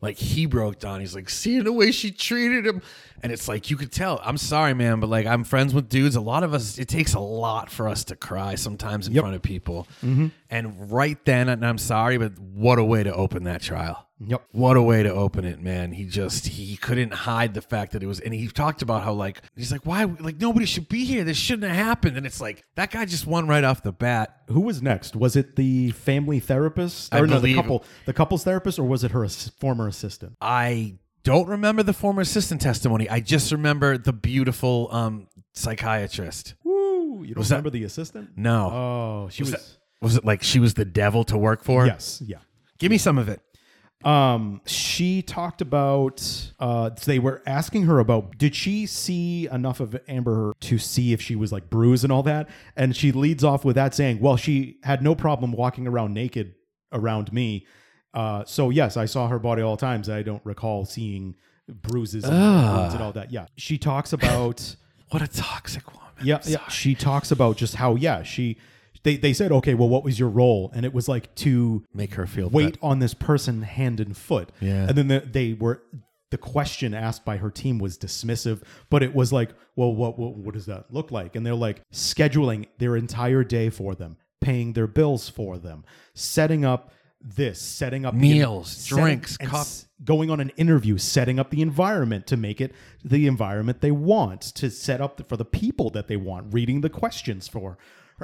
Like 0.00 0.16
he 0.16 0.46
broke 0.46 0.80
down. 0.80 0.98
He's 0.98 1.14
like, 1.14 1.30
seeing 1.30 1.62
the 1.62 1.72
way 1.72 1.92
she 1.92 2.10
treated 2.10 2.66
him. 2.66 2.82
And 3.22 3.32
it's 3.32 3.48
like, 3.48 3.70
you 3.70 3.76
could 3.76 3.92
tell. 3.92 4.20
I'm 4.22 4.36
sorry, 4.36 4.74
man, 4.74 5.00
but 5.00 5.08
like, 5.08 5.26
I'm 5.26 5.44
friends 5.44 5.74
with 5.74 5.88
dudes. 5.88 6.16
A 6.16 6.20
lot 6.20 6.42
of 6.42 6.54
us, 6.54 6.78
it 6.78 6.88
takes 6.88 7.14
a 7.14 7.20
lot 7.20 7.70
for 7.70 7.88
us 7.88 8.04
to 8.04 8.16
cry 8.16 8.54
sometimes 8.54 9.08
in 9.08 9.14
front 9.14 9.34
of 9.34 9.42
people. 9.42 9.88
Mm-hmm. 10.04 10.28
And 10.50 10.92
right 10.92 11.22
then, 11.24 11.48
and 11.48 11.64
I'm 11.64 11.78
sorry, 11.78 12.18
but 12.18 12.38
what 12.38 12.78
a 12.78 12.84
way 12.84 13.02
to 13.02 13.12
open 13.12 13.44
that 13.44 13.62
trial. 13.62 14.06
Yep. 14.18 14.46
What 14.52 14.78
a 14.78 14.82
way 14.82 15.02
to 15.02 15.12
open 15.12 15.44
it, 15.44 15.60
man. 15.60 15.92
He 15.92 16.04
just 16.04 16.46
he 16.46 16.76
couldn't 16.78 17.12
hide 17.12 17.52
the 17.52 17.60
fact 17.60 17.92
that 17.92 18.02
it 18.02 18.06
was 18.06 18.18
and 18.18 18.32
he 18.32 18.48
talked 18.48 18.80
about 18.80 19.02
how 19.02 19.12
like 19.12 19.42
he's 19.54 19.70
like, 19.70 19.84
why 19.84 20.04
like 20.04 20.40
nobody 20.40 20.64
should 20.64 20.88
be 20.88 21.04
here. 21.04 21.22
This 21.22 21.36
shouldn't 21.36 21.70
have 21.70 21.76
happened. 21.84 22.16
And 22.16 22.24
it's 22.24 22.40
like 22.40 22.64
that 22.76 22.90
guy 22.90 23.04
just 23.04 23.26
won 23.26 23.46
right 23.46 23.62
off 23.62 23.82
the 23.82 23.92
bat. 23.92 24.44
Who 24.48 24.60
was 24.60 24.80
next? 24.80 25.16
Was 25.16 25.36
it 25.36 25.56
the 25.56 25.90
family 25.90 26.40
therapist? 26.40 27.14
I 27.14 27.20
or 27.20 27.26
no, 27.26 27.40
the 27.40 27.54
couple 27.54 27.84
the 28.06 28.14
couple's 28.14 28.42
therapist, 28.42 28.78
or 28.78 28.84
was 28.84 29.04
it 29.04 29.10
her 29.10 29.28
former 29.28 29.86
assistant? 29.86 30.36
I 30.40 30.94
don't 31.26 31.48
remember 31.48 31.82
the 31.82 31.92
former 31.92 32.22
assistant 32.22 32.60
testimony. 32.60 33.10
I 33.10 33.18
just 33.18 33.50
remember 33.50 33.98
the 33.98 34.12
beautiful 34.12 34.88
um 34.92 35.26
psychiatrist. 35.54 36.54
Woo! 36.64 37.22
You 37.24 37.34
don't 37.34 37.38
Was 37.38 37.48
that- 37.48 37.56
remember 37.56 37.70
the 37.70 37.82
assistant? 37.84 38.30
No. 38.36 38.70
Oh, 38.70 39.28
she 39.30 39.42
was. 39.42 39.52
Was, 39.52 39.78
was 40.00 40.16
it 40.16 40.24
like 40.24 40.42
she 40.44 40.60
was 40.60 40.74
the 40.74 40.84
devil 40.84 41.24
to 41.24 41.36
work 41.36 41.64
for? 41.64 41.84
yes, 41.84 42.22
yeah. 42.24 42.38
Give 42.78 42.90
me 42.90 42.98
some 42.98 43.18
of 43.18 43.28
it. 43.28 43.40
Um, 44.04 44.60
she 44.66 45.22
talked 45.22 45.60
about. 45.62 46.22
Uh, 46.60 46.90
they 47.06 47.18
were 47.18 47.42
asking 47.46 47.84
her 47.86 47.98
about. 47.98 48.38
Did 48.38 48.54
she 48.54 48.86
see 48.86 49.48
enough 49.50 49.80
of 49.80 49.98
Amber 50.06 50.52
to 50.60 50.78
see 50.78 51.12
if 51.12 51.20
she 51.20 51.34
was 51.34 51.50
like 51.50 51.68
bruised 51.70 52.04
and 52.04 52.12
all 52.12 52.22
that? 52.24 52.48
And 52.76 52.94
she 52.94 53.10
leads 53.10 53.42
off 53.42 53.64
with 53.64 53.74
that 53.76 53.94
saying, 53.94 54.20
"Well, 54.20 54.36
she 54.36 54.76
had 54.84 55.02
no 55.02 55.14
problem 55.16 55.50
walking 55.52 55.88
around 55.88 56.14
naked 56.14 56.54
around 56.92 57.32
me. 57.32 57.66
Uh, 58.16 58.44
so 58.46 58.70
yes, 58.70 58.96
I 58.96 59.04
saw 59.04 59.28
her 59.28 59.38
body 59.38 59.62
all 59.62 59.76
times. 59.76 60.08
I 60.08 60.22
don't 60.22 60.44
recall 60.44 60.84
seeing 60.86 61.36
bruises 61.68 62.24
and, 62.24 62.32
wounds 62.34 62.94
and 62.94 63.02
all 63.02 63.12
that. 63.12 63.30
Yeah, 63.30 63.46
she 63.56 63.78
talks 63.78 64.12
about." 64.12 64.76
What 65.10 65.22
a 65.22 65.28
toxic 65.28 65.86
woman. 65.94 66.10
Yeah, 66.24 66.40
yeah. 66.44 66.66
She 66.66 66.96
talks 66.96 67.30
about 67.30 67.56
just 67.56 67.76
how 67.76 67.94
yeah 67.94 68.24
she 68.24 68.56
they 69.04 69.16
they 69.16 69.32
said 69.32 69.52
okay, 69.52 69.74
well, 69.74 69.88
what 69.88 70.02
was 70.02 70.18
your 70.18 70.28
role? 70.28 70.72
And 70.74 70.84
it 70.84 70.92
was 70.92 71.08
like 71.08 71.32
to 71.36 71.84
Make 71.94 72.14
her 72.14 72.26
feel 72.26 72.48
wait 72.50 72.72
bad. 72.72 72.78
on 72.82 72.98
this 72.98 73.14
person 73.14 73.62
hand 73.62 74.00
and 74.00 74.16
foot. 74.16 74.50
Yeah. 74.60 74.88
and 74.88 74.98
then 74.98 75.06
the, 75.06 75.20
they 75.20 75.52
were 75.52 75.80
the 76.30 76.38
question 76.38 76.92
asked 76.92 77.24
by 77.24 77.36
her 77.36 77.52
team 77.52 77.78
was 77.78 77.96
dismissive, 77.96 78.62
but 78.90 79.04
it 79.04 79.14
was 79.14 79.32
like, 79.32 79.50
well, 79.76 79.94
what 79.94 80.18
what 80.18 80.34
what 80.34 80.54
does 80.54 80.66
that 80.66 80.92
look 80.92 81.12
like? 81.12 81.36
And 81.36 81.46
they're 81.46 81.54
like 81.54 81.82
scheduling 81.92 82.66
their 82.78 82.96
entire 82.96 83.44
day 83.44 83.70
for 83.70 83.94
them, 83.94 84.16
paying 84.40 84.72
their 84.72 84.88
bills 84.88 85.28
for 85.28 85.56
them, 85.56 85.84
setting 86.14 86.64
up 86.64 86.90
this, 87.34 87.60
setting 87.60 88.06
up 88.06 88.14
Meals, 88.14 88.70
setting- 88.70 89.04
drinks, 89.04 89.36
and 89.40 89.50
cof- 89.50 89.60
s- 89.60 89.86
going 90.04 90.30
on 90.30 90.38
an 90.40 90.50
interview, 90.56 90.96
setting 90.98 91.38
up 91.40 91.50
the 91.50 91.60
environment 91.60 92.26
to 92.28 92.36
make 92.36 92.60
it 92.60 92.72
the 93.04 93.26
environment 93.26 93.80
they 93.80 93.90
want, 93.90 94.40
to 94.42 94.70
set 94.70 95.00
up 95.00 95.20
for 95.28 95.36
the 95.36 95.44
people 95.44 95.90
that 95.90 96.06
they 96.08 96.16
want, 96.16 96.52
reading 96.54 96.80
the 96.82 96.90
questions 96.90 97.48
for. 97.48 97.78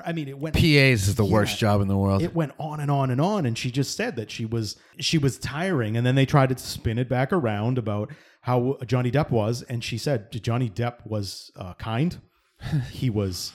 I 0.06 0.12
mean, 0.14 0.26
it 0.28 0.38
went 0.38 0.54
PAs 0.54 1.08
is 1.08 1.16
the 1.16 1.24
worst 1.24 1.58
job 1.58 1.82
in 1.82 1.88
the 1.88 1.96
world. 1.98 2.22
it 2.22 2.34
went 2.34 2.52
on 2.58 2.80
and 2.80 2.90
on 2.90 3.10
and 3.10 3.20
on 3.20 3.44
and 3.44 3.58
she 3.58 3.70
just 3.70 3.94
said 3.94 4.16
that 4.16 4.30
she 4.30 4.46
was 4.46 4.76
she 4.98 5.18
was 5.18 5.38
tiring 5.38 5.98
and 5.98 6.06
then 6.06 6.14
they 6.14 6.24
tried 6.24 6.48
to 6.48 6.56
spin 6.56 6.98
it 6.98 7.10
back 7.10 7.30
around 7.30 7.76
about 7.76 8.10
how 8.40 8.78
johnny 8.86 9.10
depp 9.10 9.30
was 9.30 9.60
and 9.64 9.84
she 9.84 9.98
said 9.98 10.32
johnny 10.42 10.70
depp 10.70 11.06
was 11.06 11.50
uh, 11.56 11.74
kind 11.74 12.22
he 12.90 13.10
was 13.10 13.52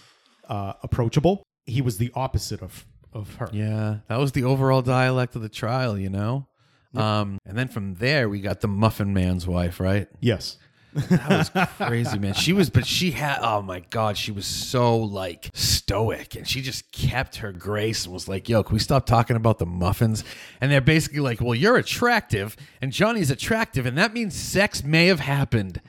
uh, 0.47 0.73
approachable 0.83 1.41
he 1.65 1.81
was 1.81 1.97
the 1.97 2.12
opposite 2.13 2.62
of 2.62 2.86
of 3.13 3.35
her 3.35 3.49
Yeah, 3.51 3.97
that 4.07 4.17
was 4.19 4.31
the 4.33 4.43
overall 4.43 4.81
dialect 4.81 5.35
of 5.35 5.41
the 5.41 5.49
trial, 5.49 5.97
you 5.97 6.09
know. 6.09 6.47
Um, 6.95 7.37
and 7.45 7.55
then 7.57 7.67
from 7.67 7.95
there 7.95 8.27
we 8.27 8.39
got 8.41 8.61
the 8.61 8.67
Muffin 8.67 9.13
Man's 9.13 9.45
wife, 9.45 9.79
right? 9.79 10.07
yes 10.19 10.57
That 10.93 11.29
was 11.53 11.67
crazy, 11.77 12.17
man. 12.17 12.33
She 12.33 12.53
was, 12.53 12.71
but 12.71 12.87
she 12.87 13.11
had, 13.11 13.37
oh 13.43 13.61
my 13.61 13.81
god, 13.91 14.17
she 14.17 14.31
was 14.31 14.47
so 14.47 14.97
like 14.97 15.49
stoic, 15.53 16.35
and 16.35 16.47
she 16.47 16.61
just 16.61 16.91
kept 16.91 17.35
her 17.37 17.51
grace 17.51 18.05
and 18.05 18.13
was 18.13 18.27
like, 18.27 18.49
"Yo, 18.49 18.63
can 18.63 18.73
we 18.73 18.79
stop 18.79 19.05
talking 19.05 19.35
about 19.35 19.59
the 19.59 19.65
muffins?" 19.67 20.23
And 20.59 20.71
they're 20.71 20.81
basically 20.81 21.19
like, 21.19 21.39
"Well, 21.39 21.53
you're 21.53 21.75
attractive, 21.77 22.55
and 22.81 22.91
Johnny's 22.91 23.29
attractive, 23.29 23.85
and 23.85 23.95
that 23.99 24.11
means 24.11 24.33
sex 24.33 24.83
may 24.83 25.05
have 25.07 25.19
happened." 25.19 25.81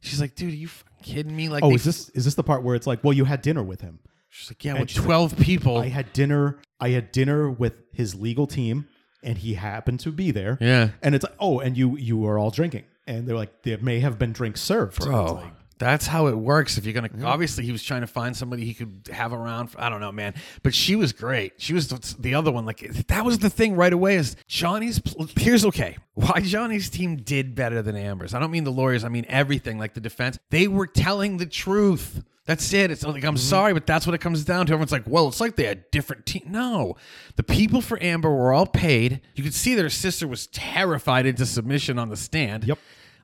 She's 0.00 0.20
like, 0.20 0.34
"Dude, 0.34 0.52
are 0.52 0.56
you 0.56 0.68
fucking 0.68 0.92
kidding 1.02 1.36
me?" 1.36 1.50
Like, 1.50 1.62
oh 1.62 1.68
they- 1.68 1.74
is 1.74 1.84
this 1.84 2.08
is 2.10 2.24
this 2.24 2.34
the 2.34 2.42
part 2.44 2.62
where 2.62 2.74
it's 2.74 2.86
like 2.86 3.04
well 3.04 3.12
you 3.12 3.26
had 3.26 3.42
dinner 3.42 3.62
with 3.62 3.82
him 3.82 3.98
She's 4.34 4.50
like, 4.50 4.64
"Yeah, 4.64 4.72
and 4.72 4.80
with 4.80 4.90
she's 4.90 4.98
like, 4.98 5.06
twelve 5.06 5.36
people." 5.38 5.78
i 5.78 5.88
had 5.88 6.12
dinner 6.12 6.58
i 6.80 6.88
had 6.90 7.12
dinner 7.12 7.48
with 7.50 7.74
his 7.92 8.14
legal 8.14 8.46
team 8.46 8.86
and 9.22 9.38
he 9.38 9.54
happened 9.54 10.00
to 10.00 10.10
be 10.10 10.32
there 10.32 10.58
Yeah. 10.60 10.90
and 11.02 11.14
it's 11.14 11.22
like 11.24 11.34
oh 11.38 11.60
and 11.60 11.76
you 11.78 11.96
you 11.96 12.16
were 12.18 12.38
all 12.38 12.50
drinking 12.50 12.84
and 13.06 13.26
they're 13.28 13.36
like 13.36 13.62
there 13.62 13.78
may 13.78 14.00
have 14.00 14.18
been 14.18 14.32
drinks 14.32 14.60
served 14.60 14.98
Bro, 14.98 15.34
like, 15.34 15.52
that's 15.76 16.06
how 16.06 16.28
it 16.28 16.38
works. 16.38 16.78
If 16.78 16.84
you're 16.86 16.94
gonna, 16.94 17.10
obviously, 17.24 17.64
he 17.64 17.72
was 17.72 17.82
trying 17.82 18.02
to 18.02 18.06
find 18.06 18.36
somebody 18.36 18.64
he 18.64 18.74
could 18.74 19.08
have 19.12 19.32
around. 19.32 19.66
For, 19.72 19.80
I 19.80 19.88
don't 19.88 20.00
know, 20.00 20.12
man. 20.12 20.34
But 20.62 20.72
she 20.72 20.94
was 20.94 21.12
great. 21.12 21.54
She 21.58 21.74
was 21.74 21.88
the, 21.88 22.14
the 22.20 22.34
other 22.36 22.52
one. 22.52 22.64
Like 22.64 22.78
that 23.08 23.24
was 23.24 23.40
the 23.40 23.50
thing 23.50 23.74
right 23.74 23.92
away. 23.92 24.14
Is 24.14 24.36
Johnny's? 24.46 25.00
Here's 25.36 25.64
okay. 25.66 25.96
Why 26.14 26.40
Johnny's 26.40 26.88
team 26.88 27.16
did 27.16 27.56
better 27.56 27.82
than 27.82 27.96
Amber's? 27.96 28.34
I 28.34 28.38
don't 28.38 28.52
mean 28.52 28.62
the 28.62 28.70
lawyers. 28.72 29.02
I 29.02 29.08
mean 29.08 29.26
everything. 29.28 29.76
Like 29.76 29.94
the 29.94 30.00
defense, 30.00 30.38
they 30.50 30.68
were 30.68 30.86
telling 30.86 31.38
the 31.38 31.46
truth. 31.46 32.22
That's 32.46 32.72
it. 32.74 32.90
It's 32.90 33.02
like 33.04 33.24
I'm 33.24 33.38
sorry, 33.38 33.72
but 33.72 33.86
that's 33.86 34.06
what 34.06 34.14
it 34.14 34.20
comes 34.20 34.44
down 34.44 34.66
to. 34.66 34.72
Everyone's 34.72 34.92
like, 34.92 35.04
"Well, 35.06 35.28
it's 35.28 35.40
like 35.40 35.56
they 35.56 35.64
had 35.64 35.90
different 35.90 36.26
team." 36.26 36.42
No, 36.48 36.96
the 37.36 37.42
people 37.42 37.80
for 37.80 38.02
Amber 38.02 38.30
were 38.30 38.52
all 38.52 38.66
paid. 38.66 39.22
You 39.34 39.42
could 39.42 39.54
see 39.54 39.74
their 39.74 39.88
sister 39.88 40.28
was 40.28 40.46
terrified 40.48 41.24
into 41.24 41.46
submission 41.46 41.98
on 41.98 42.10
the 42.10 42.16
stand. 42.16 42.64
Yep. 42.64 42.78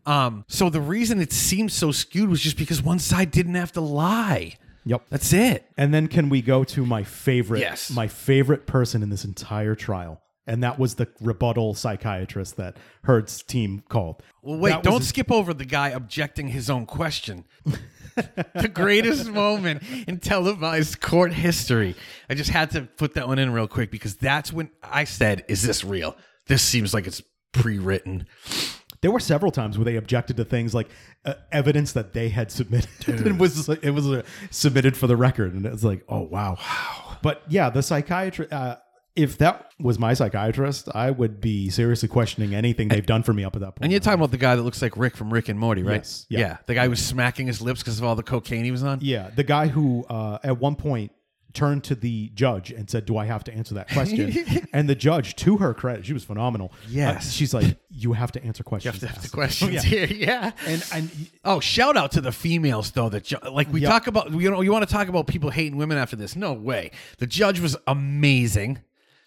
Um, 0.06 0.44
so 0.48 0.70
the 0.70 0.80
reason 0.80 1.20
it 1.20 1.32
seemed 1.32 1.70
so 1.70 1.92
skewed 1.92 2.30
was 2.30 2.40
just 2.40 2.56
because 2.56 2.82
one 2.82 2.98
side 2.98 3.30
didn't 3.30 3.56
have 3.56 3.72
to 3.72 3.82
lie. 3.82 4.56
Yep. 4.86 5.02
That's 5.10 5.32
it. 5.34 5.66
And 5.76 5.92
then 5.92 6.08
can 6.08 6.30
we 6.30 6.40
go 6.40 6.64
to 6.64 6.86
my 6.86 7.02
favorite 7.04 7.60
Yes. 7.60 7.90
my 7.90 8.08
favorite 8.08 8.66
person 8.66 9.02
in 9.02 9.10
this 9.10 9.26
entire 9.26 9.74
trial? 9.74 10.22
And 10.46 10.62
that 10.64 10.78
was 10.78 10.94
the 10.94 11.06
rebuttal 11.20 11.74
psychiatrist 11.74 12.56
that 12.56 12.78
Heard's 13.04 13.42
team 13.42 13.84
called. 13.90 14.22
Well, 14.42 14.58
wait, 14.58 14.70
That 14.70 14.78
was 14.78 14.84
don't 14.86 15.02
skip 15.04 15.30
over 15.30 15.52
the 15.52 15.66
guy 15.66 15.90
objecting 15.90 16.48
his 16.48 16.70
own 16.70 16.86
question. 16.86 17.44
the 18.54 18.68
greatest 18.68 19.30
moment 19.30 19.82
in 20.06 20.18
televised 20.18 21.00
court 21.00 21.32
history. 21.32 21.94
I 22.28 22.34
just 22.34 22.50
had 22.50 22.70
to 22.72 22.82
put 22.82 23.14
that 23.14 23.28
one 23.28 23.38
in 23.38 23.52
real 23.52 23.68
quick 23.68 23.90
because 23.90 24.16
that's 24.16 24.52
when 24.52 24.70
I 24.82 25.04
said, 25.04 25.44
"Is 25.48 25.62
this 25.62 25.84
real? 25.84 26.16
This 26.46 26.62
seems 26.62 26.94
like 26.94 27.06
it's 27.06 27.22
pre-written." 27.52 28.26
There 29.02 29.10
were 29.10 29.20
several 29.20 29.50
times 29.50 29.78
where 29.78 29.86
they 29.86 29.96
objected 29.96 30.36
to 30.36 30.44
things 30.44 30.74
like 30.74 30.90
uh, 31.24 31.34
evidence 31.52 31.92
that 31.92 32.12
they 32.12 32.28
had 32.28 32.50
submitted. 32.50 32.90
it 33.08 33.38
was 33.38 33.68
it 33.68 33.90
was 33.90 34.06
uh, 34.06 34.22
submitted 34.50 34.96
for 34.96 35.06
the 35.06 35.16
record, 35.16 35.54
and 35.54 35.64
it 35.64 35.72
was 35.72 35.84
like, 35.84 36.04
oh 36.08 36.22
wow, 36.22 36.56
wow. 36.58 37.16
But 37.22 37.42
yeah, 37.48 37.70
the 37.70 37.82
psychiatrist. 37.82 38.52
Uh, 38.52 38.76
if 39.16 39.38
that 39.38 39.72
was 39.80 39.98
my 39.98 40.14
psychiatrist, 40.14 40.88
I 40.94 41.10
would 41.10 41.40
be 41.40 41.68
seriously 41.70 42.08
questioning 42.08 42.54
anything 42.54 42.88
they've 42.88 43.04
done 43.04 43.22
for 43.22 43.32
me 43.32 43.44
up 43.44 43.56
at 43.56 43.60
that 43.60 43.72
point. 43.76 43.78
And 43.82 43.92
you're 43.92 44.00
talking 44.00 44.18
about 44.20 44.30
the 44.30 44.38
guy 44.38 44.54
that 44.56 44.62
looks 44.62 44.80
like 44.80 44.96
Rick 44.96 45.16
from 45.16 45.32
Rick 45.32 45.48
and 45.48 45.58
Morty, 45.58 45.82
right? 45.82 45.96
Yes, 45.96 46.26
yeah. 46.28 46.58
The 46.66 46.74
guy 46.74 46.84
who 46.84 46.90
was 46.90 47.04
smacking 47.04 47.46
his 47.46 47.60
lips 47.60 47.80
because 47.80 47.98
of 47.98 48.04
all 48.04 48.14
the 48.14 48.22
cocaine 48.22 48.64
he 48.64 48.70
was 48.70 48.82
on. 48.84 48.98
Yeah, 49.02 49.30
the 49.34 49.44
guy 49.44 49.66
who 49.68 50.04
uh, 50.08 50.38
at 50.44 50.58
one 50.58 50.76
point 50.76 51.12
turned 51.52 51.82
to 51.82 51.96
the 51.96 52.30
judge 52.34 52.70
and 52.70 52.88
said, 52.88 53.04
"Do 53.06 53.16
I 53.16 53.24
have 53.26 53.42
to 53.44 53.52
answer 53.52 53.74
that 53.74 53.88
question?" 53.90 54.68
and 54.72 54.88
the 54.88 54.94
judge, 54.94 55.34
to 55.36 55.56
her 55.56 55.74
credit, 55.74 56.06
she 56.06 56.12
was 56.12 56.22
phenomenal. 56.22 56.72
Yes. 56.88 57.26
Uh, 57.26 57.30
she's 57.30 57.52
like, 57.52 57.76
"You 57.90 58.12
have 58.12 58.30
to 58.32 58.44
answer 58.44 58.62
questions." 58.62 59.02
You 59.02 59.08
have 59.08 59.16
to 59.16 59.22
the 59.22 59.28
questions 59.34 59.72
Yeah. 59.74 59.80
here. 59.80 60.06
Yeah. 60.06 60.52
And 60.66 60.84
and 60.94 61.10
Oh, 61.44 61.58
shout 61.58 61.96
out 61.96 62.12
to 62.12 62.20
the 62.20 62.30
females 62.30 62.92
though. 62.92 63.08
That 63.08 63.24
ju- 63.24 63.38
like 63.50 63.72
we 63.72 63.80
Yep. 63.80 63.90
talk 63.90 64.06
about. 64.06 64.30
You 64.30 64.52
know, 64.52 64.60
you 64.60 64.70
want 64.70 64.86
to 64.88 64.92
talk 64.94 65.08
about 65.08 65.26
people 65.26 65.50
hating 65.50 65.76
women 65.76 65.98
after 65.98 66.14
this? 66.14 66.36
No 66.36 66.52
way. 66.52 66.92
The 67.18 67.26
judge 67.26 67.58
was 67.58 67.76
amazing. 67.88 68.78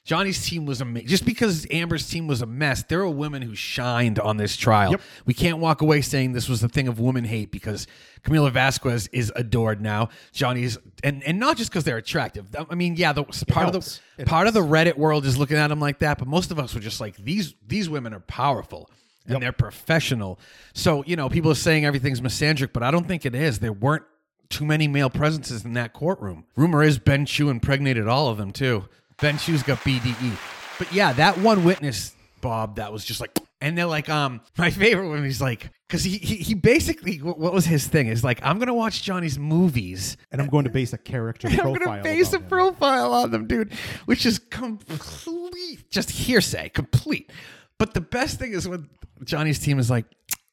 Johnny's 0.06 0.46
team 0.46 0.66
was 0.66 0.82
amazing. 0.82 1.08
Just 1.08 1.26
because 1.26 1.66
Amber's 1.72 2.10
team 2.10 2.28
was 2.28 2.42
a 2.42 2.46
mess, 2.46 2.84
there 2.84 3.00
are 3.02 3.10
women 3.10 3.42
who 3.42 3.56
shined 3.56 4.20
on 4.20 4.36
this 4.36 4.58
trial. 4.58 4.92
Yep. 4.92 5.02
We 5.26 5.34
can't 5.34 5.60
walk 5.60 5.82
away 5.82 6.02
saying 6.02 6.34
this 6.34 6.50
was 6.50 6.62
a 6.62 6.68
thing 6.68 6.90
of 6.90 7.00
woman 7.00 7.24
hate 7.24 7.52
because 7.52 7.88
Camila 8.24 8.52
Vasquez 8.52 9.08
is 9.14 9.32
adored 9.36 9.82
now. 9.82 10.10
Johnny's 10.34 10.78
and 11.04 11.24
and 11.24 11.40
not 11.40 11.56
just 11.56 11.72
because 11.72 11.86
they're 11.86 11.98
attractive. 11.98 12.48
I 12.70 12.76
mean, 12.76 12.96
yeah, 12.98 13.14
the 13.14 13.24
part 13.48 13.74
of 13.74 13.74
the 13.74 14.00
It 14.18 14.28
part 14.28 14.48
of 14.48 14.54
the 14.54 14.62
Reddit 14.62 14.98
world 14.98 15.26
is 15.26 15.38
looking 15.38 15.58
at 15.58 15.68
them 15.68 15.80
like 15.80 16.00
that, 16.00 16.18
but 16.18 16.28
most 16.28 16.52
of 16.52 16.60
us 16.60 16.76
were 16.76 16.82
just 16.82 17.00
like 17.00 17.16
these 17.16 17.56
these 17.66 17.88
women 17.88 18.14
are 18.14 18.20
powerful 18.20 18.90
and 19.26 19.42
they're 19.42 19.54
professional. 19.54 20.38
So, 20.74 21.04
you 21.06 21.16
know, 21.16 21.30
people 21.30 21.52
are 21.52 21.56
saying 21.56 21.86
everything's 21.86 22.20
misandric, 22.20 22.74
but 22.74 22.84
I 22.84 22.92
don't 22.92 23.08
think 23.08 23.26
it 23.26 23.34
is. 23.36 23.60
There 23.60 23.72
weren't 23.72 24.04
too 24.50 24.66
many 24.66 24.88
male 24.88 25.10
presences 25.10 25.66
in 25.66 25.74
that 25.74 25.94
courtroom. 25.94 26.46
Rumor 26.56 26.84
is 26.84 27.00
Ben 27.00 27.26
Chew 27.26 27.50
impregnated 27.50 28.08
all 28.08 28.28
of 28.28 28.38
them 28.38 28.52
too. 28.52 28.86
Ben 29.20 29.38
Chew's 29.38 29.64
got 29.64 29.80
BDE. 29.80 30.38
But 30.80 30.92
yeah, 30.94 31.14
that 31.14 31.38
one 31.38 31.64
witness, 31.64 32.16
Bob, 32.42 32.78
that 32.78 32.92
was 32.92 33.06
just 33.06 33.22
like 33.22 33.38
and 33.64 33.78
they're 33.78 33.86
like, 33.86 34.10
um, 34.10 34.42
my 34.58 34.70
favorite 34.70 35.08
one 35.08 35.24
he's 35.24 35.42
like, 35.42 35.72
because 35.88 36.04
he, 36.04 36.18
he 36.18 36.36
he 36.36 36.54
basically 36.54 37.18
what 37.18 37.40
what 37.40 37.54
was 37.54 37.66
his 37.66 37.88
thing? 37.88 38.08
Is 38.08 38.24
like, 38.24 38.40
I'm 38.44 38.60
gonna 38.60 38.74
watch 38.74 39.02
Johnny's 39.02 39.40
movies 39.40 40.18
and 40.32 40.42
I'm 40.42 40.50
going 40.50 40.66
to 40.66 40.70
base 40.70 40.92
a 40.92 40.98
character 40.98 41.48
profile. 41.50 41.74
I'm 41.74 41.80
gonna 41.80 42.04
base 42.04 42.34
a 42.34 42.38
him. 42.38 42.44
profile 42.44 43.14
on 43.14 43.32
them, 43.32 43.48
dude, 43.48 43.74
which 44.06 44.26
is 44.26 44.38
complete, 44.38 45.90
just 45.90 46.12
hearsay, 46.12 46.70
complete. 46.70 47.32
But 47.80 47.94
the 47.94 48.02
best 48.02 48.38
thing 48.38 48.54
is 48.54 48.68
when 48.68 48.90
Johnny's 49.24 49.60
team 49.60 49.80
is 49.80 49.90
like, 49.90 50.06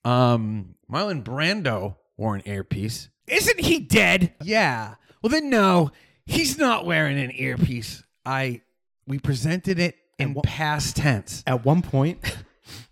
um, 0.04 0.76
Marlon 0.90 1.22
Brando 1.22 1.96
wore 2.16 2.36
an 2.36 2.42
earpiece. 2.46 3.10
Isn't 3.26 3.60
he 3.60 3.80
dead? 3.80 4.34
Yeah. 4.42 4.94
Well, 5.22 5.30
then 5.30 5.50
no, 5.50 5.90
he's 6.26 6.58
not 6.58 6.86
wearing 6.86 7.18
an 7.18 7.32
earpiece. 7.34 8.04
I 8.24 8.62
we 9.06 9.18
presented 9.18 9.78
it 9.78 9.96
in 10.18 10.34
past 10.42 10.96
tense. 10.96 11.42
At 11.46 11.64
one 11.64 11.82
point, 11.82 12.18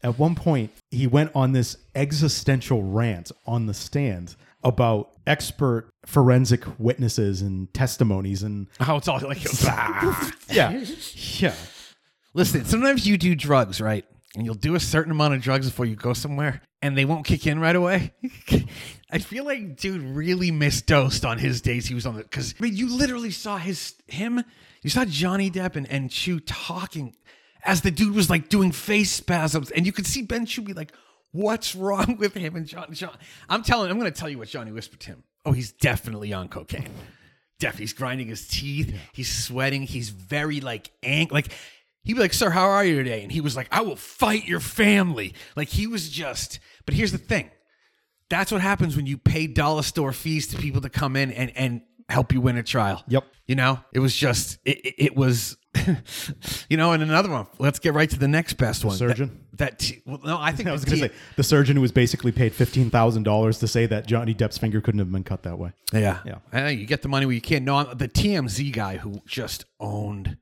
at 0.03 0.19
one 0.19 0.35
point, 0.35 0.73
he 0.91 1.07
went 1.07 1.31
on 1.35 1.53
this 1.53 1.77
existential 1.95 2.83
rant 2.83 3.31
on 3.47 3.67
the 3.67 3.75
stand 3.75 4.37
about 4.65 5.11
expert 5.27 5.91
forensic 6.07 6.65
witnesses 6.79 7.43
and 7.43 7.73
testimonies 7.75 8.43
and 8.43 8.67
how 8.81 8.97
it's 8.97 9.09
all 9.09 9.21
like, 9.21 9.45
yeah, 10.51 10.85
yeah. 11.39 11.55
Listen, 12.35 12.65
sometimes 12.65 13.07
you 13.07 13.17
do 13.19 13.35
drugs, 13.35 13.81
right? 13.81 14.05
And 14.35 14.45
you'll 14.45 14.55
do 14.55 14.75
a 14.75 14.81
certain 14.81 15.11
amount 15.11 15.35
of 15.35 15.41
drugs 15.41 15.67
before 15.67 15.87
you 15.87 15.97
go 15.97 16.13
somewhere, 16.13 16.61
and 16.83 16.97
they 16.97 17.05
won't 17.05 17.25
kick 17.25 17.47
in 17.47 17.59
right 17.59 17.75
away. 17.75 18.13
I 19.11 19.19
feel 19.19 19.45
like 19.45 19.77
dude 19.77 20.03
really 20.03 20.53
misdosed 20.53 21.27
on 21.27 21.39
his 21.39 21.63
days 21.63 21.87
he 21.87 21.95
was 21.95 22.05
on 22.05 22.17
the 22.17 22.23
because 22.23 22.55
I 22.61 22.63
mean 22.63 22.77
you 22.77 22.95
literally 22.95 23.31
saw 23.31 23.57
his 23.57 23.95
him, 24.07 24.45
you 24.83 24.91
saw 24.91 25.05
Johnny 25.05 25.51
Depp 25.51 25.77
and, 25.77 25.91
and 25.91 26.11
Chew 26.11 26.41
talking 26.41 27.15
as 27.65 27.83
the 27.83 27.91
dude 27.91 28.15
was 28.15 28.31
like 28.31 28.49
doing 28.49 28.73
face 28.73 29.11
spasms, 29.11 29.71
and 29.71 29.85
you 29.85 29.93
could 29.93 30.07
see 30.07 30.23
Ben 30.23 30.47
Chew 30.47 30.63
be 30.63 30.73
like, 30.73 30.93
What's 31.33 31.75
wrong 31.75 32.17
with 32.19 32.35
him 32.35 32.57
and 32.57 32.67
John 32.67 32.93
John? 32.93 33.17
I'm 33.49 33.63
telling 33.63 33.91
I'm 33.91 33.99
gonna 33.99 34.11
tell 34.11 34.29
you 34.29 34.39
what 34.39 34.49
Johnny 34.49 34.73
whispered 34.73 35.01
to 35.01 35.11
him. 35.11 35.25
Oh, 35.45 35.53
he's 35.53 35.73
definitely 35.73 36.33
on 36.33 36.49
cocaine. 36.49 36.89
Def, 37.61 37.77
he's 37.77 37.93
grinding 37.93 38.29
his 38.29 38.47
teeth. 38.47 38.95
He's 39.13 39.45
sweating. 39.45 39.83
He's 39.83 40.09
very 40.11 40.61
like 40.61 40.91
ang 41.03 41.29
like 41.31 41.53
he'd 42.05 42.15
be 42.15 42.21
like, 42.21 42.33
"Sir, 42.33 42.51
how 42.51 42.69
are 42.69 42.85
you 42.85 42.97
today?" 42.97 43.23
And 43.23 43.33
he 43.33 43.41
was 43.41 43.57
like, 43.57 43.69
"I 43.71 43.83
will 43.83 43.97
fight 43.97 44.47
your 44.47 44.61
family." 44.61 45.35
Like 45.57 45.69
he 45.69 45.87
was 45.87 46.09
just. 46.09 46.61
But 46.87 46.95
here's 46.95 47.13
the 47.13 47.19
thing: 47.19 47.51
that's 48.31 48.53
what 48.53 48.61
happens 48.61 48.97
when 48.97 49.07
you 49.07 49.19
pay 49.19 49.47
dollar 49.47 49.83
store 49.83 50.13
fees 50.13 50.47
to 50.49 50.57
people 50.57 50.81
to 50.81 50.89
come 50.89 51.17
in 51.17 51.31
and 51.33 51.55
and 51.57 51.83
help 52.09 52.33
you 52.33 52.41
win 52.41 52.57
a 52.57 52.63
trial. 52.63 53.03
Yep. 53.09 53.25
You 53.47 53.55
know, 53.55 53.81
it 53.93 54.01
was 54.01 54.15
just 54.15 54.59
it. 54.65 54.79
it, 54.79 54.95
it 54.99 55.17
was. 55.17 55.57
you 56.69 56.77
know, 56.77 56.93
and 56.93 57.03
another 57.03 57.31
one. 57.31 57.47
Let's 57.59 57.79
get 57.79 57.95
right 57.95 58.09
to 58.11 58.19
the 58.19 58.27
next 58.27 58.55
best 58.55 58.85
one. 58.85 58.97
surgeon? 58.97 59.45
That, 59.53 59.73
that 59.73 59.79
t- 59.79 60.03
well, 60.05 60.19
no, 60.25 60.39
I 60.41 60.51
think 60.53 60.69
I 60.69 60.73
was 60.73 60.85
going 60.85 60.99
to 61.01 61.09
say 61.09 61.15
the 61.37 61.43
surgeon 61.43 61.77
who 61.77 61.83
was 61.83 61.93
basically 61.93 62.33
paid 62.33 62.55
fifteen 62.55 62.91
thousand 62.91 63.23
dollars 63.23 63.59
to 63.59 63.69
say 63.69 63.87
that 63.87 64.07
Johnny 64.07 64.35
Depp's 64.35 64.59
finger 64.59 64.81
couldn't 64.81 64.99
have 64.99 65.13
been 65.13 65.25
cut 65.25 65.45
that 65.45 65.59
way. 65.59 65.73
Yeah, 65.93 66.21
Yeah. 66.25 66.39
Know, 66.53 66.69
you 66.69 66.87
get 66.87 67.03
the 67.03 67.09
money 67.09 67.27
where 67.27 67.35
you 67.35 67.41
can. 67.41 67.65
No, 67.65 67.77
I'm, 67.77 67.97
the 67.97 68.09
TMZ 68.09 68.73
guy 68.73 68.97
who 68.97 69.21
just 69.27 69.67
owned 69.79 70.39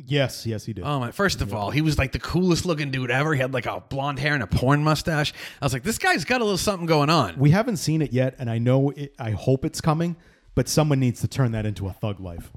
Yes, 0.00 0.46
yes, 0.46 0.64
he 0.64 0.72
did. 0.72 0.84
Oh 0.84 1.00
my! 1.00 1.10
First 1.10 1.40
of 1.40 1.52
all, 1.52 1.72
he 1.72 1.80
was 1.82 1.98
like 1.98 2.12
the 2.12 2.20
coolest 2.20 2.64
looking 2.64 2.92
dude 2.92 3.10
ever. 3.10 3.34
He 3.34 3.40
had 3.40 3.52
like 3.52 3.66
a 3.66 3.82
blonde 3.88 4.20
hair 4.20 4.32
and 4.32 4.44
a 4.44 4.46
porn 4.46 4.84
mustache. 4.84 5.32
I 5.60 5.64
was 5.64 5.72
like, 5.72 5.82
this 5.82 5.98
guy's 5.98 6.24
got 6.24 6.40
a 6.40 6.44
little 6.44 6.56
something 6.56 6.86
going 6.86 7.10
on. 7.10 7.36
we 7.36 7.50
haven't 7.50 7.78
seen 7.78 8.00
it 8.00 8.12
yet, 8.12 8.36
and 8.38 8.48
I 8.48 8.58
know 8.58 8.90
it, 8.90 9.12
I 9.18 9.32
hope 9.32 9.64
it's 9.64 9.80
coming, 9.80 10.14
but 10.54 10.68
someone 10.68 11.00
needs 11.00 11.20
to 11.20 11.28
turn 11.28 11.52
that 11.52 11.66
into 11.66 11.86
a 11.88 11.92
thug 11.92 12.20
life. 12.20 12.50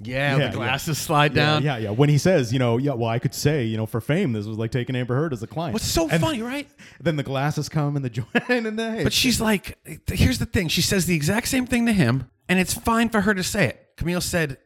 Yeah, 0.00 0.36
Yeah, 0.36 0.48
the 0.48 0.56
glasses 0.56 0.96
slide 0.96 1.34
down. 1.34 1.64
yeah, 1.64 1.76
yeah. 1.76 1.90
When 1.90 2.08
he 2.08 2.18
says, 2.18 2.52
you 2.52 2.60
know, 2.60 2.78
yeah, 2.78 2.92
well, 2.92 3.10
I 3.10 3.18
could 3.18 3.34
say, 3.34 3.64
you 3.64 3.76
know, 3.76 3.84
for 3.86 4.00
fame, 4.00 4.32
this 4.32 4.46
was 4.46 4.56
like 4.56 4.70
taking 4.70 4.94
Amber 4.94 5.16
Heard 5.16 5.32
as 5.32 5.42
a 5.42 5.48
client. 5.48 5.72
What's 5.72 5.86
so 5.88 6.08
And 6.08 6.22
funny, 6.22 6.40
right? 6.40 6.68
Then 7.00 7.16
the 7.16 7.24
glasses 7.24 7.68
come 7.68 7.96
and 7.96 8.04
the 8.04 8.10
joint, 8.10 8.28
and 8.48 8.78
the 8.78 9.00
But 9.02 9.12
she's 9.12 9.40
like, 9.40 9.76
here's 10.06 10.38
the 10.38 10.46
thing. 10.46 10.68
She 10.68 10.82
says 10.82 11.06
the 11.06 11.16
exact 11.16 11.48
same 11.48 11.66
thing 11.66 11.86
to 11.86 11.92
him, 11.92 12.30
and 12.48 12.60
it's 12.60 12.74
fine 12.74 13.08
for 13.08 13.22
her 13.22 13.34
to 13.34 13.42
say 13.42 13.66
it. 13.66 13.88
Camille 13.96 14.20
said, 14.20 14.58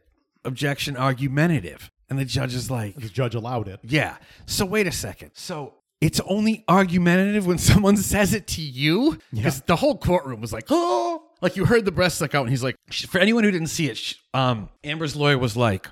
objection 0.45 0.95
argumentative. 0.97 1.89
And 2.09 2.19
the 2.19 2.25
judge 2.25 2.53
is 2.53 2.69
like, 2.69 2.95
the 2.95 3.09
judge 3.09 3.33
allowed 3.33 3.67
it. 3.67 3.79
yeah. 3.81 4.17
So 4.45 4.65
wait 4.65 4.85
a 4.85 4.91
second. 4.91 5.31
So 5.33 5.73
it's 5.99 6.19
only 6.27 6.63
argumentative 6.67 7.47
when 7.47 7.57
someone 7.71 7.97
says 7.97 8.35
it 8.35 8.45
to 8.47 8.61
you? 8.61 9.17
Because 9.33 9.61
the 9.61 9.77
whole 9.77 9.97
courtroom 9.97 10.41
was 10.41 10.53
like, 10.53 10.65
oh, 10.69 11.23
like 11.43 11.57
you 11.57 11.65
heard 11.65 11.83
the 11.83 11.91
breast 11.91 12.17
suck 12.17 12.33
out. 12.33 12.41
And 12.41 12.49
he's 12.49 12.63
like, 12.63 12.77
for 13.07 13.19
anyone 13.19 13.43
who 13.43 13.51
didn't 13.51 13.67
see 13.67 13.89
it, 13.89 14.15
um, 14.33 14.69
Amber's 14.83 15.15
lawyer 15.15 15.37
was 15.37 15.57
like, 15.57 15.87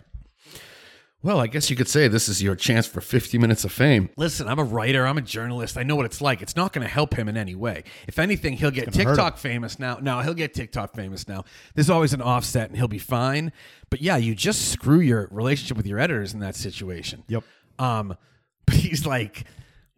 Well, 1.21 1.39
I 1.39 1.47
guess 1.47 1.69
you 1.69 1.75
could 1.75 1.89
say 1.89 2.07
this 2.07 2.29
is 2.29 2.41
your 2.41 2.55
chance 2.55 2.87
for 2.87 3.01
50 3.01 3.37
minutes 3.37 3.65
of 3.65 3.71
fame. 3.71 4.09
Listen, 4.15 4.47
I'm 4.47 4.59
a 4.59 4.63
writer. 4.63 5.05
I'm 5.05 5.17
a 5.17 5.21
journalist. 5.21 5.77
I 5.77 5.83
know 5.83 5.97
what 5.97 6.05
it's 6.05 6.21
like. 6.21 6.41
It's 6.41 6.55
not 6.55 6.71
going 6.71 6.87
to 6.87 6.91
help 6.91 7.13
him 7.13 7.27
in 7.27 7.35
any 7.35 7.53
way. 7.53 7.83
If 8.07 8.17
anything, 8.17 8.53
he'll 8.53 8.71
get 8.71 8.93
TikTok 8.93 9.37
famous 9.37 9.77
now. 9.77 9.99
No, 10.01 10.21
he'll 10.21 10.33
get 10.33 10.53
TikTok 10.53 10.95
famous 10.95 11.27
now. 11.27 11.43
There's 11.75 11.89
always 11.89 12.13
an 12.13 12.21
offset, 12.21 12.69
and 12.69 12.77
he'll 12.77 12.87
be 12.87 12.97
fine. 12.97 13.51
But 13.89 14.01
yeah, 14.01 14.15
you 14.15 14.33
just 14.33 14.71
screw 14.71 15.01
your 15.01 15.27
relationship 15.31 15.75
with 15.75 15.85
your 15.85 15.99
editors 15.99 16.33
in 16.33 16.39
that 16.39 16.55
situation. 16.55 17.25
Yep. 17.27 17.43
Um, 17.77 18.15
but 18.65 18.75
he's 18.75 19.05
like, 19.05 19.45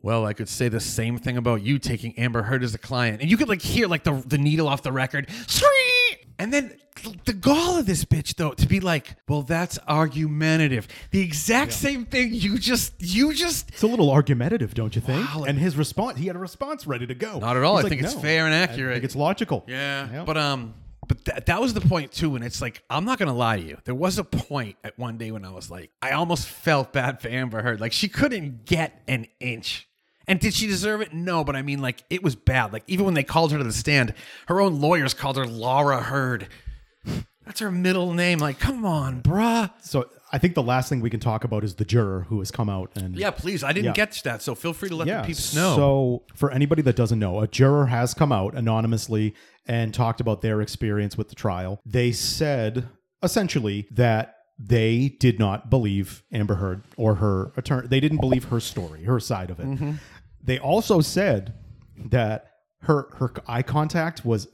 well, 0.04 0.26
I 0.26 0.34
could 0.34 0.50
say 0.50 0.68
the 0.70 0.80
same 0.80 1.18
thing 1.18 1.38
about 1.38 1.64
you 1.64 1.80
taking 1.80 2.18
Amber 2.20 2.44
Heard 2.44 2.64
as 2.64 2.76
a 2.76 2.78
client, 2.78 3.22
and 3.22 3.32
you 3.32 3.38
could 3.38 3.50
like 3.50 3.62
hear 3.62 3.88
like 3.88 4.04
the 4.04 4.24
the 4.28 4.38
needle 4.38 4.68
off 4.68 4.84
the 4.84 4.92
record, 4.92 5.30
and 6.38 6.54
then 6.54 6.76
the 7.26 7.34
gall 7.34 7.78
of 7.78 7.86
this 7.86 8.06
bitch 8.06 8.36
though 8.36 8.52
to 8.52 8.68
be 8.68 8.80
like, 8.80 9.16
well, 9.28 9.42
that's 9.42 9.80
argumentative. 9.88 10.88
The 11.12 11.22
exact 11.22 11.74
same 11.74 12.06
thing 12.06 12.34
you 12.34 12.58
just 12.58 12.94
you 13.00 13.34
just 13.34 13.70
It's 13.70 13.84
a 13.84 13.88
little 13.88 14.12
argumentative, 14.12 14.74
don't 14.74 14.96
you 14.96 15.02
think? 15.02 15.34
Wow. 15.34 15.44
and 15.46 15.58
his 15.58 15.76
response, 15.76 16.18
he 16.18 16.28
had 16.28 16.36
a 16.36 16.40
response 16.40 16.88
ready 16.88 17.08
to 17.08 17.16
go. 17.16 17.40
Not 17.40 17.58
at 17.58 17.64
all. 17.64 17.78
He's 17.78 17.86
I 17.86 17.90
think 17.90 18.04
it's 18.04 18.14
fair 18.14 18.46
and 18.46 18.54
accurate. 18.54 18.92
I 18.92 18.94
think 18.96 19.06
it's 19.06 19.16
logical. 19.16 19.64
Yeah. 19.68 20.24
But 20.26 20.38
um 20.38 20.76
but 21.08 21.26
that 21.26 21.46
that 21.48 21.62
was 21.62 21.74
the 21.74 21.82
point 21.82 22.12
too 22.12 22.36
and 22.36 22.46
it's 22.46 22.62
like 22.62 22.84
I'm 22.90 23.06
not 23.06 23.20
going 23.20 23.28
to 23.28 23.34
lie 23.34 23.58
to 23.58 23.64
you. 23.64 23.78
There 23.84 23.96
was 23.96 24.18
a 24.18 24.24
point 24.24 24.78
at 24.84 24.98
one 24.98 25.18
day 25.18 25.32
when 25.32 25.44
I 25.44 25.50
was 25.52 25.70
like 25.70 25.92
I 26.02 26.12
almost 26.12 26.48
felt 26.48 26.94
bad 26.94 27.22
for 27.22 27.28
Amber 27.28 27.62
Heard. 27.62 27.82
Like 27.82 27.92
she 27.92 28.08
couldn't 28.08 28.66
get 28.66 29.02
an 29.08 29.28
inch. 29.40 29.88
And 30.28 30.40
did 30.40 30.54
she 30.54 30.68
deserve 30.68 31.02
it? 31.02 31.14
No, 31.14 31.44
but 31.44 31.56
I 31.56 31.62
mean 31.62 31.82
like 31.82 32.04
it 32.10 32.24
was 32.24 32.36
bad. 32.36 32.72
Like 32.74 32.84
even 32.88 33.06
when 33.06 33.14
they 33.14 33.24
called 33.24 33.52
her 33.52 33.58
to 33.58 33.64
the 33.64 33.74
stand, 33.74 34.14
her 34.48 34.62
own 34.62 34.80
lawyers 34.80 35.14
called 35.14 35.38
her 35.38 35.46
Laura 35.46 36.02
Heard. 36.02 36.48
That's 37.46 37.60
her 37.60 37.72
middle 37.72 38.14
name. 38.14 38.40
Like, 38.40 38.58
come 38.58 38.86
on, 38.86 39.22
bruh. 39.22 39.70
So 39.82 40.10
I 40.32 40.38
think 40.38 40.56
the 40.56 40.64
last 40.64 40.88
thing 40.88 41.02
we 41.02 41.10
can 41.10 41.20
talk 41.20 41.44
about 41.44 41.64
is 41.66 41.76
the 41.76 41.84
juror 41.84 42.26
who 42.30 42.40
has 42.40 42.52
come 42.52 42.70
out 42.70 42.92
and 42.96 43.16
Yeah, 43.18 43.32
please. 43.32 43.64
I 43.66 43.74
didn't 43.74 43.88
Yeah. 43.88 43.94
get 43.94 44.22
that, 44.24 44.42
so 44.42 44.56
feel 44.56 44.72
free 44.74 44.88
to 44.90 44.96
let 44.96 45.08
the 45.08 45.28
peeps 45.28 45.54
know. 45.54 45.76
So, 45.76 46.24
for 46.36 46.52
anybody 46.52 46.82
that 46.84 46.96
doesn't 46.96 47.20
know, 47.20 47.42
a 47.42 47.48
juror 47.48 47.88
has 47.88 48.14
come 48.14 48.32
out 48.32 48.56
anonymously 48.56 49.36
and 49.68 49.94
talked 49.94 50.22
about 50.22 50.42
their 50.42 50.62
experience 50.62 51.18
with 51.18 51.28
the 51.30 51.36
trial. 51.36 51.82
They 51.86 52.14
said 52.14 52.88
essentially 53.22 53.88
that 53.92 54.36
they 54.58 55.16
did 55.20 55.40
not 55.40 55.70
believe 55.70 56.24
Amber 56.32 56.56
Heard 56.56 56.84
or 56.98 57.16
her 57.16 57.52
attorney. 57.58 57.88
They 57.88 58.00
didn't 58.00 58.20
believe 58.20 58.46
her 58.46 58.60
story, 58.60 59.04
her 59.04 59.20
side 59.20 59.50
of 59.50 59.60
it. 59.60 59.66
Mm-hmm. 59.66 59.94
They 60.44 60.60
also 60.60 61.02
said 61.02 61.54
that 61.98 62.52
her 62.82 63.08
her 63.16 63.32
eye 63.48 63.64
contact 63.64 64.26
was 64.26 64.48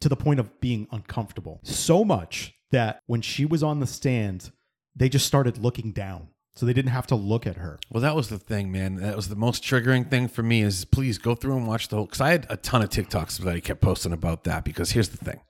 to 0.00 0.08
the 0.08 0.16
point 0.16 0.40
of 0.40 0.60
being 0.60 0.88
uncomfortable. 0.90 1.60
So 1.64 2.04
much 2.04 2.54
that 2.70 3.00
when 3.06 3.20
she 3.20 3.44
was 3.44 3.62
on 3.62 3.80
the 3.80 3.86
stand, 3.86 4.50
they 4.96 5.08
just 5.08 5.26
started 5.26 5.58
looking 5.58 5.92
down 5.92 6.28
so 6.54 6.66
they 6.66 6.72
didn't 6.72 6.90
have 6.90 7.06
to 7.08 7.14
look 7.14 7.46
at 7.46 7.56
her. 7.56 7.78
Well, 7.90 8.02
that 8.02 8.14
was 8.14 8.28
the 8.28 8.38
thing, 8.38 8.70
man. 8.70 8.96
That 8.96 9.16
was 9.16 9.28
the 9.28 9.36
most 9.36 9.62
triggering 9.62 10.10
thing 10.10 10.28
for 10.28 10.42
me. 10.42 10.62
Is 10.62 10.84
please 10.84 11.18
go 11.18 11.34
through 11.34 11.56
and 11.56 11.66
watch 11.66 11.88
the 11.88 11.96
whole. 11.96 12.06
Because 12.06 12.20
I 12.20 12.30
had 12.30 12.46
a 12.50 12.56
ton 12.56 12.82
of 12.82 12.90
TikToks 12.90 13.38
that 13.38 13.54
I 13.54 13.60
kept 13.60 13.80
posting 13.80 14.12
about 14.12 14.44
that. 14.44 14.64
Because 14.64 14.90
here's 14.90 15.08
the 15.08 15.16
thing, 15.16 15.40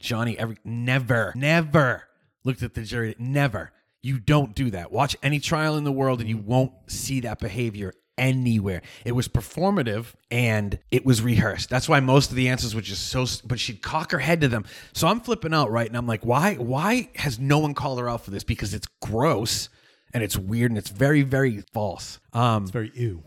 Johnny, 0.00 0.38
every 0.38 0.56
never, 0.64 1.32
never 1.34 2.04
looked 2.48 2.62
at 2.64 2.74
the 2.74 2.82
jury. 2.82 3.14
Never. 3.18 3.70
You 4.02 4.18
don't 4.18 4.54
do 4.54 4.70
that. 4.70 4.90
Watch 4.90 5.16
any 5.22 5.38
trial 5.38 5.76
in 5.76 5.84
the 5.84 5.92
world, 5.92 6.20
and 6.20 6.28
you 6.28 6.38
won't 6.38 6.72
see 6.86 7.20
that 7.20 7.38
behavior 7.38 7.92
anywhere. 8.16 8.82
It 9.04 9.12
was 9.12 9.28
performative 9.28 10.06
and 10.30 10.78
it 10.90 11.06
was 11.06 11.22
rehearsed. 11.22 11.70
That's 11.70 11.88
why 11.88 12.00
most 12.00 12.30
of 12.30 12.36
the 12.36 12.48
answers 12.48 12.74
were 12.74 12.80
just 12.80 13.08
so. 13.08 13.26
But 13.46 13.60
she'd 13.60 13.80
cock 13.82 14.10
her 14.10 14.18
head 14.18 14.40
to 14.40 14.48
them. 14.48 14.64
So 14.92 15.06
I'm 15.06 15.20
flipping 15.20 15.54
out, 15.54 15.70
right? 15.70 15.86
And 15.86 15.96
I'm 15.96 16.06
like, 16.08 16.24
why? 16.24 16.54
Why 16.54 17.10
has 17.16 17.38
no 17.38 17.58
one 17.60 17.74
called 17.74 18.00
her 18.00 18.08
out 18.08 18.24
for 18.24 18.32
this? 18.32 18.42
Because 18.44 18.74
it's 18.74 18.88
gross 19.00 19.68
and 20.12 20.22
it's 20.24 20.36
weird 20.36 20.70
and 20.72 20.78
it's 20.78 20.90
very, 20.90 21.22
very 21.22 21.62
false. 21.72 22.18
Um, 22.32 22.62
It's 22.62 22.72
very 22.72 22.90
ew. 22.94 23.22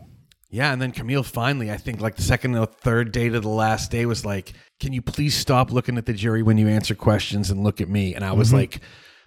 yeah, 0.50 0.72
and 0.72 0.82
then 0.82 0.92
Camille 0.92 1.22
finally, 1.22 1.70
I 1.70 1.76
think 1.78 2.00
like 2.02 2.16
the 2.16 2.22
second 2.22 2.54
or 2.56 2.66
third 2.66 3.12
day 3.12 3.28
to 3.30 3.40
the 3.40 3.48
last 3.48 3.90
day 3.90 4.04
was 4.04 4.24
like, 4.26 4.52
"Can 4.80 4.92
you 4.92 5.00
please 5.00 5.34
stop 5.34 5.70
looking 5.72 5.96
at 5.96 6.04
the 6.06 6.12
jury 6.12 6.42
when 6.42 6.58
you 6.58 6.68
answer 6.68 6.94
questions 6.94 7.50
and 7.50 7.62
look 7.64 7.80
at 7.80 7.88
me?" 7.88 8.14
And 8.14 8.24
I 8.24 8.32
was 8.32 8.52
like, 8.52 8.80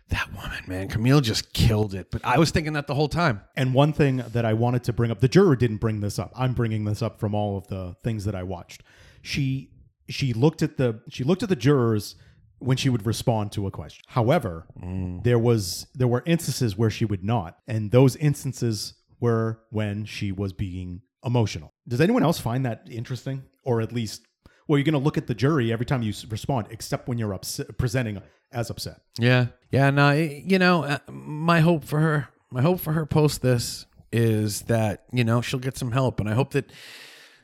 "That 0.09 0.31
woman, 0.33 0.63
man, 0.67 0.87
Camille 0.87 1.21
just 1.21 1.53
killed 1.53 1.93
it." 1.93 2.11
But 2.11 2.25
I 2.25 2.37
was 2.37 2.51
thinking 2.51 2.73
that 2.73 2.87
the 2.87 2.95
whole 2.95 3.09
time. 3.09 3.41
And 3.55 3.73
one 3.73 3.93
thing 3.93 4.17
that 4.17 4.45
I 4.45 4.53
wanted 4.53 4.83
to 4.85 4.93
bring 4.93 5.11
up, 5.11 5.19
the 5.19 5.27
juror 5.27 5.55
didn't 5.55 5.77
bring 5.77 6.01
this 6.01 6.19
up. 6.19 6.31
I'm 6.35 6.53
bringing 6.53 6.85
this 6.85 7.01
up 7.01 7.19
from 7.19 7.33
all 7.33 7.57
of 7.57 7.67
the 7.67 7.95
things 8.03 8.25
that 8.25 8.35
I 8.35 8.43
watched. 8.43 8.83
She 9.21 9.71
she 10.09 10.33
looked 10.33 10.61
at 10.61 10.77
the 10.77 11.01
she 11.09 11.23
looked 11.23 11.43
at 11.43 11.49
the 11.49 11.55
jurors 11.55 12.15
when 12.59 12.77
she 12.77 12.89
would 12.89 13.05
respond 13.05 13.51
to 13.53 13.67
a 13.67 13.71
question. 13.71 14.03
However, 14.07 14.65
mm. 14.81 15.23
there 15.23 15.39
was 15.39 15.87
there 15.93 16.07
were 16.07 16.23
instances 16.25 16.77
where 16.77 16.89
she 16.89 17.05
would 17.05 17.23
not, 17.23 17.57
and 17.67 17.91
those 17.91 18.15
instances 18.15 18.93
were 19.19 19.61
when 19.69 20.05
she 20.05 20.31
was 20.31 20.53
being 20.53 21.01
emotional. 21.23 21.73
Does 21.87 22.01
anyone 22.01 22.23
else 22.23 22.39
find 22.39 22.65
that 22.65 22.87
interesting, 22.89 23.43
or 23.63 23.81
at 23.81 23.91
least? 23.91 24.25
Well, 24.67 24.79
you're 24.79 24.83
going 24.85 24.93
to 24.93 24.99
look 24.99 25.17
at 25.17 25.27
the 25.27 25.35
jury 25.35 25.71
every 25.71 25.85
time 25.85 26.01
you 26.01 26.11
respond, 26.29 26.67
except 26.71 27.07
when 27.07 27.19
you're 27.19 27.33
upset, 27.33 27.77
presenting 27.77 28.19
as 28.51 28.69
upset. 28.69 29.01
Yeah, 29.19 29.47
yeah. 29.75 29.89
No, 29.89 30.11
you 30.11 30.57
know, 30.57 30.83
uh, 30.83 30.99
my 31.11 31.59
hope 31.59 31.83
for 31.83 31.99
her, 31.99 32.29
my 32.49 32.61
hope 32.61 32.79
for 32.79 32.93
her 32.93 33.05
post 33.05 33.41
this 33.41 33.85
is 34.11 34.61
that 34.63 35.03
you 35.11 35.25
know 35.25 35.41
she'll 35.41 35.59
get 35.59 35.77
some 35.77 35.91
help, 35.91 36.21
and 36.21 36.29
I 36.29 36.33
hope 36.33 36.51
that 36.51 36.71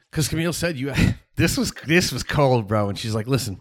because 0.10 0.30
Camille 0.30 0.54
said 0.54 0.78
you 0.78 0.94
this 1.36 1.58
was 1.58 1.74
this 1.86 2.14
was 2.14 2.24
cold, 2.24 2.68
bro, 2.68 2.88
and 2.88 2.98
she's 2.98 3.14
like, 3.14 3.28
listen, 3.28 3.60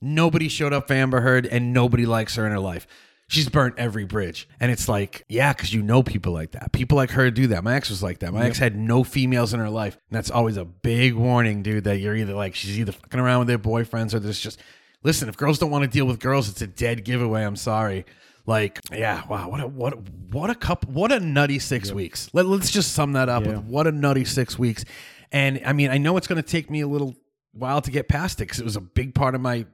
nobody 0.00 0.48
showed 0.48 0.72
up 0.72 0.88
for 0.88 0.94
Amber 0.94 1.20
Heard, 1.20 1.44
and 1.44 1.74
nobody 1.74 2.06
likes 2.06 2.36
her 2.36 2.46
in 2.46 2.52
her 2.52 2.58
life. 2.58 2.86
She's 3.28 3.50
burnt 3.50 3.74
every 3.76 4.04
bridge, 4.04 4.48
and 4.60 4.72
it's 4.72 4.88
like, 4.88 5.24
yeah, 5.28 5.52
because 5.52 5.74
you 5.74 5.82
know 5.82 6.02
people 6.02 6.32
like 6.32 6.52
that. 6.52 6.72
People 6.72 6.96
like 6.96 7.10
her 7.10 7.30
do 7.30 7.48
that. 7.48 7.64
My 7.64 7.74
ex 7.74 7.90
was 7.90 8.02
like 8.02 8.20
that. 8.20 8.32
My 8.32 8.46
ex 8.46 8.56
had 8.58 8.76
no 8.76 9.04
females 9.04 9.52
in 9.52 9.60
her 9.60 9.68
life, 9.68 9.98
and 10.08 10.16
that's 10.16 10.30
always 10.30 10.56
a 10.56 10.64
big 10.64 11.12
warning, 11.12 11.62
dude. 11.62 11.84
That 11.84 11.98
you're 11.98 12.16
either 12.16 12.34
like 12.34 12.54
she's 12.54 12.78
either 12.78 12.92
fucking 12.92 13.20
around 13.20 13.40
with 13.40 13.48
their 13.48 13.58
boyfriends, 13.58 14.14
or 14.14 14.20
there's 14.20 14.40
just 14.40 14.58
listen. 15.02 15.28
If 15.28 15.36
girls 15.36 15.58
don't 15.58 15.70
want 15.70 15.84
to 15.84 15.90
deal 15.90 16.06
with 16.06 16.20
girls, 16.20 16.48
it's 16.48 16.62
a 16.62 16.66
dead 16.66 17.04
giveaway. 17.04 17.44
I'm 17.44 17.56
sorry. 17.56 18.06
Like, 18.46 18.80
yeah, 18.92 19.26
wow, 19.26 19.50
what 19.50 19.60
a 19.60 19.66
what 19.66 19.92
a, 19.92 19.96
what 20.30 20.50
a 20.50 20.54
couple, 20.54 20.92
what 20.92 21.10
a 21.10 21.18
nutty 21.18 21.58
six 21.58 21.90
weeks. 21.90 22.30
Let, 22.32 22.46
let's 22.46 22.70
just 22.70 22.92
sum 22.92 23.12
that 23.14 23.28
up 23.28 23.44
Yeah. 23.44 23.56
with 23.56 23.64
what 23.64 23.86
a 23.86 23.92
nutty 23.92 24.24
six 24.24 24.58
weeks. 24.58 24.84
And 25.32 25.60
I 25.64 25.72
mean, 25.72 25.90
I 25.90 25.98
know 25.98 26.16
it's 26.16 26.28
going 26.28 26.40
to 26.40 26.48
take 26.48 26.70
me 26.70 26.80
a 26.80 26.86
little 26.86 27.16
while 27.52 27.80
to 27.80 27.90
get 27.90 28.08
past 28.08 28.40
it 28.40 28.44
because 28.44 28.60
it 28.60 28.64
was 28.64 28.76
a 28.76 28.80
big 28.80 29.14
part 29.14 29.34
of 29.34 29.40
my 29.40 29.66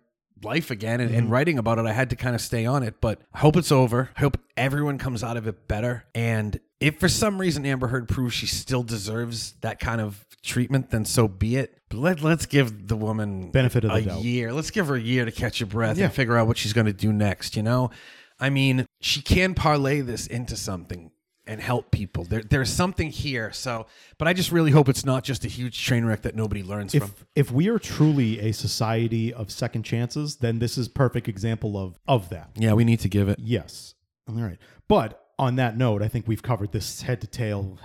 life 0.45 0.71
again 0.71 1.01
and, 1.01 1.11
and 1.11 1.25
mm-hmm. 1.25 1.33
writing 1.33 1.59
about 1.59 1.79
it 1.79 1.87
i 1.87 1.93
had 1.93 2.11
to 2.11 2.17
kind 2.17 2.35
of 2.35 2.41
stay 2.41 2.67
on 2.67 2.83
it 2.83 3.01
but 3.01 3.21
i 3.33 3.39
hope 3.39 3.57
it's 3.57 3.71
over 3.71 4.11
i 4.17 4.21
hope 4.21 4.39
everyone 4.57 4.99
comes 4.99 5.23
out 5.23 5.37
of 5.37 5.47
it 5.47 5.69
better 5.69 6.05
and 6.15 6.59
if 6.83 6.99
for 7.01 7.09
some 7.09 7.39
reason 7.41 7.65
amber 7.67 7.87
heard 7.89 8.09
proves 8.09 8.35
she 8.35 8.47
still 8.47 8.83
deserves 8.83 9.55
that 9.61 9.79
kind 9.81 10.01
of 10.01 10.25
treatment 10.43 10.91
then 10.91 11.05
so 11.05 11.29
be 11.29 11.57
it 11.57 11.79
but 11.89 11.99
let, 11.99 12.21
let's 12.23 12.47
give 12.47 12.89
the 12.89 12.97
woman 12.97 13.51
Benefit 13.51 13.85
of 13.85 13.91
the 13.91 13.97
a 13.97 14.03
doubt. 14.03 14.23
year 14.23 14.53
let's 14.53 14.71
give 14.71 14.89
her 14.89 14.97
a 14.97 15.01
year 15.01 15.25
to 15.25 15.31
catch 15.33 15.59
her 15.61 15.67
breath 15.67 15.97
Yeah. 15.97 16.07
and 16.07 16.13
figure 16.15 16.37
out 16.37 16.47
what 16.47 16.57
she's 16.59 16.73
going 16.73 16.87
to 16.87 16.93
do 16.93 17.13
next 17.13 17.57
you 17.57 17.63
know 17.63 17.91
i 18.41 18.51
mean 18.51 18.87
she 19.01 19.23
can 19.23 19.55
parlay 19.55 20.01
this 20.01 20.27
into 20.27 20.57
something 20.57 21.11
and 21.47 21.61
help 21.61 21.91
people 21.91 22.25
there, 22.25 22.43
there's 22.43 22.71
something 22.71 23.11
here 23.11 23.53
so 23.53 23.87
but 24.19 24.27
i 24.29 24.33
just 24.33 24.51
really 24.53 24.71
hope 24.71 24.89
it's 24.89 25.05
not 25.05 25.23
just 25.25 25.45
a 25.45 25.49
huge 25.49 25.85
train 25.85 26.05
wreck 26.05 26.23
that 26.23 26.35
nobody 26.37 26.63
learns 26.63 26.93
from 26.95 27.03
if 27.03 27.25
if 27.37 27.51
we 27.53 27.69
are 27.69 27.79
truly 27.79 28.39
a 28.41 28.53
society 28.53 29.33
of 29.35 29.51
second 29.51 29.83
chances, 29.85 30.37
then 30.37 30.59
this 30.61 30.79
is 30.79 30.87
perfect 30.89 31.29
example 31.29 31.77
of 31.77 31.99
of 32.07 32.29
that. 32.31 32.51
yeah 32.57 32.73
we 32.73 32.85
need 32.85 33.01
to 33.01 33.09
give 33.09 33.29
it 33.29 33.39
Yes. 33.41 33.95
All 34.29 34.37
right. 34.37 34.59
But 34.89 35.22
on 35.43 35.57
that 35.57 35.77
note, 35.77 36.03
I 36.03 36.09
think 36.09 36.27
we've 36.27 36.43
covered 36.43 36.73
this 36.73 37.03
head 37.03 37.21
to 37.21 37.27
tail. 37.27 37.79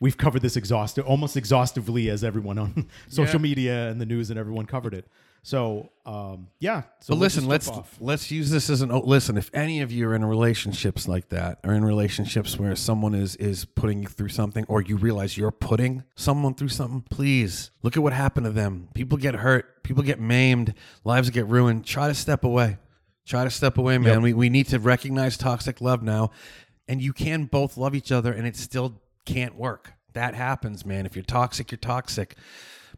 We've 0.00 0.16
covered 0.18 0.42
this 0.42 0.56
exhaustive, 0.56 1.06
almost 1.06 1.36
exhaustively, 1.36 2.10
as 2.10 2.24
everyone 2.24 2.58
on 2.58 2.88
social 3.08 3.40
media 3.40 3.88
and 3.88 4.00
the 4.00 4.06
news 4.06 4.30
and 4.30 4.38
everyone 4.38 4.66
covered 4.66 4.92
it. 4.92 5.06
So, 5.44 5.90
um, 6.06 6.48
yeah. 6.58 6.84
So 7.00 7.12
But 7.12 7.18
listen, 7.20 7.46
let's 7.46 7.68
off. 7.68 7.96
let's 8.00 8.30
use 8.30 8.50
this 8.50 8.70
as 8.70 8.80
an 8.80 8.90
oh, 8.90 9.00
listen. 9.00 9.36
If 9.36 9.50
any 9.52 9.82
of 9.82 9.92
you 9.92 10.08
are 10.08 10.14
in 10.14 10.24
relationships 10.24 11.06
like 11.06 11.28
that, 11.28 11.58
or 11.64 11.74
in 11.74 11.84
relationships 11.84 12.58
where 12.58 12.74
someone 12.74 13.14
is 13.14 13.36
is 13.36 13.66
putting 13.66 14.02
you 14.02 14.08
through 14.08 14.30
something, 14.30 14.64
or 14.68 14.80
you 14.80 14.96
realize 14.96 15.36
you're 15.36 15.50
putting 15.50 16.02
someone 16.16 16.54
through 16.54 16.68
something, 16.68 17.02
please 17.10 17.70
look 17.82 17.94
at 17.94 18.02
what 18.02 18.14
happened 18.14 18.46
to 18.46 18.52
them. 18.52 18.88
People 18.94 19.18
get 19.18 19.34
hurt, 19.34 19.82
people 19.82 20.02
get 20.02 20.18
maimed, 20.18 20.72
lives 21.04 21.28
get 21.28 21.46
ruined. 21.46 21.84
Try 21.84 22.08
to 22.08 22.14
step 22.14 22.42
away. 22.42 22.78
Try 23.26 23.44
to 23.44 23.50
step 23.50 23.76
away, 23.76 23.98
man. 23.98 24.22
We 24.22 24.32
we 24.32 24.48
need 24.48 24.68
to 24.68 24.78
recognize 24.78 25.36
toxic 25.36 25.82
love 25.82 26.02
now, 26.02 26.30
and 26.88 27.00
you 27.00 27.12
can 27.12 27.44
both 27.44 27.76
love 27.76 27.94
each 27.94 28.12
other, 28.12 28.32
and 28.32 28.46
it 28.46 28.56
still 28.56 29.00
can't 29.24 29.56
work. 29.56 29.92
That 30.12 30.34
happens, 30.34 30.84
man. 30.84 31.06
If 31.06 31.16
you're 31.16 31.24
toxic, 31.24 31.70
you're 31.70 31.78
toxic. 31.78 32.36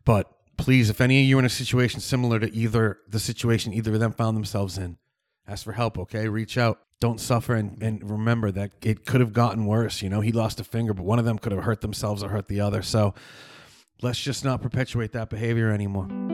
But 0.05 0.31
please, 0.57 0.91
if 0.91 1.01
any 1.01 1.23
of 1.23 1.27
you 1.27 1.37
are 1.37 1.41
in 1.41 1.45
a 1.45 1.51
situation 1.51 2.01
similar 2.01 2.39
to 2.41 2.53
either 2.55 2.99
the 3.09 3.21
situation 3.21 3.73
either 3.73 3.95
of 3.95 4.01
them 4.01 4.13
found 4.13 4.37
themselves 4.37 4.79
in, 4.79 4.99
ask 5.47 5.65
for 5.65 5.73
help, 5.73 5.99
okay? 5.99 6.29
Reach 6.29 6.59
out. 6.59 6.81
Don't 6.99 7.21
suffer 7.21 7.55
and, 7.55 7.83
and 7.83 8.11
remember 8.11 8.51
that 8.51 8.73
it 8.83 9.05
could 9.05 9.21
have 9.21 9.33
gotten 9.33 9.67
worse. 9.67 10.01
You 10.01 10.09
know, 10.09 10.21
he 10.21 10.33
lost 10.33 10.61
a 10.61 10.65
finger, 10.65 10.95
but 10.95 11.05
one 11.05 11.19
of 11.19 11.27
them 11.27 11.39
could 11.39 11.53
have 11.53 11.65
hurt 11.65 11.83
themselves 11.83 12.23
or 12.23 12.31
hurt 12.31 12.49
the 12.49 12.61
other. 12.61 12.83
So 12.83 13.15
let's 14.01 14.21
just 14.21 14.45
not 14.45 14.63
perpetuate 14.63 15.13
that 15.13 15.29
behavior 15.29 15.71
anymore. 15.71 16.26